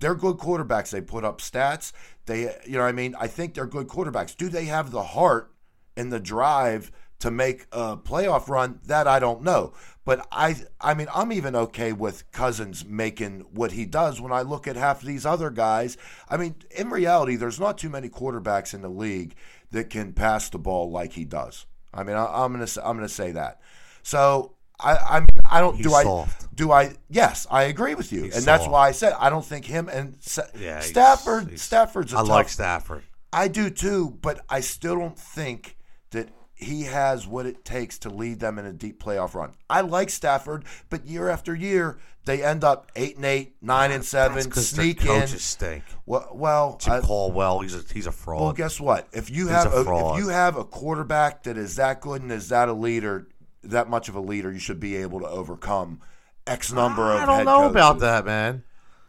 They're 0.00 0.14
good 0.14 0.36
quarterbacks. 0.36 0.90
They 0.90 1.00
put 1.00 1.24
up 1.24 1.40
stats. 1.40 1.92
They, 2.26 2.54
you 2.66 2.72
know 2.72 2.80
what 2.80 2.88
I 2.88 2.92
mean? 2.92 3.14
I 3.18 3.26
think 3.26 3.54
they're 3.54 3.66
good 3.66 3.88
quarterbacks. 3.88 4.36
Do 4.36 4.48
they 4.48 4.66
have 4.66 4.90
the 4.90 5.02
heart 5.02 5.52
and 5.96 6.12
the 6.12 6.20
drive 6.20 6.92
to 7.20 7.30
make 7.30 7.66
a 7.72 7.96
playoff 7.96 8.48
run? 8.48 8.80
That 8.86 9.08
I 9.08 9.18
don't 9.18 9.42
know. 9.42 9.72
But 10.04 10.26
I, 10.32 10.56
I 10.80 10.94
mean, 10.94 11.08
I'm 11.14 11.32
even 11.32 11.54
okay 11.54 11.92
with 11.92 12.30
Cousins 12.32 12.84
making 12.86 13.40
what 13.52 13.72
he 13.72 13.84
does 13.84 14.20
when 14.20 14.32
I 14.32 14.40
look 14.42 14.66
at 14.66 14.76
half 14.76 15.02
these 15.02 15.26
other 15.26 15.50
guys. 15.50 15.98
I 16.30 16.38
mean, 16.38 16.54
in 16.70 16.88
reality, 16.88 17.36
there's 17.36 17.60
not 17.60 17.76
too 17.76 17.90
many 17.90 18.08
quarterbacks 18.08 18.72
in 18.72 18.80
the 18.80 18.88
league 18.88 19.34
that 19.70 19.90
can 19.90 20.14
pass 20.14 20.48
the 20.48 20.58
ball 20.58 20.90
like 20.90 21.12
he 21.12 21.24
does. 21.24 21.66
I 21.92 22.04
mean, 22.04 22.16
I, 22.16 22.24
I'm 22.24 22.52
gonna, 22.52 22.66
I'm 22.82 22.96
gonna 22.96 23.08
say 23.08 23.32
that. 23.32 23.60
So 24.02 24.54
I, 24.80 24.96
I 24.96 25.20
mean, 25.20 25.28
I 25.50 25.60
don't 25.60 25.76
He's 25.76 25.86
do 25.86 25.94
I 25.94 26.26
do 26.54 26.72
I? 26.72 26.94
Yes, 27.10 27.46
I 27.50 27.64
agree 27.64 27.94
with 27.94 28.12
you, 28.12 28.24
He's 28.24 28.36
and 28.36 28.44
that's 28.44 28.66
why 28.66 28.88
I 28.88 28.92
said 28.92 29.14
I 29.18 29.28
don't 29.30 29.44
think 29.44 29.64
him 29.64 29.88
and 29.88 30.16
Sa- 30.20 30.42
Yeah, 30.58 30.80
Stafford. 30.80 31.48
he's- 31.48 31.62
Stafford's 31.62 32.12
a 32.12 32.16
I 32.16 32.20
tough 32.20 32.28
like 32.28 32.48
Stafford. 32.48 33.02
I 33.32 33.48
do 33.48 33.70
too, 33.70 34.16
but 34.22 34.40
I 34.48 34.60
still 34.60 34.96
don't 34.96 35.18
think 35.18 35.76
that 36.12 36.28
he 36.54 36.84
has 36.84 37.26
what 37.26 37.46
it 37.46 37.64
takes 37.64 37.98
to 37.98 38.08
lead 38.10 38.40
them 38.40 38.58
in 38.58 38.64
a 38.66 38.72
deep 38.72 39.02
playoff 39.02 39.34
run. 39.34 39.52
I 39.68 39.82
like 39.82 40.10
Stafford, 40.10 40.64
but 40.90 41.04
year 41.06 41.28
after 41.28 41.54
year 41.54 41.98
they 42.24 42.42
end 42.42 42.62
up 42.64 42.90
eight 42.96 43.16
and 43.16 43.24
eight, 43.24 43.54
nine 43.62 43.90
and 43.92 44.04
seven, 44.04 44.44
because 44.44 44.70
their 44.72 44.84
sneak 44.84 45.00
in. 45.02 45.06
coaches 45.06 45.42
stink. 45.42 45.82
Well, 46.06 46.28
well, 46.32 46.78
Jim 46.80 46.94
I- 46.94 47.00
Caldwell, 47.00 47.60
he's 47.60 47.74
a 47.74 47.82
he's 47.92 48.06
a 48.06 48.12
fraud. 48.12 48.42
well, 48.42 48.52
guess 48.52 48.80
what? 48.80 49.08
If 49.12 49.28
you 49.30 49.46
He's 49.48 49.54
have 49.56 49.72
a 49.72 49.82
a, 49.82 50.12
if 50.14 50.18
you 50.20 50.28
have 50.28 50.56
a 50.56 50.64
quarterback 50.64 51.42
that 51.44 51.56
is 51.58 51.76
that 51.76 52.00
good 52.00 52.22
and 52.22 52.32
is 52.32 52.48
that 52.48 52.68
a 52.68 52.72
leader, 52.72 53.28
that 53.64 53.88
much 53.88 54.08
of 54.08 54.14
a 54.14 54.20
leader, 54.20 54.52
you 54.52 54.58
should 54.58 54.80
be 54.80 54.96
able 54.96 55.20
to 55.20 55.28
overcome 55.28 56.00
X 56.46 56.72
number 56.72 57.12
of. 57.12 57.20
I 57.20 57.26
don't 57.26 57.44
know 57.44 57.68
about 57.68 58.00
that, 58.00 58.24
man. 58.24 58.62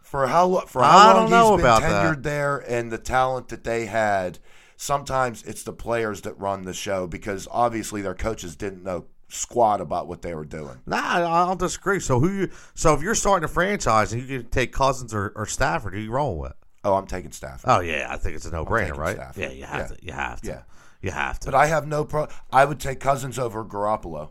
for 0.04 0.28
how 0.28 0.60
for 0.62 0.84
I 0.84 0.92
how 0.92 1.14
don't 1.14 1.22
long 1.24 1.30
know 1.32 1.52
he's 1.52 1.58
been 1.58 1.60
about 1.66 1.82
tenured 1.84 2.16
that. 2.16 2.24
there 2.24 2.58
and 2.58 2.92
the 2.92 2.98
talent 2.98 3.50
that 3.50 3.64
they 3.64 3.86
had. 3.86 4.40
Sometimes 4.82 5.44
it's 5.44 5.64
the 5.64 5.74
players 5.74 6.22
that 6.22 6.40
run 6.40 6.64
the 6.64 6.74
show 6.74 7.06
because 7.06 7.48
obviously 7.52 8.02
their 8.02 8.16
coaches 8.16 8.56
didn't 8.56 8.82
know 8.84 9.06
squat 9.28 9.82
about 9.82 10.08
what 10.08 10.22
they 10.22 10.34
were 10.34 10.46
doing. 10.46 10.80
Nah, 10.86 10.98
I 11.18 11.46
don't 11.46 11.60
disagree. 11.60 12.00
So 12.00 12.20
who 12.22 12.32
you? 12.32 12.50
So 12.76 12.94
if 12.94 13.02
you're 13.02 13.14
starting 13.14 13.44
a 13.44 13.50
franchise 13.50 14.14
and 14.14 14.22
you 14.22 14.40
can 14.40 14.50
take 14.50 14.72
Cousins 14.72 15.14
or, 15.14 15.34
or 15.36 15.46
Stafford, 15.46 15.94
who 15.94 16.00
you 16.00 16.12
rolling 16.12 16.40
with? 16.40 16.54
Oh, 16.86 16.94
I'm 16.96 17.08
taking 17.08 17.32
Stafford. 17.34 17.70
Oh 17.70 17.82
yeah, 17.82 18.08
I 18.10 18.16
think 18.16 18.38
it's 18.38 18.46
a 18.46 18.52
no 18.52 18.66
brainer, 18.66 18.96
right? 18.96 19.18
Stafford. 19.18 19.44
Yeah, 19.44 19.50
you 19.52 19.64
have 19.66 19.80
Yeah. 19.80 19.88
to. 19.98 20.06
You 20.06 20.14
have 20.14 20.42
to. 20.42 20.48
Yeah. 20.48 20.62
You 21.02 21.12
have 21.12 21.40
to. 21.42 21.48
But 21.48 21.56
I 21.56 21.66
have 21.68 21.86
no 21.86 22.06
pro. 22.06 22.28
I 22.52 22.64
would 22.64 22.80
take 22.80 23.02
Cousins 23.02 23.38
over 23.38 23.66
Garoppolo, 23.66 24.30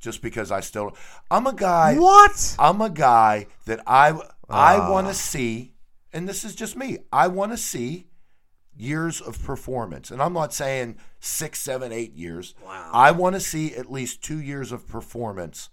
just 0.00 0.22
because 0.22 0.50
I 0.50 0.60
still. 0.60 0.96
I'm 1.30 1.46
a 1.46 1.52
guy. 1.54 1.96
what? 1.96 2.56
I'm 2.58 2.80
a 2.80 2.90
guy 2.90 3.46
that 3.66 3.80
I 3.86 4.10
I 4.48 4.76
Ah. 4.78 4.90
want 4.90 5.06
to 5.08 5.14
see, 5.14 5.74
and 6.12 6.28
this 6.28 6.44
is 6.44 6.54
just 6.54 6.76
me. 6.76 6.98
I 7.12 7.28
want 7.28 7.52
to 7.52 7.58
see 7.58 8.06
years 8.76 9.20
of 9.20 9.42
performance, 9.44 10.10
and 10.10 10.22
I'm 10.22 10.32
not 10.32 10.54
saying 10.54 10.96
six, 11.20 11.58
seven, 11.60 11.92
eight 11.92 12.14
years. 12.14 12.54
Wow. 12.64 12.90
I 12.92 13.10
want 13.10 13.34
to 13.36 13.40
see 13.40 13.74
at 13.74 13.90
least 13.92 14.22
two 14.22 14.40
years 14.40 14.72
of 14.72 14.88
performance. 14.88 15.68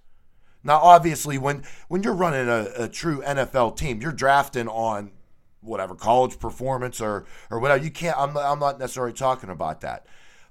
Now, 0.63 0.79
obviously, 0.79 1.37
when 1.37 1.63
when 1.87 2.03
you're 2.03 2.13
running 2.13 2.49
a, 2.49 2.67
a 2.77 2.87
true 2.89 3.21
NFL 3.25 3.77
team, 3.77 4.01
you're 4.01 4.11
drafting 4.11 4.67
on 4.67 5.11
whatever 5.61 5.95
college 5.95 6.37
performance 6.39 6.99
or 6.99 7.25
or 7.49 7.59
whatever. 7.59 7.81
You 7.83 7.91
can't. 7.91 8.17
I'm 8.17 8.35
I'm 8.37 8.59
not 8.59 8.77
necessarily 8.79 9.13
talking 9.13 9.49
about 9.49 9.81
that. 9.81 10.05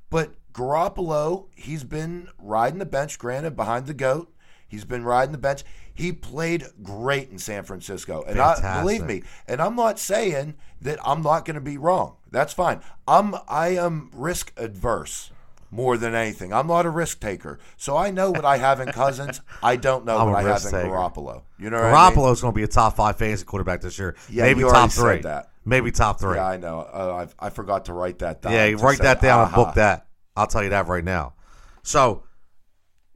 But 0.09 0.35
Garoppolo, 0.57 1.49
he's 1.55 1.85
been 1.85 2.29
riding 2.39 2.79
the 2.79 2.87
bench, 2.87 3.19
granted, 3.19 3.57
behind 3.57 3.87
the 3.87 3.93
goat. 3.93 4.33
He's 4.67 4.87
been 4.87 5.05
riding 5.05 5.33
the 5.33 5.39
bench. 5.39 5.65
He 5.93 6.13
played 6.13 6.65
great 6.83 7.31
in 7.31 7.39
San 7.39 7.63
Francisco. 7.65 8.25
And 8.27 8.41
I, 8.41 8.81
believe 8.81 9.05
me, 9.05 9.23
and 9.47 9.61
I'm 9.61 9.77
not 9.77 9.99
saying 9.99 10.55
that 10.81 10.99
I'm 11.05 11.23
not 11.23 11.45
going 11.45 11.57
to 11.57 11.61
be 11.61 11.77
wrong. 11.77 12.17
That's 12.31 12.55
fine. 12.55 12.81
I'm 13.07 13.35
I 13.49 13.77
am 13.77 14.11
risk 14.15 14.53
adverse 14.57 15.31
more 15.71 15.99
than 15.99 16.15
anything. 16.15 16.55
I'm 16.55 16.67
not 16.67 16.87
a 16.87 16.91
risk 16.91 17.21
taker. 17.21 17.59
So 17.77 17.97
I 17.97 18.11
know 18.11 18.31
what 18.31 18.45
I 18.45 18.57
have 18.57 18.81
in 18.81 18.89
Cousins. 18.89 19.43
I 19.63 19.77
don't 19.77 20.05
know 20.07 20.19
I'm 20.21 20.31
what 20.31 20.37
I 20.37 20.43
have 20.43 20.63
risk 20.63 20.73
in 20.73 20.73
taker. 20.73 20.89
Garoppolo. 20.89 21.43
You 21.59 21.71
know 21.71 21.77
what 21.77 21.95
I 21.95 22.11
mean? 22.11 22.17
Going 22.17 22.37
to 22.37 22.53
be 22.53 22.63
a 22.63 22.69
top 22.69 22.97
five 22.97 23.17
fantasy 23.19 23.45
quarterback 23.45 23.83
this 23.83 23.99
year. 23.99 24.17
Yeah, 24.31 24.45
maybe 24.45 24.63
top 24.63 24.73
already 24.73 24.91
said 24.91 25.03
three. 25.03 25.21
that. 25.23 25.51
Maybe 25.65 25.91
top 25.91 26.21
three. 26.21 26.37
Yeah, 26.37 26.47
I 26.47 26.57
know. 26.57 26.81
Uh, 26.81 27.27
I, 27.41 27.47
I 27.47 27.51
forgot 27.51 27.87
to 27.87 27.93
write 27.93 28.21
that 28.21 28.41
down. 28.41 28.53
Yeah, 28.53 28.71
write 28.81 28.99
say, 28.99 29.05
that 29.05 29.21
down 29.21 29.47
and 29.47 29.55
book 29.55 29.75
that. 29.75 30.06
I'll 30.37 30.47
tell 30.47 30.63
you 30.63 30.71
that 30.71 30.87
right 30.87 31.05
now. 31.05 31.35
So, 31.83 32.25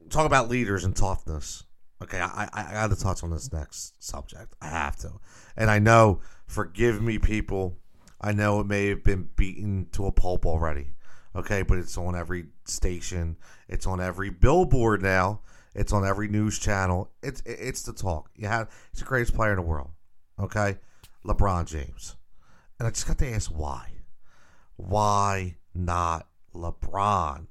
talk 0.09 0.25
about 0.25 0.49
leaders 0.49 0.83
and 0.83 0.95
toughness. 0.95 1.63
Okay, 2.01 2.19
I, 2.19 2.49
I, 2.53 2.65
I 2.69 2.73
got 2.73 2.89
to 2.89 2.95
touch 2.95 3.23
on 3.23 3.29
this 3.29 3.53
next 3.53 4.03
subject. 4.03 4.55
I 4.61 4.67
have 4.67 4.97
to. 4.97 5.11
And 5.55 5.69
I 5.69 5.79
know, 5.79 6.21
forgive 6.47 7.01
me, 7.01 7.19
people. 7.19 7.77
I 8.19 8.31
know 8.33 8.59
it 8.59 8.67
may 8.67 8.87
have 8.87 9.03
been 9.03 9.29
beaten 9.35 9.87
to 9.91 10.07
a 10.07 10.11
pulp 10.11 10.45
already. 10.45 10.93
Okay, 11.35 11.61
but 11.61 11.77
it's 11.77 11.97
on 11.97 12.15
every 12.15 12.47
station. 12.65 13.37
It's 13.67 13.85
on 13.85 14.01
every 14.01 14.29
billboard 14.29 15.01
now. 15.01 15.41
It's 15.73 15.93
on 15.93 16.05
every 16.05 16.27
news 16.27 16.59
channel. 16.59 17.11
It's 17.23 17.41
it's 17.45 17.83
the 17.83 17.93
talk. 17.93 18.29
You 18.35 18.47
have 18.47 18.69
he's 18.91 18.99
the 18.99 19.05
greatest 19.05 19.33
player 19.33 19.51
in 19.51 19.55
the 19.55 19.61
world. 19.61 19.91
Okay, 20.37 20.77
LeBron 21.25 21.67
James. 21.67 22.17
And 22.77 22.87
I 22.87 22.91
just 22.91 23.07
got 23.07 23.17
to 23.19 23.31
ask 23.31 23.49
why 23.49 23.91
why 24.75 25.55
not 25.73 26.27
LeBron? 26.53 27.47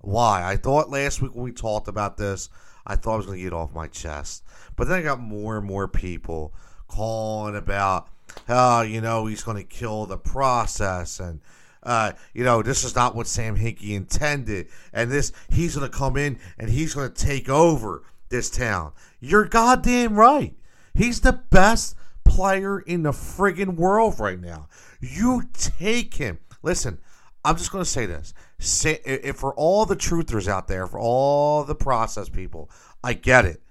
Why? 0.00 0.42
I 0.44 0.56
thought 0.56 0.90
last 0.90 1.20
week 1.20 1.34
when 1.34 1.44
we 1.44 1.52
talked 1.52 1.88
about 1.88 2.16
this, 2.16 2.48
I 2.86 2.96
thought 2.96 3.14
I 3.14 3.16
was 3.16 3.26
going 3.26 3.38
to 3.38 3.44
get 3.44 3.52
off 3.52 3.74
my 3.74 3.88
chest. 3.88 4.44
But 4.76 4.88
then 4.88 5.00
I 5.00 5.02
got 5.02 5.20
more 5.20 5.56
and 5.56 5.66
more 5.66 5.88
people 5.88 6.54
calling 6.88 7.56
about, 7.56 8.08
oh, 8.48 8.82
you 8.82 9.00
know, 9.00 9.26
he's 9.26 9.42
going 9.42 9.56
to 9.56 9.64
kill 9.64 10.06
the 10.06 10.18
process 10.18 11.18
and, 11.18 11.40
uh, 11.82 12.12
you 12.34 12.44
know, 12.44 12.62
this 12.62 12.84
is 12.84 12.94
not 12.94 13.14
what 13.14 13.26
Sam 13.26 13.56
Hinkie 13.56 13.94
intended. 13.94 14.68
And 14.92 15.10
this, 15.10 15.32
he's 15.48 15.76
going 15.76 15.90
to 15.90 15.96
come 15.96 16.16
in 16.16 16.38
and 16.58 16.68
he's 16.68 16.94
going 16.94 17.12
to 17.12 17.26
take 17.26 17.48
over 17.48 18.02
this 18.28 18.50
town. 18.50 18.92
You're 19.20 19.44
goddamn 19.44 20.16
right. 20.16 20.54
He's 20.94 21.20
the 21.20 21.32
best 21.32 21.96
player 22.24 22.80
in 22.80 23.02
the 23.02 23.12
friggin' 23.12 23.76
world 23.76 24.18
right 24.18 24.40
now. 24.40 24.68
You 25.00 25.44
take 25.52 26.14
him. 26.14 26.38
Listen, 26.62 26.98
I'm 27.46 27.56
just 27.56 27.70
going 27.70 27.84
to 27.84 27.90
say 27.90 28.06
this. 28.06 28.34
Say, 28.58 29.00
if 29.04 29.36
for 29.36 29.54
all 29.54 29.86
the 29.86 29.94
truthers 29.94 30.48
out 30.48 30.66
there, 30.66 30.88
for 30.88 30.98
all 30.98 31.62
the 31.62 31.76
process 31.76 32.28
people, 32.28 32.68
I 33.04 33.12
get 33.12 33.44
it. 33.44 33.62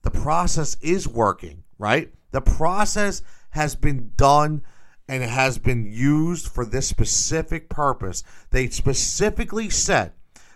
The 0.00 0.10
process 0.10 0.78
is 0.80 1.06
working, 1.06 1.64
right? 1.78 2.10
The 2.30 2.40
process 2.40 3.20
has 3.50 3.76
been 3.76 4.12
done 4.16 4.62
and 5.08 5.22
it 5.22 5.28
has 5.28 5.58
been 5.58 5.84
used 5.84 6.48
for 6.48 6.64
this 6.64 6.88
specific 6.88 7.68
purpose. 7.68 8.24
They 8.50 8.68
specifically 8.68 9.68
said 9.68 10.12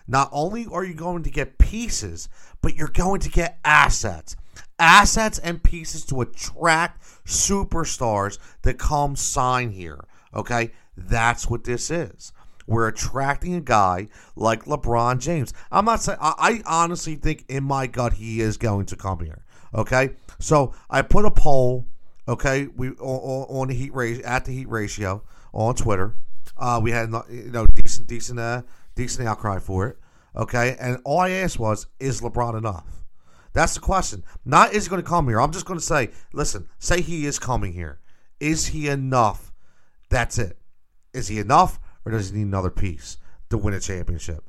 not 0.08 0.30
only 0.32 0.66
are 0.66 0.82
you 0.82 0.94
going 0.94 1.22
to 1.24 1.30
get 1.30 1.58
pieces, 1.58 2.30
but 2.62 2.74
you're 2.74 2.88
going 2.88 3.20
to 3.20 3.28
get 3.28 3.58
assets. 3.66 4.34
Assets 4.78 5.38
and 5.38 5.62
pieces 5.62 6.06
to 6.06 6.22
attract 6.22 7.02
superstars 7.26 8.38
that 8.62 8.78
come 8.78 9.14
sign 9.14 9.72
here. 9.72 10.02
Okay? 10.34 10.70
That's 11.08 11.48
what 11.48 11.64
this 11.64 11.90
is. 11.90 12.32
We're 12.66 12.88
attracting 12.88 13.54
a 13.54 13.60
guy 13.60 14.08
like 14.36 14.64
LeBron 14.64 15.18
James. 15.18 15.52
I'm 15.72 15.84
not 15.84 16.02
saying, 16.02 16.18
I, 16.20 16.34
I 16.38 16.62
honestly 16.66 17.16
think 17.16 17.44
in 17.48 17.64
my 17.64 17.86
gut 17.86 18.14
he 18.14 18.40
is 18.40 18.56
going 18.56 18.86
to 18.86 18.96
come 18.96 19.20
here. 19.24 19.44
Okay? 19.74 20.10
So 20.38 20.72
I 20.88 21.02
put 21.02 21.24
a 21.24 21.30
poll, 21.30 21.86
okay, 22.28 22.68
we 22.68 22.90
on, 22.90 23.46
on 23.48 23.68
the 23.68 23.74
heat 23.74 23.92
ratio, 23.94 24.24
at 24.24 24.44
the 24.44 24.52
heat 24.52 24.68
ratio 24.68 25.22
on 25.52 25.74
Twitter. 25.74 26.14
Uh, 26.56 26.80
we 26.82 26.90
had 26.90 27.10
you 27.30 27.50
know 27.50 27.66
decent, 27.66 28.06
decent, 28.06 28.38
uh, 28.38 28.62
decent 28.94 29.26
outcry 29.26 29.58
for 29.58 29.88
it. 29.88 29.96
Okay, 30.36 30.76
and 30.78 30.98
all 31.04 31.20
I 31.20 31.30
asked 31.30 31.58
was, 31.58 31.88
is 31.98 32.20
LeBron 32.20 32.56
enough? 32.56 32.86
That's 33.52 33.74
the 33.74 33.80
question. 33.80 34.22
Not 34.44 34.72
is 34.72 34.84
he 34.84 34.90
going 34.90 35.02
to 35.02 35.08
come 35.08 35.26
here. 35.26 35.40
I'm 35.40 35.50
just 35.50 35.66
going 35.66 35.78
to 35.78 35.84
say, 35.84 36.10
listen, 36.32 36.68
say 36.78 37.00
he 37.00 37.26
is 37.26 37.38
coming 37.38 37.72
here. 37.72 37.98
Is 38.38 38.66
he 38.66 38.88
enough? 38.88 39.52
That's 40.08 40.38
it. 40.38 40.59
Is 41.12 41.28
he 41.28 41.38
enough, 41.38 41.78
or 42.04 42.12
does 42.12 42.30
he 42.30 42.36
need 42.38 42.46
another 42.46 42.70
piece 42.70 43.16
to 43.50 43.58
win 43.58 43.74
a 43.74 43.80
championship? 43.80 44.44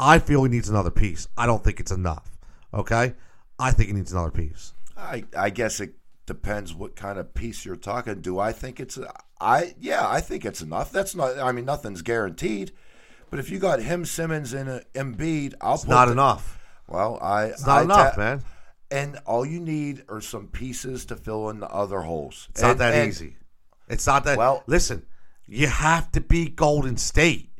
I 0.00 0.18
feel 0.18 0.44
he 0.44 0.50
needs 0.50 0.68
another 0.68 0.90
piece. 0.90 1.28
I 1.36 1.46
don't 1.46 1.62
think 1.62 1.80
it's 1.80 1.90
enough. 1.92 2.38
Okay, 2.72 3.14
I 3.58 3.70
think 3.72 3.88
he 3.88 3.94
needs 3.94 4.12
another 4.12 4.30
piece. 4.30 4.72
I 4.96 5.24
I 5.36 5.50
guess 5.50 5.80
it 5.80 5.94
depends 6.26 6.74
what 6.74 6.94
kind 6.96 7.18
of 7.18 7.34
piece 7.34 7.64
you're 7.64 7.76
talking. 7.76 8.20
Do 8.20 8.38
I 8.38 8.52
think 8.52 8.78
it's 8.80 8.98
I 9.40 9.74
yeah 9.80 10.06
I 10.08 10.20
think 10.20 10.44
it's 10.44 10.60
enough. 10.62 10.92
That's 10.92 11.14
not. 11.14 11.38
I 11.38 11.52
mean, 11.52 11.64
nothing's 11.64 12.02
guaranteed. 12.02 12.72
But 13.30 13.38
if 13.40 13.50
you 13.50 13.58
got 13.58 13.82
him, 13.82 14.04
Simmons, 14.06 14.54
and 14.54 14.70
uh, 14.70 14.80
Embiid, 14.94 15.54
I'll 15.60 15.74
It's 15.74 15.84
put 15.84 15.90
not 15.90 16.06
the- 16.06 16.12
enough. 16.12 16.58
Well, 16.88 17.18
I 17.20 17.46
It's 17.46 17.66
not 17.66 17.80
I 17.80 17.82
enough, 17.82 18.14
ta- 18.14 18.18
man. 18.20 18.42
And 18.90 19.18
all 19.26 19.44
you 19.44 19.60
need 19.60 20.04
are 20.08 20.22
some 20.22 20.46
pieces 20.46 21.04
to 21.06 21.16
fill 21.16 21.50
in 21.50 21.60
the 21.60 21.68
other 21.68 22.00
holes. 22.00 22.46
It's 22.50 22.62
not 22.62 22.78
that 22.78 22.94
and- 22.94 23.06
easy. 23.08 23.36
It's 23.88 24.06
not 24.06 24.24
that. 24.24 24.38
Well- 24.38 24.62
listen, 24.66 25.04
you 25.48 25.66
have 25.66 26.12
to 26.12 26.20
beat 26.20 26.56
Golden 26.56 26.96
State. 26.96 27.50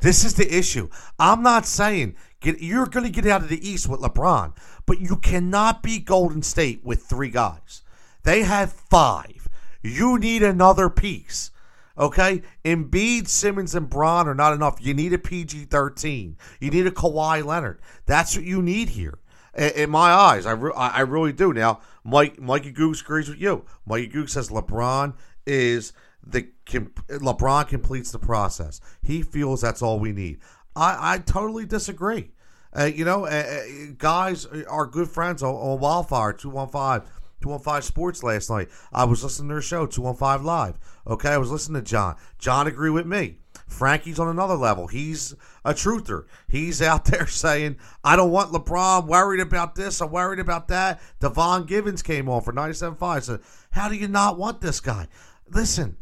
This 0.00 0.24
is 0.24 0.34
the 0.34 0.56
issue. 0.56 0.88
I'm 1.18 1.42
not 1.42 1.66
saying 1.66 2.14
get, 2.40 2.60
you're 2.60 2.86
going 2.86 3.04
to 3.04 3.10
get 3.10 3.26
out 3.26 3.42
of 3.42 3.48
the 3.48 3.68
East 3.68 3.88
with 3.88 4.00
LeBron, 4.00 4.56
but 4.86 5.00
you 5.00 5.16
cannot 5.16 5.82
beat 5.82 6.04
Golden 6.04 6.42
State 6.42 6.84
with 6.84 7.02
three 7.02 7.30
guys. 7.30 7.82
They 8.22 8.42
have 8.42 8.72
five. 8.72 9.48
You 9.82 10.18
need 10.18 10.42
another 10.42 10.88
piece. 10.88 11.50
Okay? 11.96 12.42
Embiid, 12.64 13.26
Simmons, 13.26 13.74
and 13.74 13.90
Bron 13.90 14.28
are 14.28 14.34
not 14.34 14.52
enough. 14.52 14.76
You 14.80 14.94
need 14.94 15.12
a 15.12 15.18
PG 15.18 15.64
13. 15.64 16.36
You 16.60 16.70
need 16.70 16.86
a 16.86 16.92
Kawhi 16.92 17.44
Leonard. 17.44 17.80
That's 18.06 18.36
what 18.36 18.44
you 18.44 18.62
need 18.62 18.90
here. 18.90 19.18
In, 19.56 19.90
my 19.90 20.12
eyes, 20.12 20.46
I, 20.46 20.52
re- 20.52 20.72
I 20.76 21.00
really 21.00 21.32
do. 21.32 21.52
Now, 21.52 21.80
Mike 22.04 22.38
Mikey 22.38 22.72
Gooks 22.72 23.02
agrees 23.02 23.28
with 23.28 23.40
you. 23.40 23.64
Mikey 23.86 24.08
Gooks 24.08 24.30
says 24.30 24.50
LeBron 24.50 25.14
is 25.46 25.92
the 26.28 26.48
LeBron 26.66 27.68
completes 27.68 28.12
the 28.12 28.18
process. 28.18 28.80
He 29.02 29.22
feels 29.22 29.60
that's 29.60 29.82
all 29.82 29.98
we 29.98 30.12
need. 30.12 30.40
I, 30.76 31.14
I 31.14 31.18
totally 31.18 31.66
disagree. 31.66 32.30
Uh, 32.78 32.84
you 32.84 33.04
know, 33.04 33.24
uh, 33.24 33.28
uh, 33.28 33.62
guys 33.96 34.46
are 34.46 34.86
good 34.86 35.08
friends 35.08 35.42
on, 35.42 35.54
on 35.54 35.80
Wildfire 35.80 36.34
215 36.34 37.08
215 37.40 37.82
Sports 37.82 38.22
last 38.22 38.50
night. 38.50 38.68
I 38.92 39.04
was 39.04 39.22
listening 39.22 39.48
to 39.48 39.54
their 39.54 39.62
show, 39.62 39.86
215 39.86 40.44
Live. 40.44 40.78
Okay, 41.06 41.30
I 41.30 41.38
was 41.38 41.50
listening 41.50 41.82
to 41.82 41.88
John. 41.88 42.16
John 42.38 42.66
agreed 42.66 42.90
with 42.90 43.06
me. 43.06 43.38
Frankie's 43.66 44.18
on 44.18 44.28
another 44.28 44.56
level. 44.56 44.86
He's 44.86 45.34
a 45.64 45.72
truther. 45.72 46.24
He's 46.48 46.82
out 46.82 47.04
there 47.06 47.26
saying, 47.26 47.76
I 48.02 48.16
don't 48.16 48.30
want 48.30 48.52
LeBron 48.52 49.06
worried 49.06 49.40
about 49.40 49.74
this. 49.74 50.00
I'm 50.00 50.10
worried 50.10 50.40
about 50.40 50.68
that. 50.68 51.00
Devon 51.20 51.64
Givens 51.64 52.02
came 52.02 52.28
on 52.28 52.42
for 52.42 52.52
97.5. 52.52 53.22
Said, 53.22 53.40
How 53.70 53.88
do 53.88 53.94
you 53.94 54.08
not 54.08 54.38
want 54.38 54.60
this 54.60 54.80
guy? 54.80 55.06
Listen, 55.50 55.96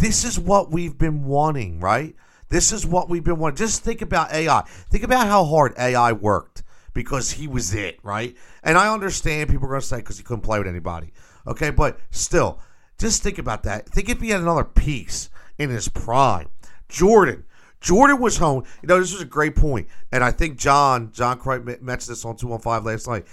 this 0.00 0.24
is 0.24 0.38
what 0.38 0.70
we've 0.70 0.96
been 0.96 1.24
wanting, 1.24 1.78
right? 1.78 2.16
This 2.48 2.72
is 2.72 2.86
what 2.86 3.08
we've 3.08 3.22
been 3.22 3.38
wanting. 3.38 3.56
Just 3.56 3.84
think 3.84 4.02
about 4.02 4.32
AI. 4.32 4.62
Think 4.90 5.04
about 5.04 5.26
how 5.26 5.44
hard 5.44 5.74
AI 5.78 6.12
worked 6.12 6.62
because 6.94 7.32
he 7.32 7.46
was 7.46 7.74
it, 7.74 7.98
right? 8.02 8.34
And 8.62 8.78
I 8.78 8.92
understand 8.92 9.50
people 9.50 9.66
are 9.66 9.70
going 9.70 9.80
to 9.80 9.86
say 9.86 9.98
because 9.98 10.16
he 10.16 10.24
couldn't 10.24 10.42
play 10.42 10.58
with 10.58 10.66
anybody. 10.66 11.12
Okay, 11.46 11.70
but 11.70 12.00
still, 12.10 12.60
just 12.98 13.22
think 13.22 13.38
about 13.38 13.62
that. 13.64 13.88
Think 13.88 14.08
if 14.08 14.20
he 14.20 14.30
had 14.30 14.40
another 14.40 14.64
piece 14.64 15.30
in 15.58 15.70
his 15.70 15.88
prime. 15.88 16.48
Jordan. 16.88 17.44
Jordan 17.80 18.20
was 18.20 18.38
home. 18.38 18.64
You 18.82 18.88
know, 18.88 19.00
this 19.00 19.12
was 19.12 19.22
a 19.22 19.26
great 19.26 19.54
point. 19.54 19.88
And 20.12 20.24
I 20.24 20.30
think 20.30 20.58
John, 20.58 21.12
John 21.12 21.38
Croy 21.38 21.60
mentioned 21.60 22.12
this 22.12 22.24
on 22.24 22.36
215 22.36 22.84
last 22.84 23.06
night. 23.06 23.26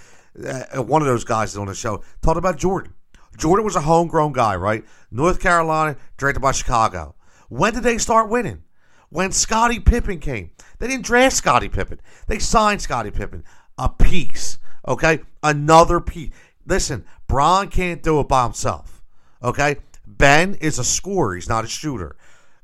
Uh, 0.74 0.82
one 0.82 1.02
of 1.02 1.08
those 1.08 1.24
guys 1.24 1.56
on 1.56 1.66
the 1.66 1.74
show 1.74 2.02
talked 2.22 2.38
about 2.38 2.56
Jordan. 2.56 2.94
Jordan 3.36 3.64
was 3.64 3.76
a 3.76 3.80
homegrown 3.80 4.32
guy, 4.32 4.56
right? 4.56 4.84
North 5.10 5.40
Carolina, 5.40 5.96
drafted 6.16 6.42
by 6.42 6.52
Chicago. 6.52 7.14
When 7.48 7.74
did 7.74 7.82
they 7.82 7.98
start 7.98 8.28
winning? 8.28 8.64
When 9.10 9.32
Scottie 9.32 9.80
Pippen 9.80 10.18
came. 10.18 10.50
They 10.78 10.88
didn't 10.88 11.06
draft 11.06 11.36
Scottie 11.36 11.68
Pippen. 11.68 12.00
They 12.26 12.38
signed 12.38 12.82
Scottie 12.82 13.10
Pippen. 13.10 13.44
A 13.78 13.88
piece. 13.88 14.58
Okay? 14.86 15.20
Another 15.42 16.00
piece. 16.00 16.32
Listen, 16.66 17.04
Bron 17.26 17.68
can't 17.68 18.02
do 18.02 18.20
it 18.20 18.28
by 18.28 18.44
himself. 18.44 19.02
Okay? 19.42 19.76
Ben 20.06 20.54
is 20.54 20.78
a 20.78 20.84
scorer. 20.84 21.34
He's 21.34 21.48
not 21.48 21.64
a 21.64 21.68
shooter. 21.68 22.16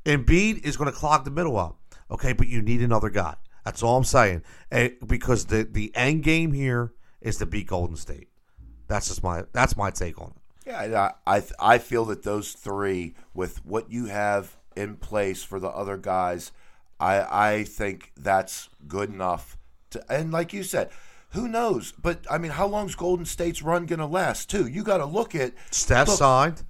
Embiid 0.05 0.63
is 0.63 0.77
going 0.77 0.91
to 0.91 0.97
clog 0.97 1.25
the 1.25 1.31
middle 1.31 1.57
up. 1.57 1.79
Okay? 2.11 2.33
But 2.33 2.47
you 2.47 2.61
need 2.61 2.81
another 2.81 3.09
guy. 3.09 3.35
That's 3.63 3.81
all 3.81 3.97
I'm 3.97 4.03
saying. 4.03 4.43
Eh, 4.71 4.89
because 5.05 5.45
the, 5.45 5.63
the 5.63 5.91
end 5.95 6.23
game 6.23 6.53
here 6.53 6.93
is 7.21 7.37
to 7.37 7.45
beat 7.47 7.67
Golden 7.67 7.95
State. 7.95 8.29
That's 8.87 9.07
just 9.07 9.23
my 9.23 9.43
that's 9.51 9.75
my 9.75 9.89
take 9.89 10.21
on 10.21 10.27
it. 10.27 10.41
Yeah, 10.65 11.11
I 11.27 11.37
I, 11.37 11.43
I 11.59 11.77
feel 11.77 12.05
that 12.05 12.23
those 12.23 12.53
three, 12.53 13.13
with 13.33 13.65
what 13.65 13.91
you 13.91 14.05
have 14.05 14.57
in 14.75 14.95
place 14.97 15.43
for 15.43 15.59
the 15.59 15.69
other 15.69 15.97
guys, 15.97 16.51
I 16.99 17.49
I 17.59 17.63
think 17.63 18.11
that's 18.17 18.69
good 18.87 19.09
enough. 19.09 19.57
To 19.91 20.03
and 20.11 20.31
like 20.31 20.53
you 20.53 20.63
said, 20.63 20.89
who 21.29 21.47
knows? 21.47 21.93
But 22.01 22.25
I 22.29 22.37
mean, 22.37 22.51
how 22.51 22.65
long's 22.67 22.95
Golden 22.95 23.25
State's 23.25 23.61
run 23.61 23.85
gonna 23.85 24.07
last? 24.07 24.49
Too, 24.49 24.65
you 24.67 24.83
got 24.83 24.97
to 24.97 25.05
look 25.05 25.35
at 25.35 25.53
Steph 25.71 26.07
Look- 26.07 26.17
signed. 26.17 26.63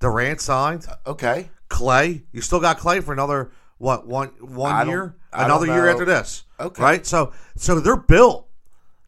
Durant 0.00 0.40
signed. 0.40 0.86
Uh, 0.88 1.10
okay. 1.10 1.50
Clay, 1.68 2.22
you 2.32 2.40
still 2.40 2.58
got 2.60 2.78
Clay 2.78 3.00
for 3.00 3.12
another 3.12 3.52
what 3.78 4.06
one 4.06 4.28
one 4.40 4.88
year, 4.88 5.14
another 5.32 5.66
year 5.66 5.88
after 5.88 6.04
this. 6.04 6.44
Okay. 6.58 6.82
right? 6.82 7.06
So 7.06 7.32
so 7.56 7.78
they're 7.80 7.96
built. 7.96 8.48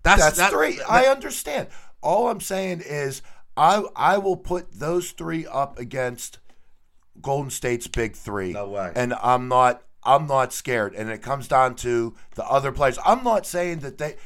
That's 0.02 0.20
That's 0.20 0.36
that- 0.38 0.50
three. 0.50 0.76
that- 0.76 0.90
I 0.90 1.06
understand. 1.06 1.68
All 2.02 2.28
I'm 2.28 2.40
saying 2.40 2.82
is 2.84 3.22
I 3.56 3.84
I 3.94 4.18
will 4.18 4.36
put 4.36 4.72
those 4.72 5.10
three 5.10 5.46
up 5.46 5.78
against 5.78 6.38
Golden 7.20 7.50
State's 7.50 7.86
big 7.86 8.14
three. 8.14 8.52
No 8.52 8.68
way. 8.68 8.92
And 8.94 9.14
I'm 9.14 9.48
not 9.48 9.82
I'm 10.04 10.26
not 10.26 10.52
scared. 10.52 10.94
And 10.94 11.10
it 11.10 11.22
comes 11.22 11.48
down 11.48 11.76
to 11.76 12.14
the 12.34 12.44
other 12.44 12.72
players. 12.72 12.98
I'm 13.04 13.22
not 13.22 13.46
saying 13.46 13.80
that 13.80 13.98
they 13.98 14.16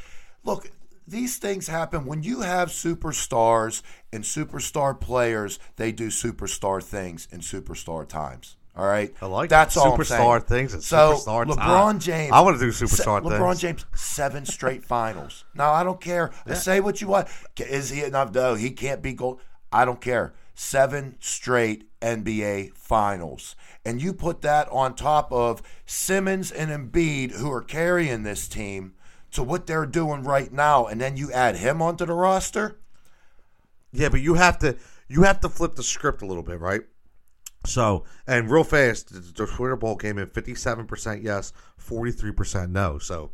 look. 0.45 0.71
These 1.09 1.37
things 1.37 1.69
happen 1.69 2.05
when 2.05 2.25
you 2.25 2.41
have 2.41 2.69
superstars 2.71 3.83
and 4.13 4.25
superstar 4.25 4.99
players. 4.99 5.61
They 5.77 5.93
do 5.93 6.09
superstar 6.09 6.83
things 6.83 7.29
in 7.31 7.41
superstar 7.41 8.09
times. 8.09 8.57
All 8.77 8.87
right, 8.87 9.15
I 9.23 9.27
like 9.27 9.49
that's 9.49 9.75
that. 9.75 9.81
all. 9.81 9.97
Superstar 9.97 10.43
things 10.43 10.75
and 10.75 10.83
so 10.83 11.15
superstar 11.15 11.47
LeBron 11.47 11.57
time. 11.57 11.99
James. 11.99 12.33
I 12.33 12.41
wanna 12.41 12.59
do 12.59 12.71
se- 12.71 12.85
superstar 12.85 13.23
LeBron 13.23 13.49
things. 13.53 13.61
James 13.61 13.87
seven 13.95 14.45
straight 14.45 14.85
finals. 14.97 15.45
Now 15.55 15.73
I 15.73 15.83
don't 15.83 16.01
care. 16.01 16.31
Say 16.53 16.81
what 16.81 17.01
you 17.01 17.09
want. 17.09 17.29
Is 17.59 17.89
he 17.91 18.03
enough? 18.05 18.35
No, 18.35 18.55
he 18.55 18.71
can't 18.71 19.01
be 19.01 19.15
gold. 19.15 19.41
I 19.73 19.85
don't 19.87 20.01
care. 20.01 20.35
Seven 20.55 21.17
straight 21.21 21.85
NBA 22.01 22.75
finals, 22.75 23.57
and 23.85 24.01
you 24.01 24.13
put 24.13 24.43
that 24.43 24.69
on 24.71 24.95
top 24.95 25.33
of 25.33 25.63
Simmons 25.87 26.51
and 26.53 26.71
Embiid, 26.71 27.33
who 27.33 27.51
are 27.53 27.63
carrying 27.63 28.23
this 28.23 28.47
team 28.49 28.95
to 29.33 29.43
what 29.43 29.67
they're 29.67 29.87
doing 29.87 30.23
right 30.23 30.51
now, 30.53 30.87
and 30.87 31.01
then 31.01 31.17
you 31.17 31.31
add 31.33 31.57
him 31.57 31.83
onto 31.83 32.07
the 32.07 32.15
roster. 32.15 32.79
Yeah, 33.93 34.09
but 34.09 34.21
you 34.21 34.35
have 34.35 34.59
to 34.61 34.77
you 35.09 35.23
have 35.23 35.41
to 35.41 35.49
flip 35.49 35.77
the 35.77 35.83
script 35.83 36.23
a 36.23 36.27
little 36.27 36.43
bit, 36.43 36.61
right? 36.61 36.83
So, 37.67 38.05
and 38.27 38.51
real 38.51 38.65
fast, 38.65 39.35
the, 39.35 39.47
Twitter 39.47 39.77
poll 39.77 39.97
came 39.97 40.19
in 40.19 40.27
fifty 40.29 40.55
seven 40.55 40.87
percent 40.87 41.23
yes, 41.23 41.53
forty 41.77 42.13
three 42.13 42.33
percent 42.33 42.71
no. 42.71 42.99
So, 42.99 43.33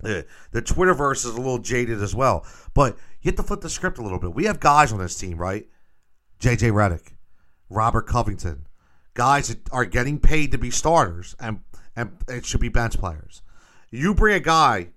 the 0.00 0.26
the 0.52 0.62
Twitterverse 0.62 1.26
is 1.26 1.34
a 1.34 1.36
little 1.36 1.58
jaded 1.58 2.02
as 2.02 2.14
well. 2.14 2.46
But 2.74 2.96
you 3.20 3.28
have 3.30 3.36
to 3.36 3.42
flip 3.42 3.60
the 3.60 3.70
script 3.70 3.98
a 3.98 4.02
little 4.02 4.18
bit. 4.18 4.34
We 4.34 4.44
have 4.44 4.60
guys 4.60 4.92
on 4.92 4.98
this 4.98 5.16
team, 5.16 5.38
right? 5.38 5.66
JJ 6.40 6.70
Redick, 6.70 7.14
Robert 7.68 8.06
Covington, 8.06 8.66
guys 9.14 9.48
that 9.48 9.68
are 9.72 9.84
getting 9.84 10.20
paid 10.20 10.52
to 10.52 10.58
be 10.58 10.70
starters, 10.70 11.34
and 11.40 11.60
and 11.96 12.16
it 12.28 12.46
should 12.46 12.60
be 12.60 12.68
bench 12.68 12.98
players. 12.98 13.42
You 13.90 14.14
bring 14.14 14.34
a 14.34 14.40
guy 14.40 14.88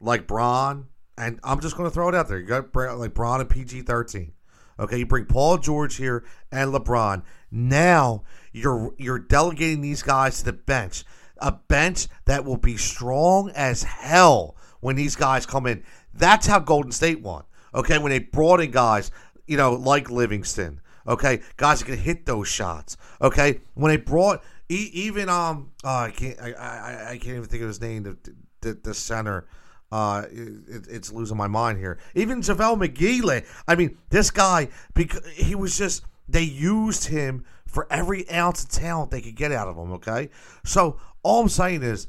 like 0.00 0.26
Bron, 0.26 0.86
and 1.18 1.40
I'm 1.44 1.60
just 1.60 1.76
going 1.76 1.88
to 1.88 1.94
throw 1.94 2.08
it 2.08 2.14
out 2.14 2.28
there. 2.28 2.38
You 2.38 2.46
got 2.46 2.74
like 2.74 3.14
Bron 3.14 3.40
and 3.40 3.50
PG 3.50 3.82
13. 3.82 4.32
Okay, 4.80 4.98
you 4.98 5.06
bring 5.06 5.24
Paul 5.24 5.58
George 5.58 5.96
here 5.96 6.24
and 6.52 6.72
LeBron. 6.72 7.22
Now 7.50 8.24
you're 8.52 8.94
you're 8.98 9.18
delegating 9.18 9.80
these 9.80 10.02
guys 10.02 10.38
to 10.38 10.46
the 10.46 10.52
bench, 10.52 11.04
a 11.38 11.52
bench 11.52 12.08
that 12.26 12.44
will 12.44 12.56
be 12.56 12.76
strong 12.76 13.50
as 13.50 13.82
hell 13.82 14.56
when 14.80 14.96
these 14.96 15.16
guys 15.16 15.46
come 15.46 15.66
in. 15.66 15.82
That's 16.14 16.46
how 16.46 16.58
Golden 16.58 16.92
State 16.92 17.22
won. 17.22 17.44
Okay, 17.74 17.98
when 17.98 18.10
they 18.10 18.18
brought 18.18 18.60
in 18.60 18.70
guys, 18.70 19.10
you 19.46 19.56
know, 19.56 19.74
like 19.74 20.10
Livingston. 20.10 20.80
Okay, 21.06 21.40
guys 21.56 21.78
that 21.80 21.86
can 21.86 21.98
hit 21.98 22.26
those 22.26 22.48
shots. 22.48 22.96
Okay, 23.22 23.60
when 23.74 23.90
they 23.90 23.96
brought 23.96 24.42
even 24.68 25.28
um, 25.28 25.70
oh, 25.84 25.88
I 25.88 26.10
can't 26.10 26.38
I, 26.40 26.52
I 26.52 27.10
I 27.10 27.18
can't 27.18 27.36
even 27.36 27.44
think 27.44 27.62
of 27.62 27.68
his 27.68 27.80
name. 27.80 28.02
The 28.02 28.16
the, 28.60 28.78
the 28.82 28.94
center. 28.94 29.46
Uh, 29.90 30.26
it, 30.30 30.86
it's 30.90 31.10
losing 31.10 31.38
my 31.38 31.46
mind 31.46 31.78
here. 31.78 31.98
Even 32.14 32.42
JaVale 32.42 32.88
McGee, 32.88 33.42
I 33.66 33.74
mean, 33.74 33.96
this 34.10 34.30
guy, 34.30 34.68
because 34.92 35.26
he 35.28 35.54
was 35.54 35.78
just, 35.78 36.04
they 36.28 36.42
used 36.42 37.06
him 37.06 37.44
for 37.66 37.86
every 37.90 38.28
ounce 38.30 38.64
of 38.64 38.70
talent 38.70 39.10
they 39.10 39.20
could 39.20 39.36
get 39.36 39.52
out 39.52 39.68
of 39.68 39.76
him, 39.76 39.92
okay? 39.92 40.30
So, 40.64 40.98
all 41.22 41.42
I'm 41.42 41.48
saying 41.48 41.82
is, 41.82 42.06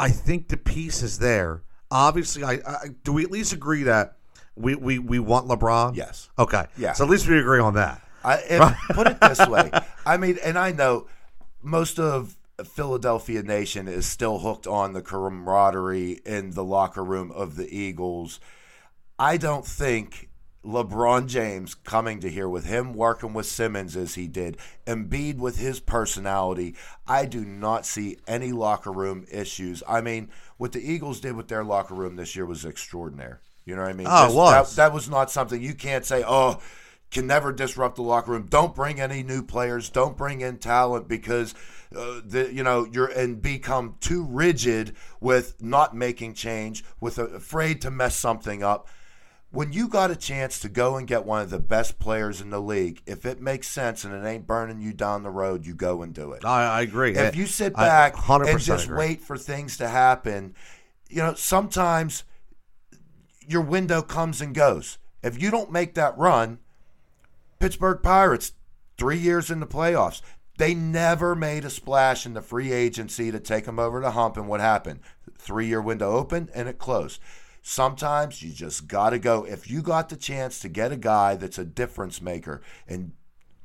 I 0.00 0.08
think 0.08 0.48
the 0.48 0.56
piece 0.56 1.02
is 1.02 1.18
there. 1.18 1.62
Obviously, 1.90 2.44
I, 2.44 2.60
I 2.66 2.76
do 3.04 3.12
we 3.12 3.24
at 3.24 3.30
least 3.30 3.52
agree 3.52 3.82
that 3.82 4.16
we, 4.56 4.74
we, 4.74 4.98
we 4.98 5.18
want 5.18 5.46
LeBron? 5.46 5.94
Yes. 5.94 6.30
Okay. 6.38 6.64
Yeah. 6.78 6.92
So 6.94 7.04
at 7.04 7.10
least 7.10 7.28
we 7.28 7.38
agree 7.38 7.60
on 7.60 7.74
that. 7.74 8.02
I, 8.24 8.38
if, 8.48 8.78
put 8.90 9.06
it 9.06 9.20
this 9.20 9.46
way. 9.46 9.70
I 10.06 10.16
mean, 10.16 10.38
and 10.42 10.58
I 10.58 10.72
know 10.72 11.06
most 11.62 11.98
of 11.98 12.36
Philadelphia 12.64 13.42
Nation 13.42 13.88
is 13.88 14.06
still 14.06 14.38
hooked 14.38 14.66
on 14.66 14.92
the 14.92 15.02
camaraderie 15.02 16.20
in 16.24 16.52
the 16.52 16.64
locker 16.64 17.04
room 17.04 17.30
of 17.32 17.56
the 17.56 17.68
Eagles. 17.74 18.40
I 19.18 19.36
don't 19.36 19.66
think 19.66 20.29
LeBron 20.64 21.26
James 21.26 21.74
coming 21.74 22.20
to 22.20 22.28
here 22.28 22.48
with 22.48 22.66
him 22.66 22.92
working 22.92 23.32
with 23.32 23.46
Simmons 23.46 23.96
as 23.96 24.14
he 24.14 24.28
did, 24.28 24.58
Embiid 24.86 25.38
with 25.38 25.58
his 25.58 25.80
personality, 25.80 26.76
I 27.06 27.24
do 27.24 27.44
not 27.44 27.86
see 27.86 28.18
any 28.26 28.52
locker 28.52 28.92
room 28.92 29.26
issues. 29.30 29.82
I 29.88 30.00
mean, 30.00 30.30
what 30.58 30.72
the 30.72 30.80
Eagles 30.80 31.20
did 31.20 31.34
with 31.34 31.48
their 31.48 31.64
locker 31.64 31.94
room 31.94 32.16
this 32.16 32.36
year 32.36 32.44
was 32.44 32.64
extraordinary. 32.64 33.38
You 33.64 33.76
know 33.76 33.82
what 33.82 33.90
I 33.90 33.94
mean? 33.94 34.06
Oh, 34.10 34.34
was. 34.34 34.76
That, 34.76 34.82
that 34.88 34.94
was 34.94 35.08
not 35.08 35.30
something 35.30 35.60
you 35.62 35.74
can't 35.74 36.04
say, 36.04 36.24
oh, 36.26 36.60
can 37.10 37.26
never 37.26 37.52
disrupt 37.52 37.96
the 37.96 38.02
locker 38.02 38.32
room. 38.32 38.46
Don't 38.48 38.74
bring 38.74 39.00
any 39.00 39.22
new 39.22 39.42
players. 39.42 39.90
Don't 39.90 40.16
bring 40.16 40.40
in 40.40 40.58
talent 40.58 41.08
because 41.08 41.54
uh, 41.94 42.20
the 42.24 42.50
you 42.52 42.62
know 42.62 42.86
you're 42.90 43.06
and 43.06 43.42
become 43.42 43.96
too 44.00 44.24
rigid 44.24 44.94
with 45.20 45.60
not 45.60 45.94
making 45.94 46.34
change, 46.34 46.84
with 47.00 47.18
uh, 47.18 47.26
afraid 47.28 47.80
to 47.82 47.90
mess 47.90 48.14
something 48.14 48.62
up. 48.62 48.88
When 49.52 49.72
you 49.72 49.88
got 49.88 50.12
a 50.12 50.16
chance 50.16 50.60
to 50.60 50.68
go 50.68 50.96
and 50.96 51.08
get 51.08 51.24
one 51.24 51.42
of 51.42 51.50
the 51.50 51.58
best 51.58 51.98
players 51.98 52.40
in 52.40 52.50
the 52.50 52.60
league, 52.60 53.02
if 53.04 53.26
it 53.26 53.40
makes 53.40 53.66
sense 53.66 54.04
and 54.04 54.14
it 54.14 54.26
ain't 54.26 54.46
burning 54.46 54.80
you 54.80 54.92
down 54.92 55.24
the 55.24 55.30
road, 55.30 55.66
you 55.66 55.74
go 55.74 56.02
and 56.02 56.14
do 56.14 56.32
it. 56.32 56.44
I, 56.44 56.78
I 56.78 56.80
agree. 56.82 57.16
If 57.16 57.34
you 57.34 57.46
sit 57.46 57.74
back 57.74 58.14
and 58.28 58.60
just 58.60 58.84
agree. 58.86 58.98
wait 58.98 59.20
for 59.20 59.36
things 59.36 59.76
to 59.78 59.88
happen, 59.88 60.54
you 61.08 61.18
know, 61.18 61.34
sometimes 61.34 62.22
your 63.46 63.62
window 63.62 64.02
comes 64.02 64.40
and 64.40 64.54
goes. 64.54 64.98
If 65.22 65.42
you 65.42 65.50
don't 65.50 65.72
make 65.72 65.94
that 65.94 66.16
run, 66.16 66.60
Pittsburgh 67.58 68.02
Pirates, 68.02 68.52
three 68.96 69.18
years 69.18 69.50
in 69.50 69.58
the 69.58 69.66
playoffs, 69.66 70.22
they 70.58 70.74
never 70.74 71.34
made 71.34 71.64
a 71.64 71.70
splash 71.70 72.24
in 72.24 72.34
the 72.34 72.42
free 72.42 72.72
agency 72.72 73.32
to 73.32 73.40
take 73.40 73.64
them 73.64 73.78
over 73.78 74.00
the 74.00 74.12
hump. 74.12 74.36
And 74.36 74.46
what 74.46 74.60
happened? 74.60 75.00
Three 75.36 75.66
year 75.66 75.80
window 75.80 76.12
open 76.12 76.50
and 76.54 76.68
it 76.68 76.78
closed. 76.78 77.20
Sometimes 77.62 78.42
you 78.42 78.52
just 78.52 78.88
got 78.88 79.10
to 79.10 79.18
go. 79.18 79.44
If 79.44 79.70
you 79.70 79.82
got 79.82 80.08
the 80.08 80.16
chance 80.16 80.60
to 80.60 80.68
get 80.68 80.92
a 80.92 80.96
guy 80.96 81.36
that's 81.36 81.58
a 81.58 81.64
difference 81.64 82.22
maker 82.22 82.62
and 82.88 83.12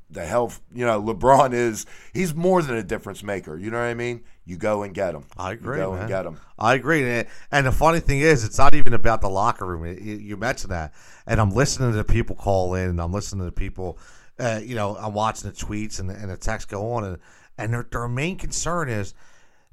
the 0.08 0.24
hell, 0.24 0.52
you 0.72 0.86
know, 0.86 1.02
LeBron 1.02 1.52
is, 1.52 1.84
he's 2.12 2.34
more 2.34 2.62
than 2.62 2.76
a 2.76 2.82
difference 2.82 3.24
maker. 3.24 3.56
You 3.56 3.70
know 3.70 3.78
what 3.78 3.86
I 3.86 3.94
mean? 3.94 4.22
You 4.44 4.56
go 4.56 4.84
and 4.84 4.94
get 4.94 5.14
him. 5.14 5.24
I 5.36 5.52
agree, 5.52 5.78
You 5.78 5.84
go 5.84 5.92
man. 5.92 6.00
and 6.02 6.08
get 6.08 6.26
him. 6.26 6.38
I 6.58 6.74
agree. 6.74 7.02
And, 7.10 7.26
and 7.50 7.66
the 7.66 7.72
funny 7.72 7.98
thing 7.98 8.20
is, 8.20 8.44
it's 8.44 8.58
not 8.58 8.74
even 8.74 8.94
about 8.94 9.20
the 9.20 9.28
locker 9.28 9.66
room. 9.66 9.84
You, 9.84 10.14
you 10.14 10.36
mentioned 10.36 10.70
that. 10.70 10.92
And 11.26 11.40
I'm 11.40 11.50
listening 11.50 11.92
to 11.94 12.04
people 12.04 12.36
call 12.36 12.74
in, 12.74 12.90
and 12.90 13.00
I'm 13.00 13.12
listening 13.12 13.46
to 13.46 13.52
people, 13.52 13.98
uh, 14.38 14.60
you 14.62 14.76
know, 14.76 14.96
I'm 14.96 15.12
watching 15.14 15.50
the 15.50 15.56
tweets 15.56 15.98
and, 15.98 16.08
and 16.10 16.30
the 16.30 16.36
texts 16.36 16.70
go 16.70 16.92
on. 16.92 17.02
And, 17.02 17.18
and 17.58 17.72
their, 17.72 17.86
their 17.90 18.06
main 18.06 18.36
concern 18.36 18.88
is 18.88 19.12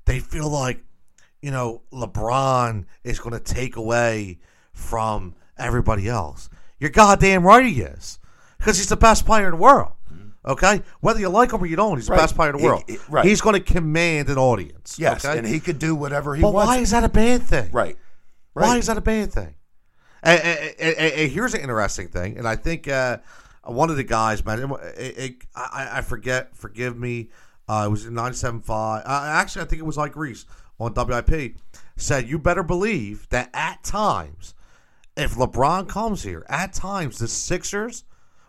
they 0.05 0.19
feel 0.19 0.49
like, 0.49 0.83
you 1.43 1.51
know, 1.51 1.81
LeBron 1.91 2.85
is 3.03 3.19
going 3.19 3.33
to 3.33 3.39
take 3.53 3.75
away 3.75 4.39
from 4.71 5.35
everybody 5.57 6.07
else. 6.07 6.49
You're 6.79 6.89
goddamn 6.89 7.45
right 7.45 7.65
he 7.65 7.81
is. 7.81 8.17
Because 8.57 8.77
he's 8.77 8.87
the 8.87 8.95
best 8.97 9.25
player 9.25 9.45
in 9.45 9.51
the 9.51 9.57
world. 9.57 9.91
Okay? 10.45 10.81
Whether 11.01 11.19
you 11.19 11.27
like 11.29 11.51
him 11.51 11.61
or 11.61 11.65
you 11.65 11.75
don't, 11.75 11.97
he's 11.97 12.07
the 12.07 12.13
Right. 12.13 12.19
best 12.21 12.35
player 12.35 12.49
in 12.51 12.55
the 12.55 12.61
He- 12.61 12.67
world. 12.67 12.83
he- 12.87 12.97
right. 13.09 13.25
He's 13.25 13.41
going 13.41 13.55
to 13.55 13.59
command 13.61 14.29
an 14.29 14.37
audience. 14.37 14.97
Yes. 14.97 15.23
okay? 15.25 15.37
And 15.37 15.45
he 15.45 15.59
could 15.59 15.79
do 15.79 15.95
whatever 15.95 16.33
he 16.35 16.41
But 16.41 16.53
wants. 16.53 16.67
why 16.67 16.77
is 16.77 16.91
that 16.91 17.03
a 17.03 17.09
bad 17.09 17.43
thing? 17.43 17.69
right. 17.73 17.97
Right. 18.55 18.67
Why 18.67 18.77
is 18.77 18.87
that 18.87 18.97
a 18.97 19.01
bad 19.01 19.31
thing? 19.33 19.55
And, 20.21 20.39
and- 20.41 20.59
and- 20.79 20.95
and- 20.97 21.13
and 21.13 21.31
here's 21.31 21.53
an 21.53 21.59
interesting 21.61 22.07
thing, 22.07 22.37
and 22.37 22.47
I 22.47 22.55
think 22.55 22.87
uh, 22.87 23.17
one 23.65 23.89
of 23.89 23.97
the 23.97 24.03
guys, 24.05 24.45
man, 24.45 24.71
it, 24.97 25.17
it, 25.17 25.35
I, 25.55 25.89
I 25.97 26.01
forget, 26.01 26.55
forgive 26.55 26.97
me, 26.97 27.29
uh, 27.67 27.83
it 27.87 27.89
was 27.91 28.05
in 28.05 28.13
97.5. 28.13 29.01
Uh, 29.05 29.23
actually, 29.25 29.63
I 29.63 29.65
think 29.65 29.81
it 29.81 29.85
was 29.85 29.97
like 29.97 30.15
Reese 30.15 30.45
on 30.83 30.93
WIP, 30.93 31.55
said, 31.95 32.27
You 32.27 32.39
better 32.39 32.63
believe 32.63 33.27
that 33.29 33.49
at 33.53 33.83
times, 33.83 34.53
if 35.15 35.35
LeBron 35.35 35.87
comes 35.87 36.23
here, 36.23 36.45
at 36.49 36.73
times 36.73 37.19
the 37.19 37.27
Sixers 37.27 38.03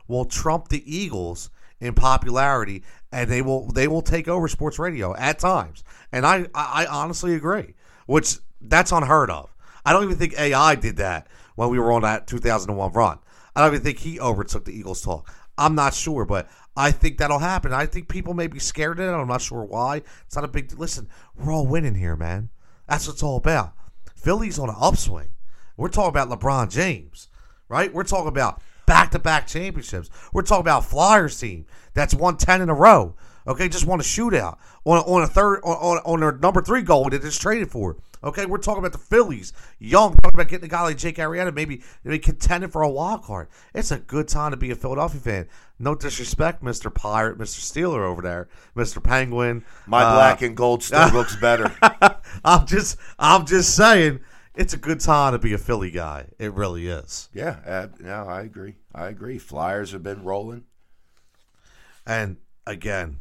will 0.08 0.24
trump 0.24 0.68
the 0.68 0.82
Eagles 0.84 1.50
in 1.80 1.94
popularity, 1.94 2.82
and 3.12 3.30
they 3.30 3.42
will 3.42 3.66
they 3.70 3.86
will 3.86 4.02
take 4.02 4.28
over 4.28 4.48
sports 4.48 4.78
radio 4.78 5.14
at 5.16 5.38
times. 5.38 5.84
And 6.12 6.26
I 6.26 6.46
I, 6.54 6.86
honestly 6.86 7.34
agree, 7.34 7.74
which 8.06 8.38
that's 8.60 8.92
unheard 8.92 9.30
of. 9.30 9.54
I 9.84 9.92
don't 9.92 10.04
even 10.04 10.16
think 10.16 10.38
AI 10.38 10.74
did 10.76 10.96
that 10.96 11.26
when 11.56 11.68
we 11.68 11.78
were 11.78 11.92
on 11.92 12.02
that 12.02 12.26
2001 12.26 12.92
run. 12.92 13.18
I 13.54 13.60
don't 13.60 13.74
even 13.74 13.84
think 13.84 13.98
he 13.98 14.20
overtook 14.20 14.64
the 14.64 14.76
Eagles 14.76 15.02
talk. 15.02 15.32
I'm 15.56 15.74
not 15.74 15.94
sure, 15.94 16.24
but 16.24 16.48
I 16.76 16.90
think 16.90 17.18
that'll 17.18 17.38
happen. 17.38 17.72
I 17.72 17.86
think 17.86 18.08
people 18.08 18.34
may 18.34 18.48
be 18.48 18.58
scared 18.58 18.98
of 18.98 19.08
it. 19.08 19.12
I'm 19.12 19.28
not 19.28 19.42
sure 19.42 19.62
why. 19.62 20.02
It's 20.26 20.34
not 20.34 20.44
a 20.44 20.48
big. 20.48 20.76
Listen, 20.78 21.08
we're 21.36 21.52
all 21.52 21.66
winning 21.66 21.94
here, 21.94 22.16
man. 22.16 22.50
That's 22.88 23.06
what 23.06 23.14
it's 23.14 23.22
all 23.22 23.36
about. 23.36 23.72
Philly's 24.16 24.58
on 24.58 24.68
an 24.68 24.76
upswing. 24.80 25.28
We're 25.76 25.88
talking 25.88 26.10
about 26.10 26.28
LeBron 26.28 26.70
James, 26.70 27.28
right? 27.68 27.92
We're 27.92 28.04
talking 28.04 28.28
about 28.28 28.60
back 28.86 29.10
to 29.12 29.18
back 29.18 29.46
championships. 29.46 30.10
We're 30.32 30.42
talking 30.42 30.62
about 30.62 30.84
Flyers 30.84 31.38
team 31.38 31.66
that's 31.94 32.14
won 32.14 32.36
10 32.36 32.62
in 32.62 32.68
a 32.68 32.74
row. 32.74 33.14
Okay, 33.46 33.68
just 33.68 33.86
won 33.86 34.00
a 34.00 34.02
shootout 34.02 34.56
on, 34.84 34.98
on 34.98 35.22
a 35.22 35.26
third 35.26 35.60
on, 35.64 35.76
on, 35.76 35.98
on 36.04 36.20
their 36.20 36.32
number 36.32 36.62
three 36.62 36.82
goal 36.82 37.10
that 37.10 37.24
it's 37.24 37.38
traded 37.38 37.70
for. 37.70 37.96
Okay, 38.24 38.46
we're 38.46 38.58
talking 38.58 38.78
about 38.78 38.92
the 38.92 38.98
Phillies, 38.98 39.52
young, 39.78 40.16
talking 40.16 40.34
about 40.40 40.48
getting 40.48 40.64
a 40.64 40.68
guy 40.68 40.82
like 40.82 40.96
Jake 40.96 41.16
Arrieta, 41.16 41.54
maybe 41.54 41.82
maybe 42.02 42.18
contending 42.18 42.70
for 42.70 42.82
a 42.82 42.88
wild 42.88 43.22
card. 43.22 43.48
It's 43.74 43.90
a 43.90 43.98
good 43.98 44.28
time 44.28 44.50
to 44.52 44.56
be 44.56 44.70
a 44.70 44.74
Philadelphia 44.74 45.20
fan. 45.20 45.48
No 45.78 45.94
disrespect, 45.94 46.62
Mister 46.62 46.88
Pirate, 46.88 47.38
Mister 47.38 47.60
Steeler 47.60 48.00
over 48.00 48.22
there, 48.22 48.48
Mister 48.74 48.98
Penguin. 49.00 49.64
My 49.86 50.02
Uh, 50.02 50.14
black 50.14 50.42
and 50.42 50.56
gold 50.56 50.82
still 50.82 51.08
looks 51.12 51.36
better. 51.36 51.70
I'm 52.44 52.66
just 52.66 52.96
I'm 53.18 53.44
just 53.44 53.76
saying 53.76 54.20
it's 54.54 54.72
a 54.72 54.78
good 54.78 55.00
time 55.00 55.32
to 55.32 55.38
be 55.38 55.52
a 55.52 55.58
Philly 55.58 55.90
guy. 55.90 56.28
It 56.38 56.52
really 56.54 56.86
is. 56.88 57.28
Yeah, 57.34 57.58
uh, 57.66 57.88
no, 58.00 58.24
I 58.26 58.40
agree. 58.42 58.76
I 58.94 59.08
agree. 59.08 59.38
Flyers 59.38 59.92
have 59.92 60.02
been 60.02 60.24
rolling. 60.24 60.64
And 62.06 62.38
again, 62.66 63.18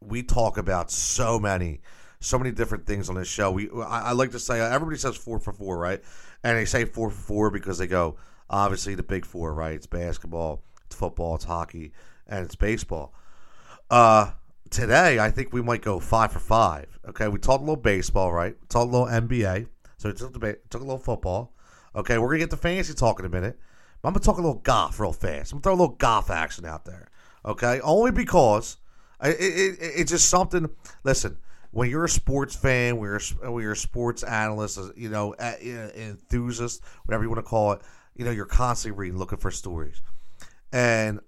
we 0.00 0.22
talk 0.22 0.56
about 0.56 0.90
so 0.90 1.38
many, 1.38 1.80
so 2.20 2.38
many 2.38 2.50
different 2.50 2.86
things 2.86 3.08
on 3.08 3.16
this 3.16 3.28
show. 3.28 3.50
We 3.50 3.70
I, 3.70 4.08
I 4.08 4.12
like 4.12 4.30
to 4.32 4.38
say 4.38 4.60
everybody 4.60 4.98
says 4.98 5.16
four 5.16 5.38
for 5.38 5.52
four, 5.52 5.78
right? 5.78 6.02
And 6.42 6.56
they 6.56 6.64
say 6.64 6.84
four 6.84 7.10
for 7.10 7.20
four 7.20 7.50
because 7.50 7.78
they 7.78 7.86
go 7.86 8.16
obviously 8.48 8.94
the 8.94 9.02
big 9.02 9.24
four, 9.24 9.54
right? 9.54 9.74
It's 9.74 9.86
basketball, 9.86 10.62
it's 10.86 10.96
football, 10.96 11.34
it's 11.36 11.44
hockey, 11.44 11.92
and 12.26 12.44
it's 12.44 12.56
baseball. 12.56 13.14
Uh, 13.90 14.32
today 14.70 15.18
I 15.18 15.30
think 15.30 15.52
we 15.52 15.62
might 15.62 15.82
go 15.82 16.00
five 16.00 16.32
for 16.32 16.40
five. 16.40 16.98
Okay, 17.08 17.28
we 17.28 17.38
talked 17.38 17.62
a 17.62 17.64
little 17.64 17.76
baseball, 17.76 18.32
right? 18.32 18.56
We 18.60 18.66
talked 18.68 18.92
a 18.92 18.96
little 18.96 19.06
NBA. 19.06 19.68
So 19.98 20.08
we 20.08 20.14
took 20.14 20.32
the 20.32 20.58
took 20.70 20.80
a 20.80 20.84
little 20.84 20.98
football. 20.98 21.54
Okay, 21.94 22.18
we're 22.18 22.28
gonna 22.28 22.40
get 22.40 22.50
to 22.50 22.56
fantasy 22.56 22.94
talk 22.94 23.18
in 23.18 23.26
a 23.26 23.30
minute. 23.30 23.58
I'm 24.04 24.12
gonna 24.12 24.24
talk 24.24 24.38
a 24.38 24.42
little 24.42 24.60
golf 24.60 25.00
real 25.00 25.12
fast. 25.12 25.52
I'm 25.52 25.58
gonna 25.58 25.62
throw 25.62 25.72
a 25.72 25.82
little 25.82 25.96
golf 25.96 26.30
action 26.30 26.64
out 26.64 26.84
there. 26.84 27.08
Okay, 27.44 27.80
only 27.80 28.12
because 28.12 28.76
it, 29.22 29.36
it, 29.40 29.78
it, 29.80 29.92
it's 29.96 30.10
just 30.10 30.28
something. 30.28 30.68
Listen, 31.04 31.38
when 31.70 31.90
you're 31.90 32.04
a 32.04 32.08
sports 32.08 32.54
fan, 32.54 32.96
when 32.96 33.08
you're 33.10 33.60
you're 33.60 33.72
a 33.72 33.76
sports 33.76 34.22
analyst, 34.22 34.78
you 34.96 35.08
know, 35.08 35.34
enthusiast, 35.34 36.82
whatever 37.04 37.22
you 37.22 37.30
want 37.30 37.44
to 37.44 37.48
call 37.48 37.72
it, 37.72 37.82
you 38.14 38.24
know, 38.24 38.30
you're 38.30 38.46
constantly 38.46 38.98
reading, 38.98 39.18
looking 39.18 39.38
for 39.38 39.50
stories, 39.50 40.00
and 40.72 41.20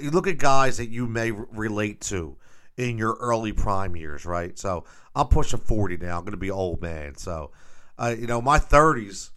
you 0.00 0.10
look 0.10 0.26
at 0.26 0.38
guys 0.38 0.78
that 0.78 0.88
you 0.88 1.06
may 1.06 1.30
relate 1.30 2.00
to 2.00 2.36
in 2.76 2.98
your 2.98 3.14
early 3.20 3.52
prime 3.52 3.96
years, 3.96 4.24
right? 4.24 4.58
So 4.58 4.84
I'm 5.14 5.28
pushing 5.28 5.60
40 5.60 5.98
now. 5.98 6.18
I'm 6.18 6.24
going 6.24 6.32
to 6.32 6.38
be 6.38 6.50
old 6.50 6.80
man. 6.80 7.16
So, 7.16 7.50
uh, 7.98 8.14
you 8.18 8.26
know, 8.26 8.40
my 8.40 8.58
30s, 8.58 9.30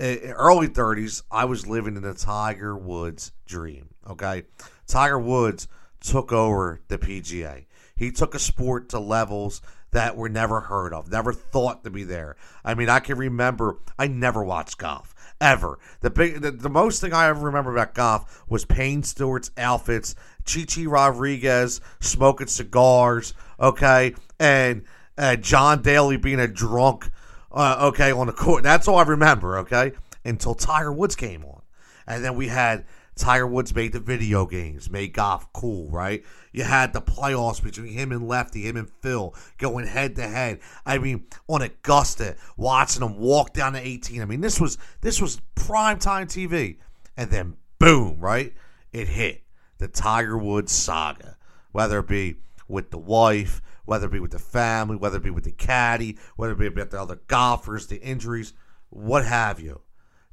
eh, 0.00 0.18
early 0.32 0.68
30s, 0.68 1.22
I 1.30 1.46
was 1.46 1.66
living 1.66 1.96
in 1.96 2.02
the 2.02 2.14
Tiger 2.14 2.76
Woods 2.76 3.32
dream. 3.46 3.88
Okay, 4.08 4.44
Tiger 4.86 5.18
Woods 5.18 5.68
took 6.00 6.32
over 6.32 6.80
the 6.88 6.98
PGA. 6.98 7.64
He 7.96 8.10
took 8.10 8.34
a 8.34 8.38
sport 8.38 8.88
to 8.90 8.98
levels 8.98 9.62
that 9.94 10.16
were 10.16 10.28
never 10.28 10.60
heard 10.60 10.92
of, 10.92 11.10
never 11.10 11.32
thought 11.32 11.84
to 11.84 11.90
be 11.90 12.02
there. 12.02 12.36
I 12.64 12.74
mean, 12.74 12.88
I 12.88 12.98
can 12.98 13.16
remember 13.16 13.78
I 13.96 14.08
never 14.08 14.42
watched 14.42 14.76
golf 14.76 15.14
ever. 15.40 15.78
The 16.00 16.10
big, 16.10 16.40
the, 16.40 16.50
the 16.50 16.68
most 16.68 17.00
thing 17.00 17.12
I 17.12 17.28
ever 17.28 17.40
remember 17.40 17.72
about 17.72 17.94
golf 17.94 18.42
was 18.48 18.64
Payne 18.64 19.04
Stewart's 19.04 19.52
outfits, 19.56 20.16
Chichi 20.44 20.88
Rodriguez 20.88 21.80
smoking 22.00 22.48
cigars, 22.48 23.34
okay, 23.60 24.16
and 24.40 24.82
uh, 25.16 25.36
John 25.36 25.80
Daly 25.80 26.16
being 26.16 26.40
a 26.40 26.48
drunk, 26.48 27.08
uh, 27.52 27.88
okay, 27.92 28.10
on 28.10 28.26
the 28.26 28.32
court. 28.32 28.64
That's 28.64 28.88
all 28.88 28.98
I 28.98 29.02
remember, 29.04 29.58
okay, 29.58 29.92
until 30.24 30.56
Tiger 30.56 30.92
Woods 30.92 31.14
came 31.14 31.44
on, 31.44 31.62
and 32.08 32.24
then 32.24 32.34
we 32.34 32.48
had 32.48 32.84
Tiger 33.16 33.46
Woods 33.46 33.74
made 33.74 33.92
the 33.92 34.00
video 34.00 34.44
games, 34.44 34.90
made 34.90 35.12
golf 35.12 35.52
cool, 35.52 35.88
right? 35.90 36.24
You 36.52 36.64
had 36.64 36.92
the 36.92 37.00
playoffs 37.00 37.62
between 37.62 37.92
him 37.92 38.10
and 38.10 38.26
Lefty, 38.26 38.62
him 38.62 38.76
and 38.76 38.90
Phil 39.02 39.34
going 39.58 39.86
head 39.86 40.16
to 40.16 40.26
head. 40.26 40.60
I 40.84 40.98
mean, 40.98 41.26
on 41.48 41.62
Augusta, 41.62 42.36
watching 42.56 43.00
them 43.00 43.18
walk 43.18 43.52
down 43.52 43.74
to 43.74 43.80
18. 43.80 44.20
I 44.20 44.24
mean, 44.24 44.40
this 44.40 44.60
was 44.60 44.78
this 45.00 45.20
was 45.20 45.40
prime 45.54 45.98
time 45.98 46.26
TV. 46.26 46.78
and 47.16 47.30
then 47.30 47.56
boom, 47.78 48.18
right? 48.18 48.52
It 48.92 49.08
hit 49.08 49.42
the 49.78 49.88
Tiger 49.88 50.36
Woods 50.36 50.72
saga, 50.72 51.36
whether 51.72 52.00
it 52.00 52.08
be 52.08 52.36
with 52.66 52.90
the 52.90 52.98
wife, 52.98 53.60
whether 53.84 54.06
it 54.06 54.12
be 54.12 54.20
with 54.20 54.30
the 54.32 54.38
family, 54.38 54.96
whether 54.96 55.18
it 55.18 55.22
be 55.22 55.30
with 55.30 55.44
the 55.44 55.52
caddy, 55.52 56.18
whether 56.36 56.52
it 56.52 56.58
be 56.58 56.68
with 56.68 56.90
the 56.90 57.00
other 57.00 57.20
golfers, 57.26 57.86
the 57.86 58.00
injuries, 58.02 58.54
what 58.90 59.24
have 59.24 59.60
you. 59.60 59.82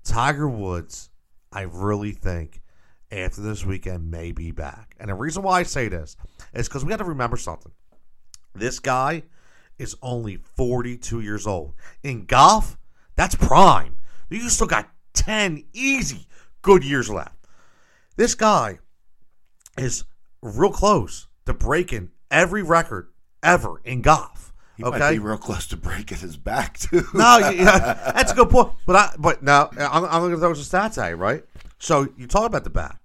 Tiger 0.04 0.48
Woods, 0.48 1.10
I 1.52 1.62
really 1.62 2.12
think 2.12 2.62
after 3.12 3.42
this 3.42 3.66
weekend 3.66 4.10
may 4.10 4.32
be 4.32 4.52
back. 4.52 4.96
And 5.00 5.10
the 5.10 5.16
reason 5.16 5.44
why 5.44 5.60
I 5.60 5.64
say 5.64 5.88
this 5.88 6.16
is 6.54 6.68
because 6.68 6.86
we 6.86 6.90
got 6.90 6.98
to 6.98 7.06
remember 7.06 7.38
something. 7.38 7.72
This 8.54 8.80
guy 8.80 9.24
is 9.78 9.96
only 10.02 10.38
42 10.38 11.22
years 11.22 11.48
old. 11.48 11.74
In 12.04 12.26
golf, 12.26 12.78
that's 13.16 13.36
prime. 13.36 13.98
You 14.30 14.50
still 14.50 14.68
got 14.68 14.90
10 15.14 15.66
easy 15.74 16.28
good 16.62 16.84
years 16.84 17.10
left. 17.10 17.36
This 18.16 18.36
guy 18.36 18.80
is 19.78 20.04
real 20.42 20.72
close 20.72 21.28
to 21.46 21.54
breaking 21.54 22.12
every 22.30 22.64
record 22.64 23.10
ever 23.44 23.82
in 23.84 24.02
golf. 24.02 24.54
He 24.78 24.84
okay, 24.84 25.00
might 25.00 25.12
be 25.12 25.20
real 25.20 25.38
close 25.38 25.68
to 25.68 25.78
breaking 25.78 26.20
his 26.20 26.38
back 26.38 26.78
too. 26.80 27.04
no, 27.14 27.38
yeah, 27.38 28.12
that's 28.16 28.32
a 28.32 28.36
good 28.36 28.50
point. 28.50 28.74
But 28.86 28.96
I, 28.96 29.14
but 29.18 29.44
now 29.44 29.70
I'm, 29.78 30.06
I'm 30.06 30.22
going 30.22 30.32
to 30.32 30.38
throw 30.38 30.54
some 30.54 30.80
stats 30.80 30.98
at 30.98 31.10
you, 31.10 31.16
right? 31.16 31.44
So 31.80 32.08
you 32.18 32.28
talk 32.28 32.46
about 32.46 32.64
the 32.64 32.70
back. 32.70 33.01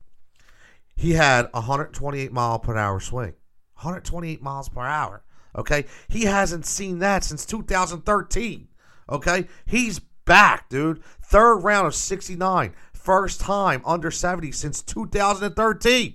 He 0.97 1.13
had 1.13 1.49
128 1.53 2.33
mile 2.33 2.59
per 2.59 2.77
hour 2.77 2.99
swing, 3.01 3.35
128 3.75 4.43
miles 4.43 4.69
per 4.69 4.81
hour. 4.81 5.23
Okay, 5.57 5.85
he 6.09 6.25
hasn't 6.25 6.67
seen 6.67 6.99
that 6.99 7.23
since 7.25 7.47
2013. 7.47 8.69
Okay, 9.09 9.47
he's 9.67 10.01
back, 10.25 10.69
dude. 10.69 11.03
Third 11.23 11.59
round 11.59 11.87
of 11.87 11.95
69, 11.95 12.75
first 12.93 13.41
time 13.41 13.83
under 13.85 14.11
70 14.11 14.53
since 14.53 14.83
2013. 14.83 16.15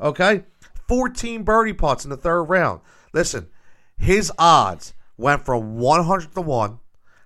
Okay, 0.00 0.44
14 0.88 1.42
birdie 1.42 1.72
putts 1.72 2.04
in 2.04 2.10
the 2.10 2.16
third 2.16 2.44
round. 2.44 2.80
Listen, 3.12 3.48
his 3.98 4.32
odds 4.38 4.94
went 5.16 5.44
from 5.44 5.76
100 5.76 6.34
to 6.34 6.40
1 6.40 6.78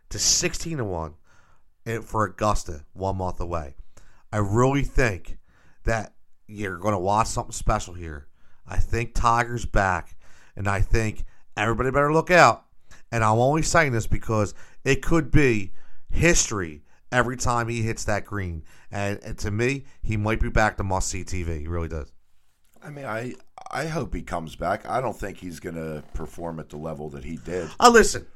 to 0.09 0.19
16 0.19 0.79
to 0.79 0.85
1 0.85 1.15
for 2.03 2.25
Augusta 2.25 2.85
one 2.93 3.17
month 3.17 3.41
away. 3.41 3.77
I 4.33 4.39
really 4.39 4.83
think 4.83 5.39
that 5.85 6.14
you're 6.47 6.79
going 6.79 6.95
to 6.95 6.99
watch 6.99 7.29
something 7.29 7.53
special 7.53 7.95
here. 7.95 8.27
I 8.67 8.79
think 8.79 9.15
Tiger's 9.15 9.67
back, 9.67 10.17
and 10.57 10.69
I 10.69 10.81
think 10.81 11.25
everybody 11.57 11.91
better 11.91 12.13
look 12.13 12.31
out. 12.31 12.65
And 13.13 13.23
I'm 13.23 13.39
only 13.39 13.63
saying 13.63 13.93
this 13.93 14.07
because 14.07 14.55
it 14.85 15.03
could 15.03 15.31
be 15.31 15.73
history 16.11 16.83
every 17.13 17.37
time 17.37 17.69
he 17.69 17.83
hits 17.83 18.05
that 18.05 18.25
green. 18.25 18.65
And, 18.91 19.23
and 19.23 19.39
to 19.39 19.51
me, 19.51 19.85
he 20.03 20.17
might 20.17 20.41
be 20.41 20.49
back 20.49 20.77
to 20.79 20.85
must 20.85 21.09
see 21.09 21.25
TV. 21.25 21.61
He 21.61 21.69
really 21.69 21.89
does. 21.89 22.13
I 22.83 22.91
mean, 22.91 23.07
I 23.07 23.35
I 23.71 23.87
hope 23.87 24.15
he 24.15 24.23
comes 24.23 24.57
back. 24.57 24.89
I 24.89 25.01
don't 25.01 25.17
think 25.17 25.39
he's 25.39 25.59
going 25.59 25.77
to 25.77 26.05
perform 26.13 26.61
at 26.61 26.69
the 26.69 26.77
level 26.77 27.09
that 27.11 27.25
he 27.25 27.37
did. 27.37 27.71
Uh, 27.81 27.91
listen, 27.91 28.27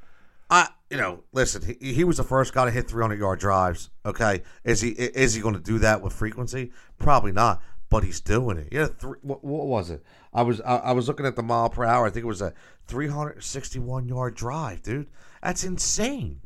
I 0.49 0.69
you 0.91 0.97
know, 0.97 1.23
listen. 1.33 1.77
He, 1.81 1.93
he 1.93 2.05
was 2.05 2.17
the 2.17 2.25
first 2.25 2.55
guy 2.55 2.65
to 2.65 2.71
hit 2.71 2.89
300 2.89 3.19
yard 3.19 3.39
drives. 3.41 3.91
Okay, 4.07 4.43
is 4.65 4.81
he 4.81 4.91
is 4.91 5.35
he 5.35 5.43
going 5.43 5.55
to 5.55 5.61
do 5.61 5.79
that 5.81 6.01
with 6.01 6.15
frequency? 6.15 6.73
Probably 6.99 7.33
not. 7.33 7.63
But 7.91 8.05
he's 8.05 8.21
doing 8.21 8.59
it. 8.59 8.69
Yeah, 8.71 8.89
what, 9.23 9.43
what 9.43 9.67
was 9.67 9.91
it? 9.91 10.03
I 10.33 10.43
was 10.43 10.61
I, 10.61 10.77
I 10.77 10.93
was 10.93 11.09
looking 11.09 11.25
at 11.27 11.37
the 11.37 11.43
mile 11.43 11.71
per 11.71 11.85
hour. 11.85 12.07
I 12.07 12.11
think 12.11 12.25
it 12.25 12.29
was 12.29 12.43
a 12.43 12.53
361 12.87 14.09
yard 14.09 14.35
drive, 14.35 14.83
dude. 14.83 15.09
That's 15.43 15.65
insane. 15.65 16.41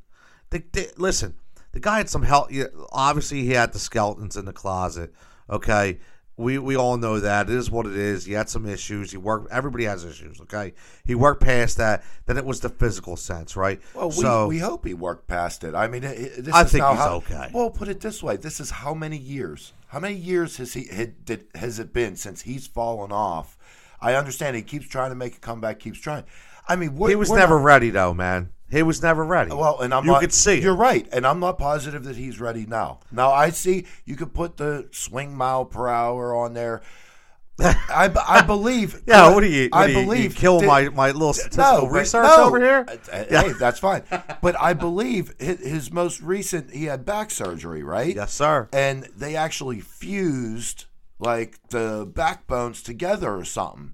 The, 0.50 0.62
the, 0.72 0.92
listen, 0.96 1.34
the 1.72 1.80
guy 1.80 1.98
had 1.98 2.10
some 2.10 2.22
help. 2.22 2.50
Obviously, 2.92 3.42
he 3.42 3.50
had 3.50 3.72
the 3.72 3.78
skeletons 3.78 4.36
in 4.36 4.44
the 4.44 4.52
closet. 4.52 5.12
Okay, 5.50 5.98
we 6.42 6.58
we 6.58 6.76
all 6.76 6.96
know 6.96 7.20
that 7.20 7.48
it 7.48 7.54
is 7.54 7.70
what 7.70 7.86
it 7.86 7.96
is. 7.96 8.24
He 8.24 8.32
had 8.32 8.48
some 8.48 8.66
issues. 8.66 9.10
He 9.10 9.16
worked. 9.16 9.50
Everybody 9.50 9.84
has 9.84 10.04
issues. 10.04 10.40
Okay, 10.42 10.74
he 11.04 11.14
worked 11.14 11.42
past 11.42 11.76
that. 11.78 12.04
Then 12.26 12.36
it 12.36 12.44
was 12.44 12.60
the 12.60 12.68
physical 12.68 13.16
sense, 13.16 13.56
right? 13.56 13.80
Well, 13.94 14.08
we, 14.08 14.14
so 14.14 14.46
we 14.48 14.58
hope 14.58 14.86
he 14.86 14.94
worked 14.94 15.26
past 15.28 15.64
it. 15.64 15.74
I 15.74 15.88
mean, 15.88 16.04
it, 16.04 16.44
this 16.44 16.54
I 16.54 16.62
is 16.62 16.72
think 16.72 16.82
now 16.82 16.90
he's 16.92 17.00
how, 17.00 17.14
okay. 17.16 17.50
Well, 17.52 17.70
put 17.70 17.88
it 17.88 18.00
this 18.00 18.22
way: 18.22 18.36
this 18.36 18.60
is 18.60 18.70
how 18.70 18.94
many 18.94 19.16
years? 19.16 19.72
How 19.88 20.00
many 20.00 20.14
years 20.14 20.56
has 20.56 20.72
he 20.72 20.86
had, 20.86 21.24
did, 21.24 21.46
has 21.54 21.78
it 21.78 21.92
been 21.92 22.16
since 22.16 22.42
he's 22.42 22.66
fallen 22.66 23.12
off? 23.12 23.58
I 24.00 24.14
understand 24.14 24.56
he 24.56 24.62
keeps 24.62 24.88
trying 24.88 25.10
to 25.10 25.14
make 25.14 25.36
a 25.36 25.40
comeback, 25.40 25.78
keeps 25.80 26.00
trying. 26.00 26.24
I 26.66 26.76
mean, 26.76 26.96
he 26.96 27.14
was 27.14 27.30
never 27.30 27.56
not- 27.56 27.64
ready, 27.64 27.90
though, 27.90 28.14
man. 28.14 28.50
He 28.72 28.82
was 28.82 29.02
never 29.02 29.22
ready. 29.22 29.52
Well, 29.52 29.80
and 29.80 29.92
I'm 29.92 30.06
you 30.06 30.12
not, 30.12 30.22
could 30.22 30.32
see. 30.32 30.60
You're 30.62 30.74
right, 30.74 31.06
and 31.12 31.26
I'm 31.26 31.38
not 31.40 31.58
positive 31.58 32.04
that 32.04 32.16
he's 32.16 32.40
ready 32.40 32.64
now. 32.66 33.00
Now 33.12 33.30
I 33.30 33.50
see 33.50 33.84
you 34.06 34.16
could 34.16 34.32
put 34.32 34.56
the 34.56 34.88
swing 34.92 35.36
mile 35.36 35.66
per 35.66 35.88
hour 35.88 36.34
on 36.34 36.54
there. 36.54 36.80
I, 37.60 38.10
I 38.26 38.40
believe. 38.40 39.02
Yeah, 39.06 39.34
what 39.34 39.40
do 39.42 39.46
you? 39.46 39.68
What 39.68 39.78
I 39.78 39.86
do 39.88 39.92
you, 39.92 39.98
you 39.98 40.04
believe 40.06 40.34
kill 40.34 40.60
that- 40.60 40.66
my, 40.66 40.88
my 40.88 41.10
little 41.10 41.34
statistical 41.34 41.82
but- 41.82 41.90
research 41.92 42.24
no. 42.24 42.44
over 42.44 42.58
here. 42.58 42.86
Uh, 42.88 43.24
Hey, 43.28 43.52
that's 43.52 43.78
fine. 43.78 44.04
But 44.40 44.58
I 44.58 44.72
believe 44.72 45.34
his, 45.38 45.60
his 45.60 45.92
most 45.92 46.22
recent, 46.22 46.72
he 46.72 46.86
had 46.86 47.04
back 47.04 47.30
surgery, 47.30 47.82
right? 47.82 48.16
Yes, 48.16 48.32
sir. 48.32 48.70
And 48.72 49.04
they 49.14 49.36
actually 49.36 49.80
fused 49.80 50.86
like 51.18 51.58
the 51.68 52.10
backbones 52.10 52.82
together 52.82 53.36
or 53.36 53.44
something. 53.44 53.92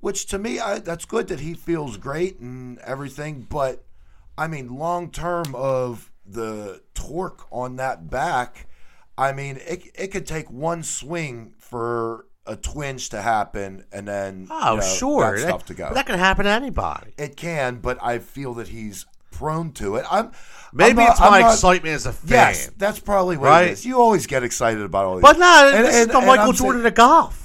Which 0.00 0.26
to 0.26 0.38
me, 0.38 0.60
I, 0.60 0.78
that's 0.78 1.06
good 1.06 1.28
that 1.28 1.40
he 1.40 1.54
feels 1.54 1.96
great 1.96 2.38
and 2.38 2.78
everything. 2.80 3.46
But 3.48 3.82
I 4.40 4.46
mean, 4.48 4.74
long 4.76 5.10
term 5.10 5.54
of 5.54 6.10
the 6.26 6.80
torque 6.94 7.46
on 7.52 7.76
that 7.76 8.08
back, 8.08 8.66
I 9.18 9.32
mean, 9.32 9.58
it, 9.66 9.82
it 9.94 10.06
could 10.08 10.26
take 10.26 10.50
one 10.50 10.82
swing 10.82 11.52
for 11.58 12.26
a 12.46 12.56
twinge 12.56 13.10
to 13.10 13.20
happen, 13.20 13.84
and 13.92 14.08
then 14.08 14.46
Oh, 14.50 14.74
you 14.76 14.80
know, 14.80 14.86
sure. 14.86 15.36
that 15.36 15.42
stuff 15.46 15.66
to 15.66 15.74
go. 15.74 15.92
That, 15.92 16.06
can 16.06 16.18
happen 16.18 16.46
to 16.46 16.50
anybody. 16.50 17.12
It 17.18 17.36
can, 17.36 17.76
but 17.76 17.98
I 18.02 18.18
feel 18.18 18.54
that 18.54 18.68
he's 18.68 19.04
prone 19.30 19.72
to 19.72 19.96
it. 19.96 20.06
I'm 20.10 20.32
Maybe 20.72 20.90
I'm 20.90 20.96
not- 20.96 21.10
it's 21.10 21.20
I'm 21.20 21.30
my 21.32 21.40
not- 21.40 21.52
excitement 21.54 21.94
as 21.94 22.06
a 22.06 22.12
fan. 22.12 22.30
Yes, 22.30 22.70
that's 22.78 22.98
probably 22.98 23.36
what 23.36 23.46
Right? 23.48 23.68
it 23.68 23.72
is. 23.72 23.84
You 23.86 24.00
always 24.00 24.26
get 24.26 24.42
excited 24.42 24.82
about 24.82 25.04
all 25.04 25.16
these. 25.16 25.22
But 25.22 25.38
no, 25.38 25.70
And- 25.74 25.84
this 25.84 25.94
is 25.96 26.02
and- 26.02 26.10
the 26.12 26.18
and 26.18 26.26
Michael 26.26 26.46
I'm 26.50 26.54
saying- 26.54 26.66
Jordan 26.70 26.86
of 26.86 26.94
golf. 26.94 27.39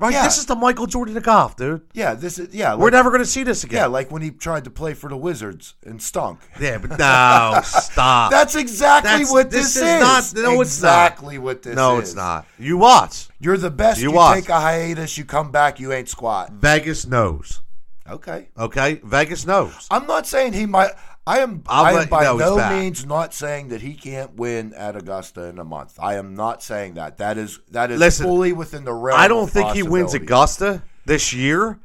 Right? 0.00 0.12
Yeah. 0.14 0.24
This 0.24 0.38
is 0.38 0.46
the 0.46 0.56
Michael 0.56 0.86
Jordan 0.86 1.16
of 1.18 1.22
golf, 1.22 1.56
dude. 1.56 1.82
yeah, 1.92 2.14
this 2.14 2.38
is 2.38 2.54
yeah. 2.54 2.74
We're 2.74 2.88
never 2.90 3.10
going 3.10 3.20
to 3.22 3.26
see 3.26 3.42
this 3.42 3.64
again. 3.64 3.76
yeah, 3.76 3.86
like 3.86 4.10
when 4.10 4.22
he 4.22 4.30
tried 4.30 4.64
to 4.64 4.70
play 4.70 4.94
for 4.94 5.10
the 5.10 5.16
Wizards 5.16 5.74
and 5.84 6.02
stunk. 6.02 6.40
Yeah, 6.60 6.78
but 6.78 6.90
no, 6.98 7.60
stop. 7.62 8.30
That's 8.30 8.54
exactly 8.54 9.10
That's- 9.10 9.30
what 9.30 9.50
this 9.50 9.74
this, 9.74 9.76
is 9.76 10.00
not- 10.00 10.34
no, 10.42 10.60
it's 10.62 10.80
not. 10.82 11.12
exactly 11.12 11.38
what 11.38 11.62
this 11.62 11.76
no, 11.76 11.92
is. 11.92 11.94
No, 11.94 11.98
it's 12.00 12.14
not. 12.14 12.46
You 12.58 12.78
watch. 12.78 13.28
You're 13.38 13.56
the 13.58 13.70
best. 13.70 14.00
You 14.00 14.08
You, 14.10 14.16
watch. 14.16 14.40
take 14.40 14.48
a 14.48 14.58
hiatus. 14.60 15.18
You 15.18 15.24
come 15.26 15.50
back. 15.52 15.78
You 15.78 15.92
ain't 15.92 16.08
squat. 16.08 16.50
Vegas 16.52 17.06
knows. 17.06 17.60
Okay. 18.08 18.48
Okay? 18.58 19.00
Vegas 19.04 19.46
knows. 19.46 19.86
I'm 19.90 20.06
not 20.06 20.26
saying 20.26 20.54
he 20.54 20.66
might. 20.66 20.90
I 21.26 21.40
am. 21.40 21.62
I'll 21.66 21.84
I 21.84 22.02
am 22.02 22.08
by 22.08 22.24
no 22.24 22.70
means 22.70 23.04
not 23.04 23.34
saying 23.34 23.68
that 23.68 23.82
he 23.82 23.94
can't 23.94 24.34
win 24.34 24.72
at 24.74 24.96
Augusta 24.96 25.44
in 25.44 25.58
a 25.58 25.64
month. 25.64 25.98
I 26.00 26.14
am 26.14 26.34
not 26.34 26.62
saying 26.62 26.94
that. 26.94 27.18
That 27.18 27.36
is 27.36 27.60
that 27.70 27.90
is 27.90 28.00
Listen, 28.00 28.26
fully 28.26 28.52
within 28.52 28.84
the 28.84 28.92
realm. 28.92 29.20
I 29.20 29.28
don't 29.28 29.50
think 29.50 29.72
he 29.72 29.82
wins. 29.82 30.14
Augusta 30.14 30.82
this 31.04 31.32
year, 31.32 31.78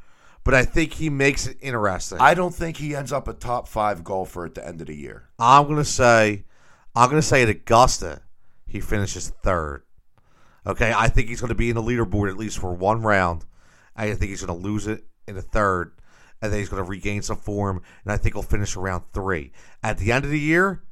but 0.43 0.53
I 0.53 0.63
think 0.63 0.93
he 0.93 1.09
makes 1.09 1.47
it 1.47 1.57
interesting. 1.61 2.19
I 2.21 2.33
don't 2.33 2.55
think 2.55 2.77
he 2.77 2.95
ends 2.95 3.11
up 3.11 3.27
a 3.27 3.33
top 3.33 3.67
five 3.67 4.03
golfer 4.03 4.45
at 4.45 4.55
the 4.55 4.65
end 4.65 4.81
of 4.81 4.87
the 4.87 4.95
year. 4.95 5.29
I'm 5.37 5.67
gonna 5.67 5.83
say, 5.83 6.45
I'm 6.95 7.09
gonna 7.09 7.21
say 7.21 7.43
at 7.43 7.49
Augusta, 7.49 8.21
he 8.65 8.79
finishes 8.79 9.29
third. 9.43 9.83
Okay, 10.65 10.93
I 10.95 11.09
think 11.09 11.27
he's 11.27 11.41
gonna 11.41 11.55
be 11.55 11.69
in 11.69 11.75
the 11.75 11.83
leaderboard 11.83 12.29
at 12.29 12.37
least 12.37 12.59
for 12.59 12.73
one 12.73 13.01
round. 13.01 13.45
I 13.95 14.13
think 14.13 14.29
he's 14.29 14.43
gonna 14.43 14.57
lose 14.57 14.87
it 14.87 15.05
in 15.27 15.35
the 15.35 15.41
third, 15.41 15.93
he's 16.53 16.69
gonna 16.69 16.83
regain 16.83 17.21
some 17.21 17.37
form, 17.37 17.81
and 18.03 18.11
I 18.11 18.17
think 18.17 18.35
he'll 18.35 18.43
finish 18.43 18.75
around 18.75 19.03
three. 19.13 19.51
At 19.83 19.97
the 19.97 20.11
end 20.11 20.25
of 20.25 20.31
the 20.31 20.39
year, 20.39 20.83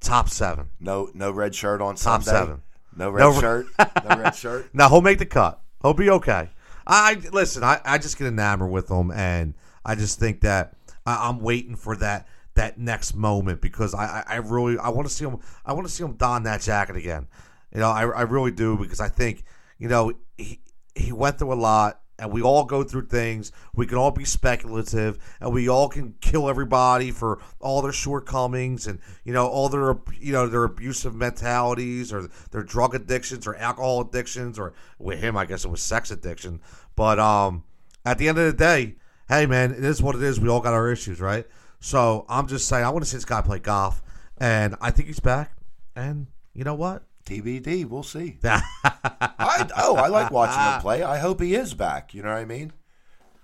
top 0.00 0.28
seven. 0.28 0.68
No, 0.80 1.10
no 1.14 1.30
red 1.30 1.54
shirt 1.54 1.80
on 1.80 1.94
Top 1.96 2.22
Sunday. 2.22 2.40
seven. 2.40 2.62
No 2.96 3.10
red 3.10 3.20
No 3.20 3.40
shirt. 3.40 3.66
No 3.78 4.16
red 4.16 4.34
shirt. 4.34 4.68
Now 4.74 4.88
he'll 4.88 5.00
make 5.00 5.18
the 5.18 5.26
cut. 5.26 5.60
He'll 5.82 5.94
be 5.94 6.10
okay. 6.10 6.50
I 6.86 7.14
listen. 7.32 7.62
I, 7.62 7.80
I 7.84 7.98
just 7.98 8.18
get 8.18 8.26
enamored 8.26 8.70
with 8.70 8.90
him, 8.90 9.10
and 9.10 9.54
I 9.84 9.94
just 9.94 10.18
think 10.18 10.40
that 10.40 10.74
I, 11.06 11.28
I'm 11.28 11.40
waiting 11.40 11.76
for 11.76 11.96
that 11.96 12.26
that 12.54 12.78
next 12.78 13.14
moment 13.14 13.60
because 13.60 13.94
I 13.94 14.04
I, 14.04 14.24
I 14.26 14.36
really 14.36 14.78
I 14.78 14.88
want 14.88 15.06
to 15.06 15.14
see 15.14 15.24
him. 15.24 15.38
I 15.64 15.72
want 15.74 15.86
to 15.86 15.92
see 15.92 16.02
him 16.02 16.14
don 16.14 16.44
that 16.44 16.60
jacket 16.62 16.96
again. 16.96 17.28
You 17.72 17.80
know, 17.80 17.90
I, 17.90 18.02
I 18.02 18.22
really 18.22 18.50
do 18.50 18.76
because 18.76 19.00
I 19.00 19.08
think 19.08 19.44
you 19.78 19.88
know 19.88 20.12
he 20.36 20.60
he 20.94 21.12
went 21.12 21.38
through 21.38 21.52
a 21.52 21.54
lot. 21.54 22.00
And 22.18 22.32
we 22.32 22.42
all 22.42 22.64
go 22.64 22.82
through 22.82 23.06
things. 23.06 23.52
We 23.74 23.86
can 23.86 23.96
all 23.96 24.10
be 24.10 24.24
speculative, 24.24 25.18
and 25.40 25.52
we 25.52 25.68
all 25.68 25.88
can 25.88 26.14
kill 26.20 26.48
everybody 26.48 27.12
for 27.12 27.40
all 27.60 27.80
their 27.80 27.92
shortcomings, 27.92 28.88
and 28.88 28.98
you 29.24 29.32
know 29.32 29.46
all 29.46 29.68
their 29.68 29.96
you 30.18 30.32
know 30.32 30.48
their 30.48 30.64
abusive 30.64 31.14
mentalities, 31.14 32.12
or 32.12 32.28
their 32.50 32.64
drug 32.64 32.94
addictions, 32.94 33.46
or 33.46 33.54
alcohol 33.56 34.00
addictions, 34.00 34.58
or 34.58 34.74
with 34.98 35.20
him, 35.20 35.36
I 35.36 35.44
guess 35.44 35.64
it 35.64 35.70
was 35.70 35.80
sex 35.80 36.10
addiction. 36.10 36.60
But 36.96 37.20
um, 37.20 37.62
at 38.04 38.18
the 38.18 38.28
end 38.28 38.38
of 38.38 38.46
the 38.46 38.52
day, 38.52 38.96
hey 39.28 39.46
man, 39.46 39.70
it 39.70 39.84
is 39.84 40.02
what 40.02 40.16
it 40.16 40.22
is. 40.22 40.40
We 40.40 40.48
all 40.48 40.60
got 40.60 40.74
our 40.74 40.90
issues, 40.90 41.20
right? 41.20 41.46
So 41.80 42.26
I'm 42.28 42.48
just 42.48 42.66
saying, 42.66 42.84
I 42.84 42.90
want 42.90 43.04
to 43.04 43.10
see 43.10 43.16
this 43.16 43.24
guy 43.24 43.42
play 43.42 43.60
golf, 43.60 44.02
and 44.38 44.74
I 44.80 44.90
think 44.90 45.06
he's 45.06 45.20
back. 45.20 45.52
And 45.94 46.26
you 46.52 46.64
know 46.64 46.74
what? 46.74 47.04
TBD. 47.28 47.84
We'll 47.84 48.02
see. 48.02 48.38
I, 48.44 49.68
oh, 49.76 49.96
I 49.96 50.08
like 50.08 50.30
watching 50.30 50.60
him 50.60 50.80
play. 50.80 51.02
I 51.02 51.18
hope 51.18 51.40
he 51.40 51.54
is 51.54 51.74
back. 51.74 52.14
You 52.14 52.22
know 52.22 52.30
what 52.30 52.38
I 52.38 52.44
mean? 52.44 52.72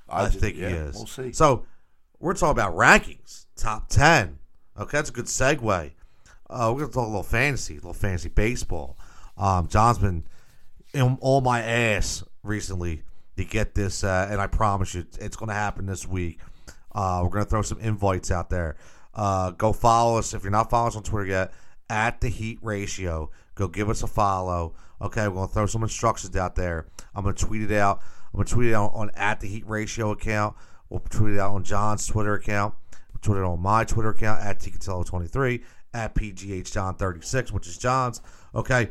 I, 0.08 0.26
just- 0.26 0.38
think 0.40 0.56
yeah, 0.56 0.68
he 0.68 0.74
is. 0.74 0.94
We'll 0.94 1.06
see. 1.06 1.32
So 1.32 1.64
we're 2.18 2.34
talking 2.34 2.52
about 2.52 2.74
rankings, 2.74 3.46
top 3.56 3.88
ten. 3.88 4.38
Okay, 4.78 4.96
that's 4.98 5.10
a 5.10 5.12
good 5.12 5.26
segue. 5.26 5.92
Uh, 6.50 6.72
we're 6.72 6.80
gonna 6.80 6.92
talk 6.92 7.04
a 7.04 7.08
little 7.08 7.22
fantasy, 7.22 7.74
a 7.74 7.76
little 7.76 7.92
fantasy 7.94 8.28
baseball. 8.28 8.98
Um, 9.36 9.68
John's 9.68 9.98
been 9.98 10.24
in 10.92 11.18
all 11.20 11.40
my 11.40 11.62
ass 11.62 12.24
recently 12.42 13.02
to 13.36 13.44
get 13.44 13.74
this, 13.74 14.04
uh, 14.04 14.28
and 14.30 14.40
I 14.40 14.46
promise 14.46 14.94
you, 14.94 15.04
it's 15.20 15.36
gonna 15.36 15.54
happen 15.54 15.86
this 15.86 16.06
week. 16.06 16.40
Uh, 16.92 17.20
we're 17.22 17.30
gonna 17.30 17.44
throw 17.44 17.62
some 17.62 17.80
invites 17.80 18.30
out 18.30 18.50
there. 18.50 18.76
Uh, 19.14 19.50
go 19.50 19.72
follow 19.72 20.18
us 20.18 20.34
if 20.34 20.42
you're 20.42 20.52
not 20.52 20.70
following 20.70 20.88
us 20.88 20.96
on 20.96 21.02
Twitter 21.02 21.26
yet. 21.26 21.52
At 21.90 22.20
the 22.20 22.28
Heat 22.28 22.58
Ratio, 22.62 23.30
go 23.54 23.68
give 23.68 23.90
us 23.90 24.02
a 24.02 24.06
follow. 24.06 24.74
Okay, 25.00 25.28
we're 25.28 25.34
gonna 25.34 25.48
throw 25.48 25.66
some 25.66 25.82
instructions 25.82 26.34
out 26.36 26.54
there. 26.56 26.86
I'm 27.14 27.24
gonna 27.24 27.34
tweet 27.34 27.62
it 27.62 27.72
out. 27.72 28.00
I'm 28.32 28.38
gonna 28.38 28.48
tweet 28.48 28.68
it 28.70 28.74
out 28.74 28.92
on 28.94 29.10
at 29.14 29.40
the 29.40 29.48
Heat 29.48 29.66
Ratio 29.66 30.10
account. 30.10 30.56
We'll 30.88 31.00
tweet 31.00 31.34
it 31.34 31.40
out 31.40 31.52
on 31.52 31.64
John's 31.64 32.06
Twitter 32.06 32.34
account. 32.34 32.74
We'll 33.12 33.20
tweet 33.20 33.38
it 33.38 33.44
on 33.44 33.60
my 33.60 33.84
Twitter 33.84 34.10
account 34.10 34.42
at 34.42 34.60
Ticatello23 34.60 35.62
at 35.92 36.14
PGHJohn36, 36.14 37.52
which 37.52 37.66
is 37.66 37.78
John's. 37.78 38.20
Okay, 38.54 38.90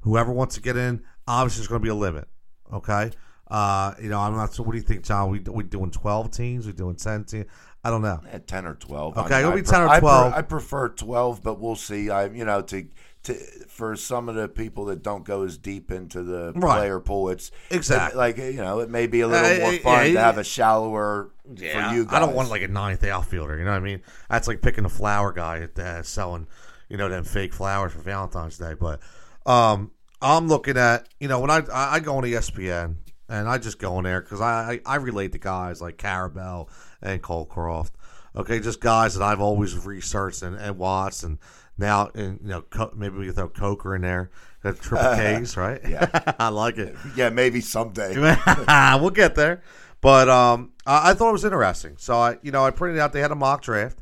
whoever 0.00 0.32
wants 0.32 0.54
to 0.56 0.60
get 0.60 0.76
in, 0.76 1.02
obviously 1.26 1.60
there's 1.60 1.68
gonna 1.68 1.80
be 1.80 1.88
a 1.88 1.94
limit. 1.94 2.28
Okay. 2.72 3.10
Uh, 3.50 3.94
you 4.00 4.08
know, 4.08 4.18
I'm 4.18 4.34
not. 4.34 4.54
So, 4.54 4.62
what 4.62 4.72
do 4.72 4.78
you 4.78 4.84
think, 4.84 5.04
John? 5.04 5.30
We 5.30 5.38
we 5.40 5.64
doing 5.64 5.90
12 5.90 6.30
teams? 6.30 6.66
We 6.66 6.72
doing 6.72 6.96
10 6.96 7.24
teams? 7.24 7.46
I 7.84 7.90
don't 7.90 8.02
know. 8.02 8.20
At 8.32 8.46
ten 8.46 8.66
or 8.66 8.74
twelve. 8.74 9.16
Okay, 9.18 9.34
I 9.34 9.38
it'll 9.40 9.52
I 9.52 9.56
be 9.56 9.62
10 9.62 9.82
or 9.82 9.88
I 9.88 10.00
12. 10.00 10.32
I 10.34 10.42
prefer 10.42 10.88
twelve, 10.88 11.42
but 11.42 11.60
we'll 11.60 11.76
see. 11.76 12.08
I 12.10 12.26
you 12.26 12.44
know 12.44 12.62
to 12.62 12.86
to 13.24 13.34
for 13.68 13.94
some 13.96 14.28
of 14.28 14.34
the 14.36 14.48
people 14.48 14.86
that 14.86 15.02
don't 15.02 15.24
go 15.24 15.42
as 15.44 15.56
deep 15.58 15.90
into 15.90 16.22
the 16.22 16.52
Right. 16.54 16.78
player 16.78 17.00
pool, 17.00 17.28
it's 17.30 17.50
Exactly. 17.70 18.16
like 18.18 18.36
you 18.38 18.54
know 18.54 18.80
it 18.80 18.88
may 18.90 19.06
be 19.06 19.20
a 19.20 19.28
little 19.28 19.44
Uh, 19.44 19.58
more 19.60 19.72
yeah, 19.74 19.78
fun 19.82 20.06
yeah. 20.06 20.12
to 20.14 20.20
have 20.20 20.38
a 20.38 20.44
shallower 20.44 21.30
Yeah, 21.54 21.90
for 21.90 21.94
you 21.94 22.04
guys. 22.04 22.14
I 22.14 22.18
don't 22.20 22.34
want 22.34 22.48
like 22.50 22.62
a 22.62 22.68
ninth 22.68 23.04
outfielder. 23.04 23.58
You 23.58 23.64
know 23.64 23.70
what 23.72 23.76
I 23.78 23.80
mean? 23.80 24.00
That's 24.30 24.48
like 24.48 24.62
picking 24.62 24.84
a 24.84 24.88
flower 24.90 25.32
guy 25.32 25.60
at 25.60 25.78
uh, 25.78 26.02
selling, 26.02 26.46
you 26.88 26.96
know, 26.96 27.08
them 27.08 27.24
fake 27.24 27.52
flowers 27.54 27.92
for 27.92 28.00
Valentine's 28.00 28.56
Day. 28.58 28.74
But 28.78 29.00
um, 29.46 29.90
I'm 30.22 30.48
looking 30.48 30.76
at, 30.78 31.06
you 31.20 31.28
know, 31.28 31.40
when 31.40 31.50
I 31.50 31.58
I 31.72 31.94
I 31.96 32.00
go 32.00 32.16
on 32.16 32.24
ESPN 32.24 32.96
and 33.28 33.48
I 33.48 33.58
just 33.58 33.78
go 33.78 33.98
in 33.98 34.04
there 34.04 34.20
because 34.20 34.40
I, 34.40 34.80
I 34.86 34.94
I 34.94 34.96
relate 34.96 35.32
to 35.32 35.38
guys 35.38 35.80
like 35.80 35.96
Karabell 35.96 36.68
and 37.02 37.22
Cockcroft. 37.22 37.92
Okay, 38.36 38.58
just 38.60 38.80
guys 38.80 39.14
that 39.14 39.22
I've 39.22 39.40
always 39.40 39.86
researched 39.86 40.42
and, 40.42 40.56
and 40.56 40.76
watched, 40.76 41.22
and 41.22 41.38
now 41.78 42.10
and 42.14 42.40
you 42.42 42.48
know 42.48 42.90
maybe 42.94 43.16
we 43.16 43.26
can 43.26 43.34
throw 43.34 43.48
Coker 43.48 43.94
in 43.94 44.02
there. 44.02 44.30
That's 44.62 44.80
triple 44.80 45.14
K's, 45.16 45.56
right? 45.56 45.80
Yeah. 45.86 46.08
I 46.38 46.48
like 46.48 46.78
it. 46.78 46.96
Yeah, 47.16 47.30
maybe 47.30 47.60
someday. 47.60 48.16
we'll 48.98 49.10
get 49.10 49.34
there. 49.34 49.62
But 50.00 50.28
um, 50.28 50.72
I, 50.86 51.10
I 51.10 51.14
thought 51.14 51.30
it 51.30 51.32
was 51.32 51.44
interesting. 51.44 51.96
So 51.98 52.16
I, 52.16 52.38
you 52.42 52.50
know, 52.50 52.64
I 52.64 52.70
printed 52.70 53.00
out. 53.00 53.12
They 53.12 53.20
had 53.20 53.30
a 53.30 53.36
mock 53.36 53.62
draft. 53.62 53.98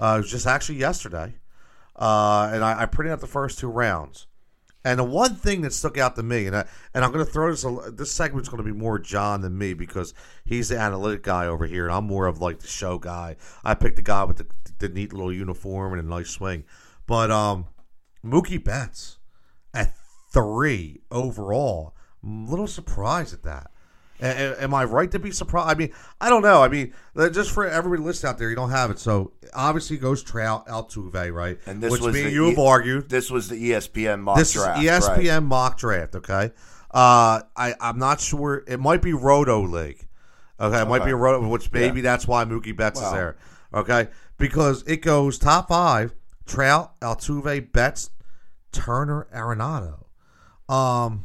Uh, 0.00 0.14
it 0.16 0.22
was 0.22 0.30
just 0.30 0.46
actually 0.46 0.78
yesterday, 0.78 1.34
uh, 1.96 2.50
and 2.52 2.62
I, 2.62 2.82
I 2.82 2.86
printed 2.86 3.12
out 3.12 3.20
the 3.20 3.26
first 3.26 3.58
two 3.58 3.68
rounds. 3.68 4.27
And 4.88 4.98
the 4.98 5.04
one 5.04 5.34
thing 5.34 5.60
that 5.60 5.74
stuck 5.74 5.98
out 5.98 6.16
to 6.16 6.22
me, 6.22 6.46
and 6.46 6.56
I, 6.56 6.64
and 6.94 7.04
I'm 7.04 7.12
going 7.12 7.22
to 7.22 7.30
throw 7.30 7.50
this. 7.50 7.66
This 7.92 8.10
segment's 8.10 8.48
going 8.48 8.64
to 8.64 8.72
be 8.72 8.76
more 8.76 8.98
John 8.98 9.42
than 9.42 9.58
me 9.58 9.74
because 9.74 10.14
he's 10.46 10.70
the 10.70 10.78
analytic 10.78 11.22
guy 11.22 11.46
over 11.46 11.66
here, 11.66 11.84
and 11.84 11.94
I'm 11.94 12.06
more 12.06 12.26
of 12.26 12.40
like 12.40 12.60
the 12.60 12.68
show 12.68 12.96
guy. 12.96 13.36
I 13.62 13.74
picked 13.74 13.96
the 13.96 14.02
guy 14.02 14.24
with 14.24 14.38
the, 14.38 14.46
the 14.78 14.88
neat 14.88 15.12
little 15.12 15.30
uniform 15.30 15.92
and 15.92 16.00
a 16.00 16.08
nice 16.08 16.30
swing. 16.30 16.64
But 17.06 17.30
um, 17.30 17.66
Mookie 18.24 18.64
Betts 18.64 19.18
at 19.74 19.92
three 20.32 21.02
overall. 21.10 21.94
A 22.24 22.26
little 22.26 22.66
surprised 22.66 23.34
at 23.34 23.42
that. 23.42 23.70
A- 24.20 24.62
am 24.62 24.74
I 24.74 24.84
right 24.84 25.10
to 25.12 25.18
be 25.18 25.30
surprised? 25.30 25.68
I 25.70 25.74
mean, 25.78 25.92
I 26.20 26.28
don't 26.28 26.42
know. 26.42 26.62
I 26.62 26.68
mean, 26.68 26.92
uh, 27.16 27.28
just 27.28 27.50
for 27.52 27.66
everybody 27.66 28.02
listening 28.02 28.30
out 28.30 28.38
there, 28.38 28.50
you 28.50 28.56
don't 28.56 28.70
have 28.70 28.90
it. 28.90 28.98
So 28.98 29.32
obviously 29.54 29.96
it 29.96 30.00
goes 30.00 30.22
Trout, 30.22 30.66
Altuve, 30.66 31.32
right? 31.32 31.58
And 31.66 31.80
this 31.80 31.92
Which 31.92 32.00
was 32.00 32.14
me 32.14 32.20
and 32.22 32.28
the 32.30 32.32
you 32.34 32.44
have 32.50 32.58
argued. 32.58 33.08
This 33.08 33.30
was 33.30 33.48
the 33.48 33.70
ESPN 33.70 34.20
mock 34.20 34.36
draft. 34.36 34.38
This 34.38 34.52
draft. 34.54 34.78
is 34.78 34.84
E 34.84 34.88
ESPN 34.88 35.30
right. 35.34 35.42
mock 35.42 35.78
draft. 35.78 36.16
Okay, 36.16 36.50
uh, 36.90 37.42
I 37.56 37.74
I'm 37.80 37.98
not 37.98 38.20
sure. 38.20 38.64
It 38.66 38.80
might 38.80 39.02
be 39.02 39.12
Roto 39.12 39.62
League. 39.62 40.06
Okay, 40.60 40.82
it 40.82 40.88
might 40.88 41.02
Okay. 41.02 41.06
be 41.06 41.12
a 41.12 41.16
Roto, 41.16 41.46
which 41.48 41.70
maybe 41.72 42.00
that's 42.00 42.26
why 42.26 42.44
Mookie 42.44 42.76
Betts 42.76 43.00
is 43.00 43.12
there. 43.12 43.36
Okay, 43.72 44.08
because 44.38 44.82
it 44.88 45.02
goes 45.02 45.38
top 45.38 45.68
five: 45.68 46.12
Trout, 46.46 46.98
Altuve, 47.00 47.70
Betts, 47.70 48.10
Turner, 48.72 49.28
Arenado. 49.32 50.06
Um, 50.68 51.24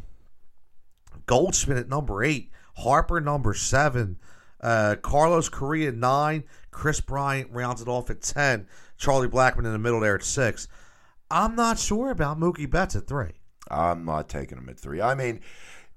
Goldschmidt 1.26 1.78
at 1.78 1.90
number 1.90 2.24
eight, 2.24 2.52
Harper 2.76 3.20
number 3.22 3.54
seven, 3.54 4.18
uh, 4.62 4.96
Carlos 5.02 5.50
Correa 5.50 5.92
nine, 5.92 6.44
Kris 6.72 7.02
Bryant 7.02 7.52
rounds 7.52 7.82
it 7.82 7.88
off 7.88 8.10
at 8.10 8.22
ten, 8.22 8.68
Charlie 8.98 9.28
Blackmon 9.28 9.60
in 9.66 9.72
the 9.74 9.80
middle 9.80 10.00
there 10.00 10.16
at 10.16 10.24
six. 10.24 10.68
I'm 11.30 11.56
not 11.56 11.80
sure 11.80 12.10
about 12.12 12.40
Mookie 12.40 12.70
Betts 12.70 12.96
at 12.96 13.08
three. 13.08 13.32
I'm 13.70 14.06
not 14.06 14.30
taking 14.30 14.58
him 14.58 14.70
at 14.70 14.80
three. 14.80 15.02
I 15.02 15.16
mean, 15.16 15.40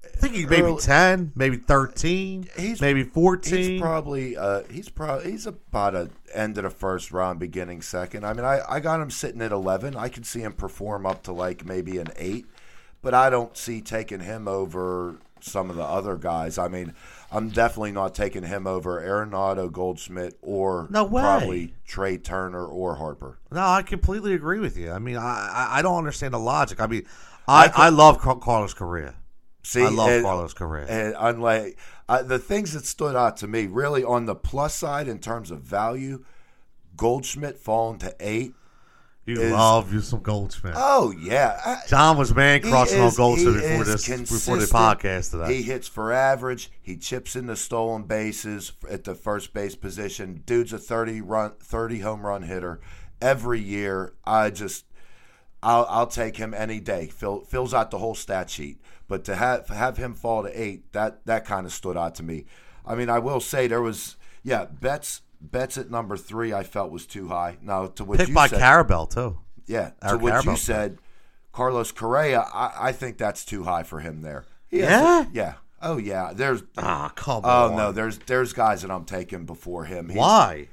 I 0.03 0.07
think 0.17 0.35
he 0.35 0.45
maybe 0.45 0.61
Early- 0.63 0.81
ten, 0.81 1.31
maybe 1.35 1.57
thirteen, 1.57 2.47
He's- 2.55 2.79
maybe 2.79 3.03
fourteen. 3.03 3.71
He's 3.71 3.81
probably 3.81 4.37
uh, 4.37 4.61
he's 4.71 4.89
probably 4.89 5.31
he's 5.31 5.45
about 5.47 5.95
a 5.95 6.09
end 6.33 6.57
of 6.57 6.63
the 6.63 6.69
first 6.69 7.11
round, 7.11 7.39
beginning 7.39 7.81
second. 7.81 8.25
I 8.25 8.33
mean, 8.33 8.45
I, 8.45 8.61
I 8.69 8.79
got 8.79 9.01
him 9.01 9.09
sitting 9.11 9.41
at 9.41 9.51
eleven. 9.51 9.95
I 9.95 10.09
could 10.09 10.25
see 10.25 10.41
him 10.41 10.53
perform 10.53 11.05
up 11.05 11.23
to 11.23 11.33
like 11.33 11.65
maybe 11.65 11.97
an 11.97 12.07
eight, 12.15 12.45
but 13.01 13.13
I 13.13 13.29
don't 13.29 13.57
see 13.57 13.81
taking 13.81 14.21
him 14.21 14.47
over 14.47 15.19
some 15.43 15.69
of 15.69 15.75
the 15.75 15.83
other 15.83 16.15
guys. 16.17 16.57
I 16.57 16.67
mean, 16.67 16.93
I'm 17.31 17.49
definitely 17.49 17.91
not 17.91 18.15
taking 18.15 18.43
him 18.43 18.65
over 18.67 19.01
Arenado, 19.01 19.71
Goldschmidt, 19.71 20.37
or 20.41 20.87
No 20.89 21.03
way. 21.03 21.21
probably 21.21 21.73
Trea 21.85 22.17
Turner 22.17 22.65
or 22.65 22.95
Harper. 22.95 23.39
no, 23.51 23.59
I 23.65 23.81
completely 23.81 24.33
agree 24.33 24.59
with 24.59 24.77
you. 24.77 24.91
I 24.91 24.99
mean, 24.99 25.17
I 25.17 25.21
I, 25.71 25.79
I 25.79 25.81
don't 25.81 25.97
understand 25.97 26.33
the 26.33 26.39
logic. 26.39 26.79
I 26.81 26.87
mean, 26.87 27.05
I 27.47 27.65
I, 27.65 27.67
could- 27.89 27.93
love 27.95 28.19
Carlos 28.19 28.73
Correa. 28.73 29.15
See, 29.63 29.83
I 29.83 29.89
love 29.89 30.09
and- 30.09 30.23
Carlos 30.23 30.53
Correa. 30.53 30.85
And 30.87 31.15
unlike 31.19 31.77
uh, 32.07 32.23
the 32.23 32.39
things 32.39 32.71
that 32.73 32.85
stood 32.85 33.15
out 33.17 33.35
to 33.37 33.47
me, 33.47 33.65
really 33.67 34.03
on 34.03 34.25
the 34.25 34.35
plus 34.35 34.73
side 34.75 35.09
in 35.09 35.19
terms 35.19 35.51
of 35.51 35.59
value, 35.61 36.23
Goldschmidt 36.95 37.57
falling 37.57 37.99
to 37.99 38.15
eight. 38.19 38.53
You 39.27 39.41
is- 39.41 39.51
love 39.51 39.93
you 39.93 39.99
some 39.99 40.21
Goldschmidt. 40.21 40.73
Oh 40.77 41.11
yeah, 41.11 41.59
I- 41.65 41.81
John 41.87 42.17
was 42.17 42.33
man 42.33 42.63
He 42.63 42.69
crushing 42.69 43.01
on 43.01 43.11
he 43.11 43.43
before 43.45 43.81
is 43.81 44.05
this 44.05 44.07
before 44.31 44.57
the 44.57 44.65
podcast 44.65 45.31
today. 45.31 45.55
He 45.55 45.63
hits 45.63 45.87
for 45.87 46.13
average. 46.13 46.71
He 46.81 46.95
chips 46.95 47.35
in 47.35 47.45
the 47.47 47.57
stolen 47.57 48.03
bases 48.03 48.71
at 48.89 49.03
the 49.03 49.15
first 49.15 49.53
base 49.53 49.75
position. 49.75 50.43
Dude's 50.45 50.71
a 50.71 50.79
thirty 50.79 51.19
run, 51.19 51.51
thirty 51.59 51.99
home 51.99 52.25
run 52.25 52.43
hitter 52.43 52.79
every 53.21 53.59
year. 53.59 54.13
I 54.23 54.49
just, 54.49 54.85
I'll, 55.61 55.85
I'll 55.89 56.07
take 56.07 56.37
him 56.37 56.53
any 56.53 56.79
day. 56.79 57.07
Fill, 57.07 57.41
fills 57.41 57.73
out 57.73 57.91
the 57.91 57.97
whole 57.99 58.15
stat 58.15 58.49
sheet. 58.49 58.79
But 59.09 59.25
to 59.25 59.35
have 59.35 59.67
have 59.67 59.97
him 59.97 60.13
fall 60.13 60.43
to 60.43 60.61
eight, 60.61 60.93
that 60.93 61.25
that 61.25 61.43
kind 61.43 61.65
of 61.65 61.73
stood 61.73 61.97
out 61.97 62.15
to 62.15 62.23
me. 62.23 62.45
I 62.85 62.95
mean, 62.95 63.09
I 63.09 63.19
will 63.19 63.41
say 63.41 63.67
there 63.67 63.81
was, 63.81 64.15
yeah, 64.43 64.63
Betts 64.65 65.21
Betts 65.39 65.77
at 65.77 65.89
number 65.91 66.17
three. 66.17 66.53
I 66.53 66.63
felt 66.63 66.91
was 66.91 67.05
too 67.05 67.27
high. 67.27 67.57
Now 67.61 67.87
to 67.87 68.03
what 68.03 68.17
Picked 68.17 68.29
you 68.29 68.35
by 68.35 68.47
said, 68.47 68.59
Karabell 68.61 69.09
too. 69.09 69.37
yeah, 69.65 69.91
to 70.09 70.17
what 70.17 70.43
you 70.45 70.51
Karabell. 70.51 70.57
said, 70.57 70.97
Carlos 71.51 71.91
Correa, 71.91 72.41
I, 72.53 72.89
I 72.89 72.91
think 72.91 73.17
that's 73.17 73.43
too 73.45 73.63
high 73.63 73.83
for 73.83 73.99
him 73.99 74.21
there. 74.21 74.45
He 74.67 74.79
Yeah? 74.79 75.21
a- 75.23 75.27
yeah. 75.31 75.53
Oh 75.81 75.97
yeah. 75.97 76.31
There's 76.33 76.63
Ah, 76.77 77.11
come 77.15 77.41
oh 77.45 77.69
on. 77.71 77.75
no, 77.77 77.91
there's 77.91 78.17
there's 78.19 78.51
guys 78.53 78.81
that 78.81 78.89
I'm 78.91 79.05
taking 79.05 79.45
before 79.45 79.85
him. 79.85 80.07
He's- 80.09 80.17
Why? 80.17 80.69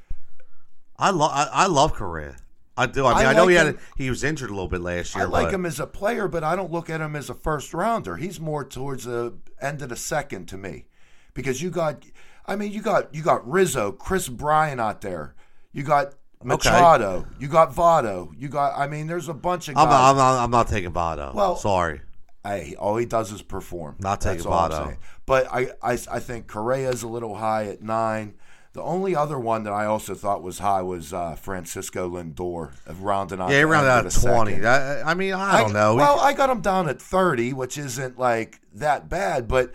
I 0.98 1.10
love 1.10 1.30
I, 1.32 1.48
I 1.52 1.66
love 1.66 1.92
Correa. 1.94 2.36
I 2.76 2.86
do. 2.86 3.06
I 3.06 3.16
mean, 3.18 3.26
I, 3.26 3.30
I 3.30 3.32
know 3.34 3.42
like 3.44 3.50
he 3.50 3.54
had 3.56 3.66
a, 3.68 3.76
he 3.96 4.10
was 4.10 4.24
injured 4.24 4.50
a 4.50 4.52
little 4.52 4.68
bit 4.68 4.80
last 4.80 5.14
year. 5.14 5.24
I 5.24 5.28
like 5.28 5.46
but 5.46 5.54
him 5.54 5.66
as 5.66 5.78
a 5.78 5.86
player, 5.86 6.26
but 6.26 6.42
I 6.42 6.56
don't 6.56 6.72
look 6.72 6.90
at 6.90 7.00
him 7.00 7.14
as 7.14 7.30
a 7.30 7.34
first 7.34 7.72
rounder. 7.72 8.16
He's 8.16 8.40
more 8.40 8.64
towards 8.64 9.04
the 9.04 9.34
end 9.60 9.80
of 9.82 9.90
the 9.90 9.96
second 9.96 10.46
to 10.48 10.56
me, 10.56 10.86
because 11.34 11.62
you 11.62 11.70
got, 11.70 12.04
I 12.46 12.56
mean, 12.56 12.72
you 12.72 12.82
got 12.82 13.14
you 13.14 13.22
got 13.22 13.48
Rizzo, 13.48 13.92
Kris 13.92 14.28
Bryant 14.28 14.80
out 14.80 15.00
there, 15.00 15.34
you 15.72 15.82
got 15.82 16.14
Machado, 16.42 17.26
you 17.38 17.48
got 17.48 17.74
Votto, 17.74 18.30
you 18.38 18.48
got. 18.48 18.78
I 18.78 18.86
mean, 18.86 19.06
there's 19.06 19.28
a 19.28 19.34
bunch 19.34 19.68
of 19.68 19.76
guys. 19.76 19.84
I'm 19.84 19.90
not, 19.90 20.10
I'm 20.10 20.16
not. 20.16 20.44
I'm 20.44 20.50
not 20.50 20.68
taking 20.68 20.92
Votto. 20.92 21.34
Well- 21.34 21.56
sorry. 21.56 22.00
Hey, 22.46 22.74
all 22.78 22.98
he 22.98 23.06
does 23.06 23.32
is 23.32 23.40
perform. 23.40 23.96
Not 24.00 24.20
taking 24.20 24.44
Votto. 24.44 24.98
But 25.24 25.46
I, 25.50 25.68
I, 25.82 25.92
I 25.92 26.18
think 26.20 26.46
Correa's 26.46 27.02
a 27.02 27.08
little 27.08 27.36
high 27.36 27.68
at 27.68 27.80
nine. 27.80 28.34
The 28.74 28.82
only 28.82 29.16
other 29.16 29.38
one 29.38 29.62
that 29.64 29.72
I 29.72 29.86
also 29.86 30.14
thought 30.14 30.42
was 30.42 30.58
high 30.58 30.82
was 30.82 31.14
uh, 31.14 31.36
Francisco 31.36 32.10
Lindor, 32.10 32.72
rounding 33.00 33.40
out. 33.40 33.48
Yeah, 33.50 33.58
he 33.58 33.64
rounded 33.64 33.88
out 33.88 34.04
at 34.04 34.12
twenty. 34.12 34.56
That, 34.58 35.06
I 35.06 35.14
mean, 35.14 35.32
I 35.32 35.62
don't 35.62 35.72
know. 35.72 35.94
Well, 35.94 36.20
I 36.20 36.34
got 36.34 36.50
him 36.50 36.60
down 36.60 36.86
at 36.90 37.00
thirty, 37.00 37.54
which 37.54 37.78
isn't 37.78 38.18
like 38.18 38.60
that 38.74 39.08
bad. 39.08 39.48
But 39.48 39.72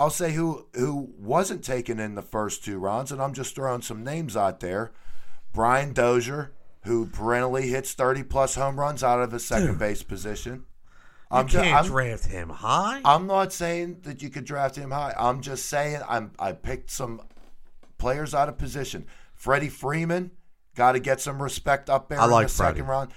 I'll 0.00 0.08
say 0.08 0.32
who 0.32 0.66
who 0.74 1.12
wasn't 1.18 1.62
taken 1.62 2.00
in 2.00 2.14
the 2.14 2.22
first 2.22 2.64
two 2.64 2.78
rounds, 2.78 3.12
and 3.12 3.20
I'm 3.20 3.34
just 3.34 3.54
throwing 3.54 3.82
some 3.82 4.02
names 4.02 4.34
out 4.34 4.60
there. 4.60 4.92
Brian 5.52 5.92
Dozier, 5.92 6.52
who 6.84 7.04
perennially 7.04 7.68
hits 7.68 7.92
thirty 7.92 8.22
plus 8.22 8.54
home 8.54 8.80
runs 8.80 9.04
out 9.04 9.20
of 9.20 9.30
his 9.30 9.44
second 9.46 9.78
base 9.78 10.02
position. 10.02 10.64
I'm 11.30 11.48
you 11.48 11.58
can't 11.58 11.74
I'm- 11.74 11.86
draft 11.86 12.26
him 12.28 12.48
high. 12.48 13.02
I'm 13.04 13.26
not 13.26 13.52
saying 13.52 13.98
that 14.04 14.22
you 14.22 14.30
could 14.30 14.46
draft 14.46 14.74
him 14.76 14.90
high. 14.90 15.14
I'm 15.18 15.42
just 15.42 15.66
saying 15.66 16.00
I'm 16.08 16.32
I 16.38 16.52
picked 16.52 16.90
some 16.90 17.20
players 17.98 18.34
out 18.34 18.48
of 18.48 18.56
position. 18.56 19.04
Freddie 19.34 19.68
Freeman 19.68 20.30
got 20.76 20.92
to 20.92 20.98
get 21.00 21.20
some 21.20 21.42
respect 21.42 21.90
up 21.90 22.08
there 22.08 22.18
I 22.18 22.24
in 22.24 22.30
like 22.30 22.46
the 22.46 22.54
second 22.54 22.86
round. 22.86 23.12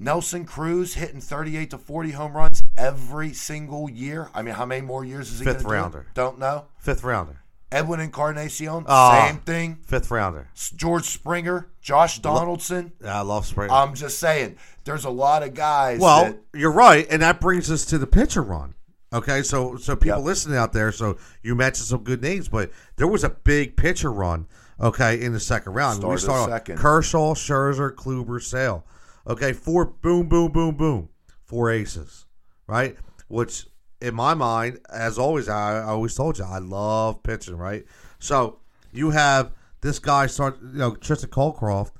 Nelson 0.00 0.46
Cruz 0.46 0.94
hitting 0.94 1.20
38 1.20 1.70
to 1.70 1.78
40 1.78 2.12
home 2.12 2.34
runs 2.36 2.62
every 2.78 3.32
single 3.34 3.90
year. 3.90 4.30
I 4.34 4.42
mean, 4.42 4.54
how 4.54 4.64
many 4.64 4.80
more 4.80 5.04
years 5.04 5.30
is 5.32 5.40
he 5.40 5.44
Fifth 5.44 5.58
gonna 5.64 5.68
do 5.68 5.74
rounder. 5.82 6.06
Don't 6.14 6.38
know. 6.38 6.66
Fifth 6.78 7.04
rounder. 7.04 7.40
Edwin 7.70 8.00
Encarnacion, 8.00 8.84
Ah. 8.88 9.26
same 9.26 9.40
thing. 9.40 9.78
Fifth 9.86 10.10
rounder. 10.10 10.48
George 10.54 11.04
Springer, 11.04 11.68
Josh 11.82 12.18
Donaldson. 12.20 12.92
I 13.04 13.20
love 13.20 13.44
Springer. 13.44 13.70
I'm 13.74 13.94
just 13.94 14.18
saying, 14.18 14.56
there's 14.84 15.04
a 15.04 15.10
lot 15.10 15.42
of 15.42 15.52
guys. 15.52 16.00
Well, 16.00 16.24
that, 16.24 16.38
you're 16.54 16.72
right, 16.72 17.06
and 17.10 17.20
that 17.20 17.40
brings 17.42 17.70
us 17.70 17.84
to 17.86 17.98
the 17.98 18.06
pitcher 18.06 18.42
run. 18.42 18.74
Okay, 19.12 19.42
so 19.42 19.76
so 19.76 19.96
people 19.96 20.18
Yep. 20.18 20.26
listening 20.26 20.56
out 20.58 20.72
there, 20.72 20.92
so 20.92 21.16
you 21.42 21.54
mentioned 21.54 21.86
some 21.88 22.04
good 22.04 22.22
names, 22.22 22.48
but 22.48 22.70
there 22.96 23.06
was 23.06 23.22
a 23.24 23.30
big 23.30 23.76
pitcher 23.76 24.12
run. 24.12 24.46
Okay, 24.80 25.20
in 25.20 25.32
the 25.32 25.40
second 25.40 25.72
round, 25.74 25.96
Started 25.96 26.14
we 26.14 26.20
started 26.20 26.52
second. 26.52 26.78
Kershaw, 26.78 27.34
Scherzer, 27.34 27.90
Kluber, 27.92 28.40
Sale. 28.42 28.84
Okay, 29.26 29.52
four 29.52 29.84
boom, 29.86 30.26
boom, 30.28 30.52
boom, 30.52 30.74
boom, 30.74 31.08
four 31.44 31.70
aces, 31.70 32.26
right? 32.68 32.96
Which 33.26 33.66
in 34.00 34.14
my 34.14 34.34
mind, 34.34 34.78
as 34.92 35.18
always, 35.18 35.48
I, 35.48 35.78
I 35.80 35.82
always 35.84 36.14
told 36.14 36.38
you 36.38 36.44
I 36.44 36.58
love 36.58 37.22
pitching, 37.24 37.56
right? 37.56 37.84
So 38.20 38.60
you 38.92 39.10
have 39.10 39.50
this 39.80 39.98
guy 39.98 40.26
start, 40.26 40.58
you 40.62 40.78
know, 40.78 40.94
Tristan 40.94 41.30
Cockcroft. 41.30 41.90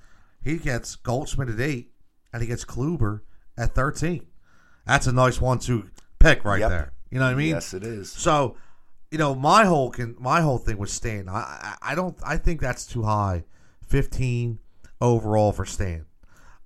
He 0.42 0.56
gets 0.58 0.94
Goldschmidt 0.94 1.48
at 1.48 1.60
eight, 1.60 1.90
and 2.32 2.40
he 2.42 2.48
gets 2.48 2.64
Kluber 2.64 3.22
at 3.56 3.74
thirteen. 3.74 4.26
That's 4.86 5.06
a 5.08 5.12
nice 5.12 5.40
one-two 5.40 5.90
pick 6.20 6.44
right 6.44 6.60
Yep. 6.60 6.70
there. 6.70 6.92
You 7.10 7.18
know 7.18 7.24
what 7.26 7.32
I 7.32 7.36
mean? 7.36 7.48
yes, 7.48 7.74
it 7.74 7.82
is. 7.84 8.10
So, 8.12 8.56
you 9.10 9.18
know, 9.18 9.34
my 9.34 9.64
whole 9.64 9.90
can 9.90 10.14
my 10.18 10.40
whole 10.40 10.58
thing 10.58 10.78
was 10.78 10.92
Stan. 10.92 11.28
I, 11.28 11.32
I 11.82 11.92
I 11.92 11.94
don't 11.94 12.16
I 12.24 12.36
think 12.36 12.60
that's 12.60 12.86
too 12.86 13.02
high. 13.02 13.44
Fifteen 13.86 14.58
overall 15.00 15.52
for 15.52 15.64
Stan. 15.64 16.04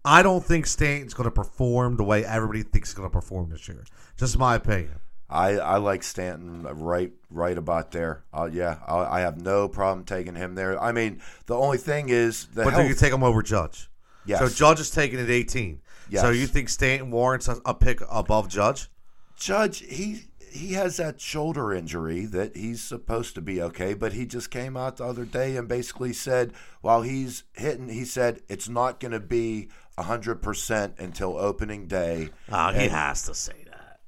I 0.04 0.22
don't 0.22 0.44
think 0.44 0.66
Stanton's 0.66 1.14
going 1.14 1.26
to 1.28 1.30
perform 1.30 1.96
the 1.96 2.04
way 2.04 2.24
everybody 2.24 2.62
thinks 2.62 2.90
he's 2.90 2.94
going 2.94 3.08
to 3.08 3.12
perform 3.12 3.50
this 3.50 3.68
year. 3.68 3.84
Just 4.16 4.38
my 4.38 4.56
opinion. 4.56 5.00
I, 5.30 5.52
I 5.56 5.76
like 5.78 6.02
Stanton 6.02 6.62
right 6.62 7.10
right 7.30 7.56
about 7.56 7.90
there. 7.90 8.22
Uh, 8.34 8.50
yeah, 8.52 8.78
I, 8.86 9.18
I 9.18 9.20
have 9.20 9.40
no 9.40 9.66
problem 9.66 10.04
taking 10.04 10.34
him 10.34 10.54
there. 10.54 10.80
I 10.80 10.92
mean, 10.92 11.22
the 11.46 11.56
only 11.56 11.78
thing 11.78 12.10
is 12.10 12.46
the 12.48 12.64
But 12.64 12.70
do 12.70 12.76
health. 12.76 12.88
you 12.88 12.94
take 12.94 13.12
him 13.12 13.22
over 13.22 13.42
Judge? 13.42 13.88
Yes. 14.26 14.40
So 14.40 14.48
Judge 14.48 14.80
is 14.80 14.90
taking 14.90 15.18
it 15.18 15.30
18. 15.30 15.80
Yes. 16.10 16.20
So 16.20 16.30
you 16.30 16.46
think 16.46 16.68
Stanton 16.68 17.10
warrants 17.10 17.48
a, 17.48 17.56
a 17.64 17.72
pick 17.72 18.00
above 18.10 18.48
Judge? 18.48 18.90
Judge, 19.36 19.78
he 19.78 20.24
he 20.52 20.74
has 20.74 20.98
that 20.98 21.18
shoulder 21.18 21.72
injury 21.72 22.26
that 22.26 22.54
he's 22.54 22.82
supposed 22.82 23.34
to 23.34 23.40
be 23.40 23.62
okay, 23.62 23.94
but 23.94 24.12
he 24.12 24.26
just 24.26 24.50
came 24.50 24.76
out 24.76 24.98
the 24.98 25.04
other 25.04 25.24
day 25.24 25.56
and 25.56 25.66
basically 25.66 26.12
said 26.12 26.52
while 26.82 27.00
he's 27.00 27.44
hitting, 27.54 27.88
he 27.88 28.04
said 28.04 28.42
it's 28.50 28.68
not 28.68 29.00
going 29.00 29.12
to 29.12 29.20
be 29.20 29.70
hundred 30.02 30.42
percent 30.42 30.94
until 30.98 31.36
opening 31.38 31.86
day. 31.86 32.30
Oh, 32.50 32.72
he 32.72 32.84
And- 32.84 32.92
has 32.92 33.22
to 33.24 33.34
say 33.34 33.52
that. 33.66 34.00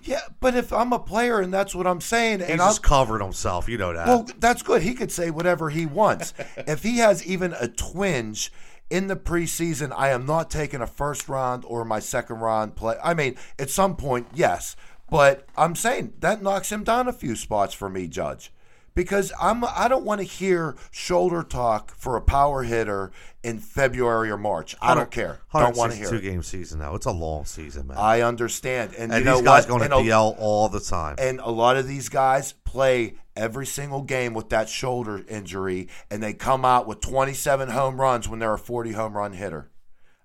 Yeah, 0.00 0.20
but 0.40 0.54
if 0.54 0.72
I'm 0.72 0.92
a 0.92 0.98
player 0.98 1.40
and 1.40 1.52
that's 1.52 1.74
what 1.74 1.86
I'm 1.86 2.00
saying, 2.00 2.38
He's 2.38 2.48
and 2.50 2.60
I'm, 2.62 2.68
just 2.68 2.82
covered 2.82 3.20
himself. 3.20 3.68
You 3.68 3.76
know 3.78 3.92
that. 3.92 4.06
Well, 4.06 4.26
that's 4.38 4.62
good. 4.62 4.80
He 4.82 4.94
could 4.94 5.10
say 5.12 5.30
whatever 5.30 5.70
he 5.70 5.84
wants. 5.86 6.32
if 6.56 6.82
he 6.82 6.98
has 6.98 7.26
even 7.26 7.52
a 7.60 7.68
twinge 7.68 8.52
in 8.88 9.08
the 9.08 9.16
preseason, 9.16 9.92
I 9.94 10.10
am 10.10 10.24
not 10.24 10.50
taking 10.50 10.80
a 10.80 10.86
first 10.86 11.28
round 11.28 11.64
or 11.66 11.84
my 11.84 11.98
second 11.98 12.38
round 12.38 12.74
play. 12.76 12.96
I 13.02 13.12
mean, 13.12 13.36
at 13.58 13.70
some 13.70 13.96
point, 13.96 14.28
yes, 14.32 14.76
but 15.10 15.46
I'm 15.56 15.74
saying 15.74 16.14
that 16.20 16.42
knocks 16.42 16.70
him 16.72 16.84
down 16.84 17.08
a 17.08 17.12
few 17.12 17.34
spots 17.36 17.74
for 17.74 17.90
me, 17.90 18.06
Judge. 18.06 18.52
Because 18.98 19.32
I'm 19.40 19.62
I 19.62 19.86
don't 19.86 20.04
want 20.04 20.20
to 20.20 20.26
hear 20.26 20.74
shoulder 20.90 21.44
talk 21.44 21.94
for 21.94 22.16
a 22.16 22.20
power 22.20 22.64
hitter 22.64 23.12
in 23.44 23.60
February 23.60 24.28
or 24.28 24.36
March. 24.36 24.74
I 24.82 24.96
don't 24.96 25.08
care. 25.08 25.38
Don't 25.52 25.76
want 25.76 25.92
to 25.92 25.98
hear 25.98 26.10
Two 26.10 26.20
game 26.20 26.42
season 26.42 26.80
though. 26.80 26.96
It's 26.96 27.06
a 27.06 27.12
long 27.12 27.44
season, 27.44 27.86
man. 27.86 27.96
I 27.96 28.22
understand. 28.22 28.94
And, 28.98 29.12
and 29.12 29.20
you 29.20 29.24
know 29.24 29.36
these 29.36 29.44
guys 29.44 29.68
what? 29.68 29.68
going 29.68 29.90
to 29.90 29.96
And 29.98 30.08
a- 30.08 30.10
DL 30.10 30.34
all 30.40 30.68
the 30.68 30.80
time. 30.80 31.14
and 31.20 31.38
a 31.38 31.48
lot 31.48 31.76
of 31.76 31.86
these 31.86 32.08
guys 32.08 32.54
play 32.64 33.14
every 33.36 33.66
single 33.66 34.02
game 34.02 34.34
with 34.34 34.48
that 34.48 34.68
shoulder 34.68 35.24
injury, 35.28 35.86
and 36.10 36.20
they 36.20 36.32
come 36.32 36.64
out 36.64 36.88
with 36.88 37.00
27 37.00 37.68
home 37.68 38.00
runs 38.00 38.28
when 38.28 38.40
they're 38.40 38.54
a 38.54 38.58
40 38.58 38.94
home 38.94 39.16
run 39.16 39.32
hitter. 39.32 39.70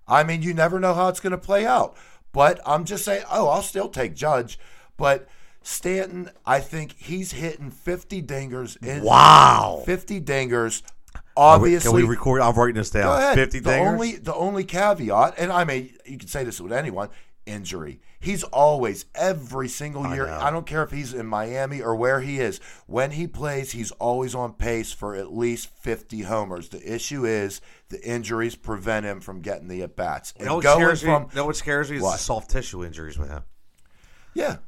I 0.08 0.24
mean, 0.24 0.42
you 0.42 0.52
never 0.52 0.80
know 0.80 0.94
how 0.94 1.06
it's 1.10 1.20
going 1.20 1.30
to 1.30 1.38
play 1.38 1.64
out. 1.64 1.96
But 2.32 2.58
I'm 2.66 2.84
just 2.84 3.04
saying, 3.04 3.22
oh, 3.30 3.46
I'll 3.46 3.62
still 3.62 3.88
take 3.88 4.16
Judge. 4.16 4.58
But 4.96 5.28
Stanton, 5.64 6.30
I 6.46 6.60
think 6.60 6.94
he's 6.96 7.32
hitting 7.32 7.70
50 7.70 8.22
dingers. 8.22 8.76
In, 8.86 9.02
Wow. 9.02 9.82
50 9.84 10.20
dingers. 10.20 10.82
Obviously, 11.36 11.90
Can 11.90 11.96
we 11.96 12.06
record? 12.06 12.40
I'm 12.42 12.54
writing 12.54 12.76
this 12.76 12.90
Go 12.90 13.00
down. 13.00 13.18
ahead. 13.18 13.34
50 13.34 13.58
the 13.60 13.70
dingers? 13.70 13.88
only 13.88 14.16
the 14.16 14.34
only 14.34 14.62
caveat, 14.62 15.34
and 15.36 15.50
I 15.50 15.64
mean, 15.64 15.92
you 16.06 16.16
can 16.18 16.28
say 16.28 16.44
this 16.44 16.60
with 16.60 16.72
anyone: 16.72 17.08
injury. 17.44 18.00
He's 18.20 18.42
always 18.44 19.04
every 19.16 19.68
single 19.68 20.14
year. 20.14 20.26
know. 20.26 20.38
I, 20.40 20.50
don't 20.50 20.64
care 20.66 20.82
if 20.84 20.90
he's 20.92 21.12
in 21.12 21.26
Miami 21.26 21.82
or 21.82 21.94
where 21.96 22.20
he 22.20 22.38
is. 22.40 22.58
When 22.86 23.10
he 23.10 23.26
plays, 23.26 23.72
he's 23.72 23.90
always 23.92 24.34
on 24.34 24.52
pace 24.54 24.92
for 24.92 25.16
at 25.16 25.34
least 25.34 25.70
fifty 25.80 26.22
homers. 26.22 26.68
The 26.68 26.94
issue 26.94 27.24
is 27.26 27.60
the 27.88 28.00
injuries 28.06 28.54
prevent 28.54 29.04
him 29.04 29.20
from 29.20 29.40
getting 29.40 29.66
the 29.68 29.82
at 29.82 29.96
bats. 29.96 30.34
you 30.38 30.44
know 30.46 30.56
what 30.56 30.64
scares 30.64 31.02
from 31.02 31.24
You 31.24 31.36
know 31.36 31.46
what 31.46 31.56
scares 31.56 31.90
me 31.90 31.96
is 31.96 32.02
What? 32.02 32.12
the 32.12 32.18
soft 32.18 32.50
tissue 32.50 32.84
injuries 32.84 33.18
with 33.18 33.28
him. 33.30 33.42
Yeah. 34.34 34.58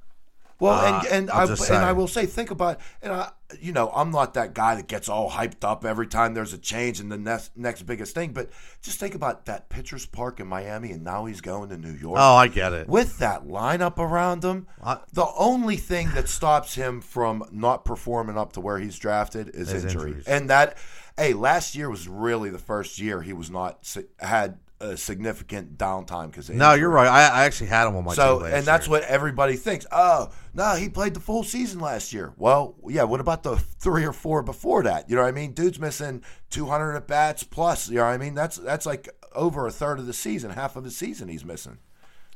Well, 0.59 0.73
Uh, 0.73 0.99
and 1.11 1.29
and 1.29 1.31
I 1.31 1.45
and 1.45 1.85
I 1.85 1.93
will 1.93 2.09
say, 2.09 2.25
think 2.25 2.51
about 2.51 2.81
and 3.03 3.13
I, 3.13 3.31
you 3.61 3.73
know, 3.73 3.91
I'm 3.95 4.11
not 4.11 4.35
that 4.35 4.55
guy 4.55 4.75
that 4.75 4.89
gets 4.89 5.09
all 5.09 5.31
hyped 5.31 5.63
up 5.65 5.85
every 5.85 6.07
time 6.07 6.33
there's 6.35 6.53
a 6.55 6.59
change 6.59 6.99
in 6.99 7.11
the 7.11 7.19
next 7.19 7.57
next 7.57 7.83
biggest 7.83 8.15
thing. 8.15 8.33
But 8.33 8.51
just 8.83 8.99
think 8.99 9.15
about 9.15 9.45
that 9.47 9.69
pitcher's 9.69 10.07
park 10.07 10.41
in 10.41 10.47
Miami, 10.47 10.93
and 10.93 11.05
now 11.05 11.27
he's 11.27 11.41
going 11.43 11.69
to 11.69 11.77
New 11.77 11.93
York 11.93 12.19
Oh, 12.19 12.35
I 12.37 12.49
get 12.49 12.73
it. 12.73 12.89
with 12.89 13.19
that 13.19 13.47
lineup 13.47 13.99
around 13.99 14.45
him. 14.45 14.67
I- 14.83 15.01
the 15.13 15.27
only 15.37 15.77
thing 15.77 16.11
that 16.15 16.29
stops 16.29 16.75
him 16.75 17.01
from 17.03 17.45
not 17.53 17.85
performing 17.85 18.39
up 18.39 18.53
to 18.55 18.61
where 18.61 18.79
he's 18.79 18.99
drafted 18.99 19.51
is 19.55 19.71
Is 19.73 19.85
injury, 19.85 20.09
injuries. 20.13 20.27
and 20.27 20.49
that. 20.51 20.79
Hey, 21.19 21.33
last 21.33 21.75
year 21.75 21.89
was 21.89 22.09
really 22.09 22.51
the 22.51 22.59
first 22.59 22.99
year 22.99 23.23
he 23.23 23.33
was 23.33 23.51
not 23.51 23.87
had 24.21 24.59
a 24.81 24.97
significant 24.97 25.79
downtime 25.79 26.27
because 26.27 26.51
No, 26.51 26.75
you're 26.75 26.91
right. 26.91 27.09
I, 27.09 27.29
I 27.43 27.45
actually 27.45 27.69
had 27.69 27.89
him 27.89 27.97
on 27.97 28.05
my 28.05 28.15
so, 28.15 28.45
and 28.45 28.65
that's 28.67 28.87
year. 28.87 28.91
what 28.99 29.03
everybody 29.05 29.57
thinks. 29.57 29.87
Oh, 29.91 30.31
no, 30.53 30.75
he 30.75 30.89
played 30.91 31.15
the 31.15 31.21
full 31.21 31.45
season 31.45 31.81
last 31.81 32.13
year. 32.13 32.35
Well, 32.37 32.75
yeah. 32.89 33.05
What 33.05 33.21
about 33.21 33.43
the 33.43 33.57
three 33.57 34.05
or 34.05 34.13
four 34.13 34.43
before 34.43 34.83
that? 34.83 35.09
You 35.09 35.17
know 35.17 35.23
what 35.23 35.29
I 35.29 35.33
mean? 35.33 35.53
Dude's 35.53 35.79
missing 35.81 36.23
200 36.51 36.95
at 36.95 37.07
bats 37.07 37.43
plus. 37.43 37.89
You 37.89 37.97
know 37.97 38.05
what 38.05 38.11
I 38.13 38.19
mean? 38.19 38.35
That's 38.35 38.57
that's 38.57 38.85
like 38.85 39.09
over 39.35 39.67
a 39.67 39.71
third 39.71 39.99
of 39.99 40.07
the 40.07 40.13
season, 40.13 40.51
half 40.51 40.77
of 40.77 40.85
the 40.85 40.91
season 40.91 41.29
he's 41.29 41.45
missing. 41.45 41.79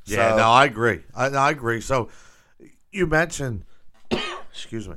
Yeah, 0.06 0.30
So- 0.30 0.36
no, 0.38 0.44
I 0.50 0.64
agree. 0.64 1.00
I, 1.14 1.26
I 1.26 1.50
agree. 1.50 1.80
So 1.82 2.08
you 2.90 3.06
mentioned, 3.06 3.64
excuse 4.50 4.88
me, 4.88 4.96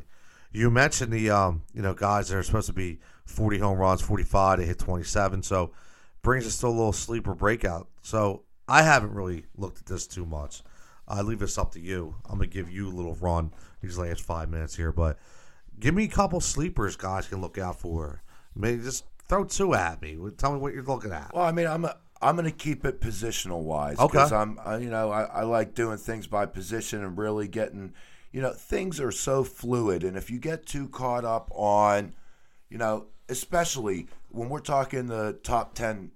you 0.51 0.69
mentioned 0.71 1.11
the 1.11 1.29
um, 1.29 1.63
you 1.73 1.81
know, 1.81 1.93
guys 1.93 2.29
that 2.29 2.37
are 2.37 2.43
supposed 2.43 2.67
to 2.67 2.73
be 2.73 2.99
forty 3.25 3.57
home 3.59 3.77
runs, 3.77 4.01
forty 4.01 4.23
five, 4.23 4.59
they 4.59 4.65
hit 4.65 4.79
twenty 4.79 5.03
seven. 5.03 5.43
So 5.43 5.71
brings 6.23 6.47
us 6.47 6.57
to 6.59 6.67
a 6.67 6.69
little 6.69 6.93
sleeper 6.93 7.35
breakout. 7.35 7.87
So 8.01 8.43
I 8.67 8.81
haven't 8.81 9.13
really 9.13 9.45
looked 9.55 9.79
at 9.79 9.85
this 9.85 10.07
too 10.07 10.25
much. 10.25 10.63
I 11.07 11.21
leave 11.21 11.39
this 11.39 11.57
up 11.57 11.73
to 11.73 11.79
you. 11.79 12.15
I'm 12.25 12.37
gonna 12.39 12.47
give 12.47 12.71
you 12.71 12.87
a 12.87 12.95
little 12.95 13.15
run 13.15 13.53
these 13.81 13.97
last 13.97 14.21
five 14.21 14.49
minutes 14.49 14.75
here, 14.75 14.91
but 14.91 15.19
give 15.79 15.93
me 15.93 16.05
a 16.05 16.09
couple 16.09 16.39
sleepers 16.39 16.95
guys 16.95 17.27
can 17.27 17.41
look 17.41 17.57
out 17.57 17.79
for. 17.79 18.23
Maybe 18.55 18.81
just 18.81 19.05
throw 19.27 19.43
two 19.43 19.73
at 19.75 20.01
me. 20.01 20.17
Tell 20.37 20.53
me 20.53 20.59
what 20.59 20.73
you're 20.73 20.83
looking 20.83 21.11
at. 21.11 21.33
Well, 21.33 21.43
I 21.43 21.51
mean, 21.51 21.67
I'm 21.67 21.85
a, 21.85 21.97
I'm 22.21 22.35
going 22.37 22.49
to 22.49 22.51
keep 22.55 22.85
it 22.85 23.01
positional 23.01 23.63
wise 23.63 23.99
Okay. 23.99 24.07
because 24.13 24.31
I'm 24.31 24.57
I, 24.63 24.77
you 24.77 24.89
know 24.89 25.11
I, 25.11 25.23
I 25.23 25.43
like 25.43 25.75
doing 25.75 25.97
things 25.97 26.25
by 26.25 26.45
position 26.45 27.03
and 27.03 27.17
really 27.17 27.47
getting 27.49 27.93
you 28.31 28.41
know 28.41 28.53
things 28.53 28.99
are 29.01 29.11
so 29.11 29.43
fluid 29.43 30.03
and 30.03 30.15
if 30.15 30.31
you 30.31 30.39
get 30.39 30.65
too 30.65 30.87
caught 30.87 31.25
up 31.25 31.49
on 31.53 32.13
you 32.69 32.77
know 32.77 33.07
especially 33.33 34.07
when 34.29 34.47
we're 34.49 34.59
talking 34.59 35.07
the 35.07 35.33
top 35.43 35.73
ten, 35.75 36.11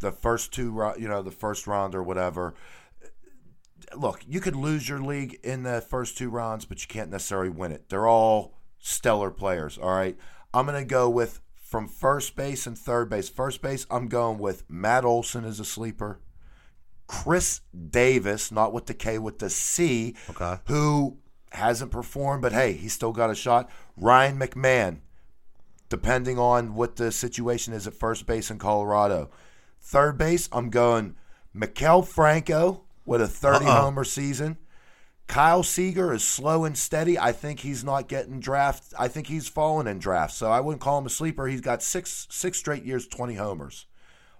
the 0.00 0.10
first 0.10 0.52
two 0.52 0.92
you 0.98 1.06
know 1.08 1.22
the 1.22 1.30
first 1.30 1.66
round 1.66 1.94
or 1.94 2.02
whatever. 2.02 2.54
Look, 3.94 4.22
you 4.26 4.40
could 4.40 4.56
lose 4.56 4.88
your 4.88 5.00
league 5.00 5.38
in 5.44 5.62
the 5.62 5.80
first 5.80 6.18
two 6.18 6.28
rounds, 6.28 6.64
but 6.64 6.80
you 6.82 6.88
can't 6.88 7.10
necessarily 7.10 7.50
win 7.50 7.70
it. 7.72 7.88
They're 7.88 8.06
all 8.08 8.54
stellar 8.80 9.30
players. 9.30 9.78
All 9.78 9.94
right, 9.94 10.16
I'm 10.52 10.66
going 10.66 10.82
to 10.82 10.88
go 10.88 11.08
with 11.08 11.40
from 11.54 11.86
first 11.88 12.34
base 12.36 12.66
and 12.66 12.76
third 12.76 13.08
base. 13.10 13.28
First 13.28 13.62
base, 13.62 13.86
I'm 13.90 14.08
going 14.08 14.38
with 14.38 14.64
Matt 14.68 15.04
Olson 15.04 15.44
as 15.44 15.60
a 15.60 15.64
sleeper. 15.64 16.20
Chris 17.06 17.60
Davis, 17.90 18.50
not 18.50 18.72
with 18.72 18.86
the 18.86 18.94
K, 18.94 19.18
with 19.18 19.38
the 19.38 19.50
C, 19.50 20.16
Okay. 20.30 20.56
who 20.66 21.18
hasn't 21.52 21.92
performed, 21.92 22.42
but 22.42 22.52
hey, 22.52 22.72
he's 22.72 22.92
still 22.92 23.12
got 23.12 23.30
a 23.30 23.34
shot. 23.34 23.70
Ryan 23.96 24.38
McMahon, 24.38 24.98
depending 25.88 26.38
on 26.38 26.74
what 26.74 26.96
the 26.96 27.12
situation 27.12 27.72
is 27.72 27.86
at 27.86 27.94
first 27.94 28.26
base 28.26 28.50
in 28.50 28.58
Colorado. 28.58 29.30
Third 29.80 30.18
base, 30.18 30.48
I'm 30.52 30.70
going 30.70 31.14
Maikel 31.54 32.06
Franco 32.06 32.82
with 33.04 33.20
a 33.22 33.28
30 33.28 33.64
Uh-uh. 33.66 33.80
homer 33.82 34.04
season. 34.04 34.56
Kyle 35.28 35.64
Seager 35.64 36.12
is 36.14 36.22
slow 36.22 36.64
and 36.64 36.78
steady. 36.78 37.18
I 37.18 37.32
think 37.32 37.60
he's 37.60 37.82
not 37.82 38.06
getting 38.08 38.38
draft. 38.38 38.94
I 38.96 39.08
think 39.08 39.26
he's 39.26 39.48
fallen 39.48 39.88
in 39.88 39.98
draft, 39.98 40.32
so 40.34 40.50
I 40.52 40.60
wouldn't 40.60 40.80
call 40.80 40.98
him 40.98 41.06
a 41.06 41.10
sleeper. 41.10 41.48
He's 41.48 41.60
got 41.60 41.82
six 41.82 42.28
six 42.30 42.58
straight 42.58 42.84
years, 42.84 43.08
twenty 43.08 43.34
homers. 43.34 43.86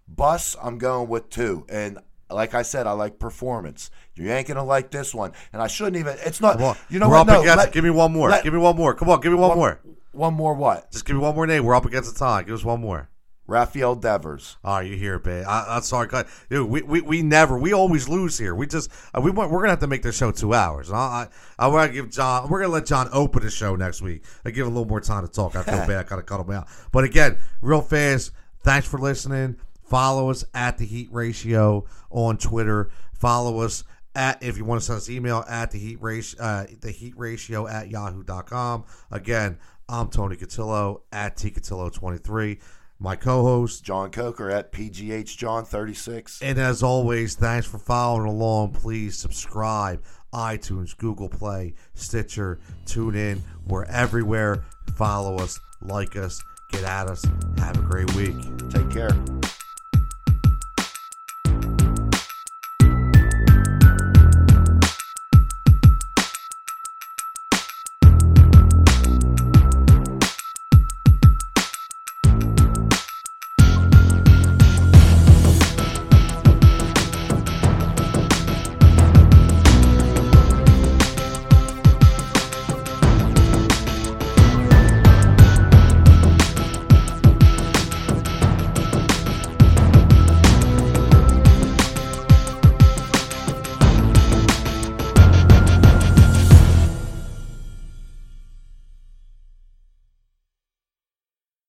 Bus, 0.08 0.54
I'm 0.62 0.78
going 0.78 1.08
with 1.08 1.28
two, 1.28 1.66
and 1.68 1.98
like 2.30 2.54
I 2.54 2.62
said, 2.62 2.86
I 2.86 2.92
like 2.92 3.18
performance. 3.18 3.90
You 4.14 4.30
ain't 4.30 4.46
gonna 4.46 4.64
like 4.64 4.92
this 4.92 5.12
one, 5.12 5.32
and 5.52 5.60
I 5.60 5.66
shouldn't 5.66 5.96
even. 5.96 6.16
It's 6.24 6.40
not. 6.40 6.60
You 6.88 7.00
know 7.00 7.08
We're 7.08 7.16
what? 7.18 7.26
No, 7.26 7.40
let- 7.40 7.72
Give 7.72 7.82
me 7.82 7.90
one 7.90 8.12
more. 8.12 8.30
let- 8.30 8.44
give 8.44 8.52
me 8.52 8.60
one 8.60 8.76
more. 8.76 8.94
Come 8.94 9.08
on, 9.08 9.20
give 9.20 9.32
me 9.32 9.38
one, 9.38 9.56
more. 9.56 9.80
One 10.16 10.34
more. 10.34 10.54
What? 10.54 10.90
Just 10.90 11.04
give 11.04 11.16
me 11.16 11.22
one 11.22 11.34
more 11.34 11.46
name. 11.46 11.64
We're 11.64 11.74
up 11.74 11.86
against 11.86 12.12
the 12.12 12.18
time. 12.18 12.44
Give 12.44 12.54
us 12.54 12.64
one 12.64 12.80
more. 12.80 13.10
Rafael 13.48 13.94
Devers. 13.94 14.56
Oh, 14.64 14.80
you 14.80 14.96
hear, 14.96 15.18
babe? 15.18 15.44
I, 15.46 15.76
I'm 15.76 15.82
sorry, 15.82 16.08
dude. 16.50 16.68
We, 16.68 16.82
we 16.82 17.00
we 17.00 17.22
never, 17.22 17.56
we 17.56 17.72
always 17.72 18.08
lose 18.08 18.36
here. 18.36 18.54
We 18.54 18.66
just 18.66 18.90
uh, 19.14 19.20
we 19.20 19.30
we're 19.30 19.46
gonna 19.46 19.70
have 19.70 19.80
to 19.80 19.86
make 19.86 20.02
this 20.02 20.16
show 20.16 20.32
two 20.32 20.52
hours. 20.52 20.90
I 20.90 20.96
I, 20.96 21.28
I 21.58 21.68
want 21.68 21.90
to 21.90 21.94
give 21.94 22.10
John. 22.10 22.48
We're 22.48 22.60
gonna 22.62 22.72
let 22.72 22.86
John 22.86 23.08
open 23.12 23.42
the 23.42 23.50
show 23.50 23.76
next 23.76 24.02
week. 24.02 24.24
I 24.44 24.50
give 24.50 24.66
him 24.66 24.72
a 24.72 24.76
little 24.76 24.88
more 24.88 25.00
time 25.00 25.24
to 25.24 25.32
talk. 25.32 25.54
I 25.54 25.62
feel 25.62 25.74
bad. 25.86 25.90
I 25.90 26.02
gotta 26.02 26.22
cut 26.22 26.40
him 26.40 26.50
out. 26.50 26.66
But 26.90 27.04
again, 27.04 27.38
real 27.60 27.82
fast. 27.82 28.32
Thanks 28.62 28.88
for 28.88 28.98
listening. 28.98 29.56
Follow 29.84 30.30
us 30.30 30.44
at 30.52 30.78
the 30.78 30.84
Heat 30.84 31.08
Ratio 31.12 31.84
on 32.10 32.38
Twitter. 32.38 32.90
Follow 33.14 33.60
us 33.60 33.84
at 34.16 34.42
if 34.42 34.56
you 34.56 34.64
want 34.64 34.80
to 34.80 34.84
send 34.84 34.96
us 34.96 35.08
email 35.08 35.44
at 35.48 35.70
the 35.70 35.78
Heat 35.78 35.98
Ratio 36.00 36.42
uh, 36.42 36.66
the 36.80 36.90
Heat 36.90 37.14
Ratio 37.16 37.68
at 37.68 37.90
yahoo.com. 37.90 38.84
Again, 39.12 39.58
I'm 39.88 40.08
Tony 40.08 40.34
Cotillo 40.34 41.02
at 41.12 41.36
T 41.36 41.50
Cotillo 41.50 41.92
23. 41.92 42.58
My 42.98 43.14
co-host 43.14 43.84
John 43.84 44.10
Coker 44.10 44.50
at 44.50 44.72
PGH 44.72 45.36
John 45.36 45.64
36. 45.64 46.42
and 46.42 46.58
as 46.58 46.82
always, 46.82 47.36
thanks 47.36 47.68
for 47.68 47.78
following 47.78 48.26
along. 48.26 48.72
Please 48.72 49.16
subscribe. 49.16 50.02
iTunes, 50.34 50.96
Google 50.96 51.28
Play, 51.28 51.74
Stitcher, 51.94 52.58
tune 52.84 53.14
in. 53.14 53.42
We're 53.68 53.84
everywhere. 53.84 54.64
Follow 54.96 55.36
us, 55.36 55.60
like 55.80 56.16
us, 56.16 56.42
get 56.72 56.82
at 56.82 57.06
us. 57.06 57.24
Have 57.58 57.78
a 57.78 57.82
great 57.82 58.12
week. 58.16 58.34
Take 58.70 58.90
care. 58.90 59.10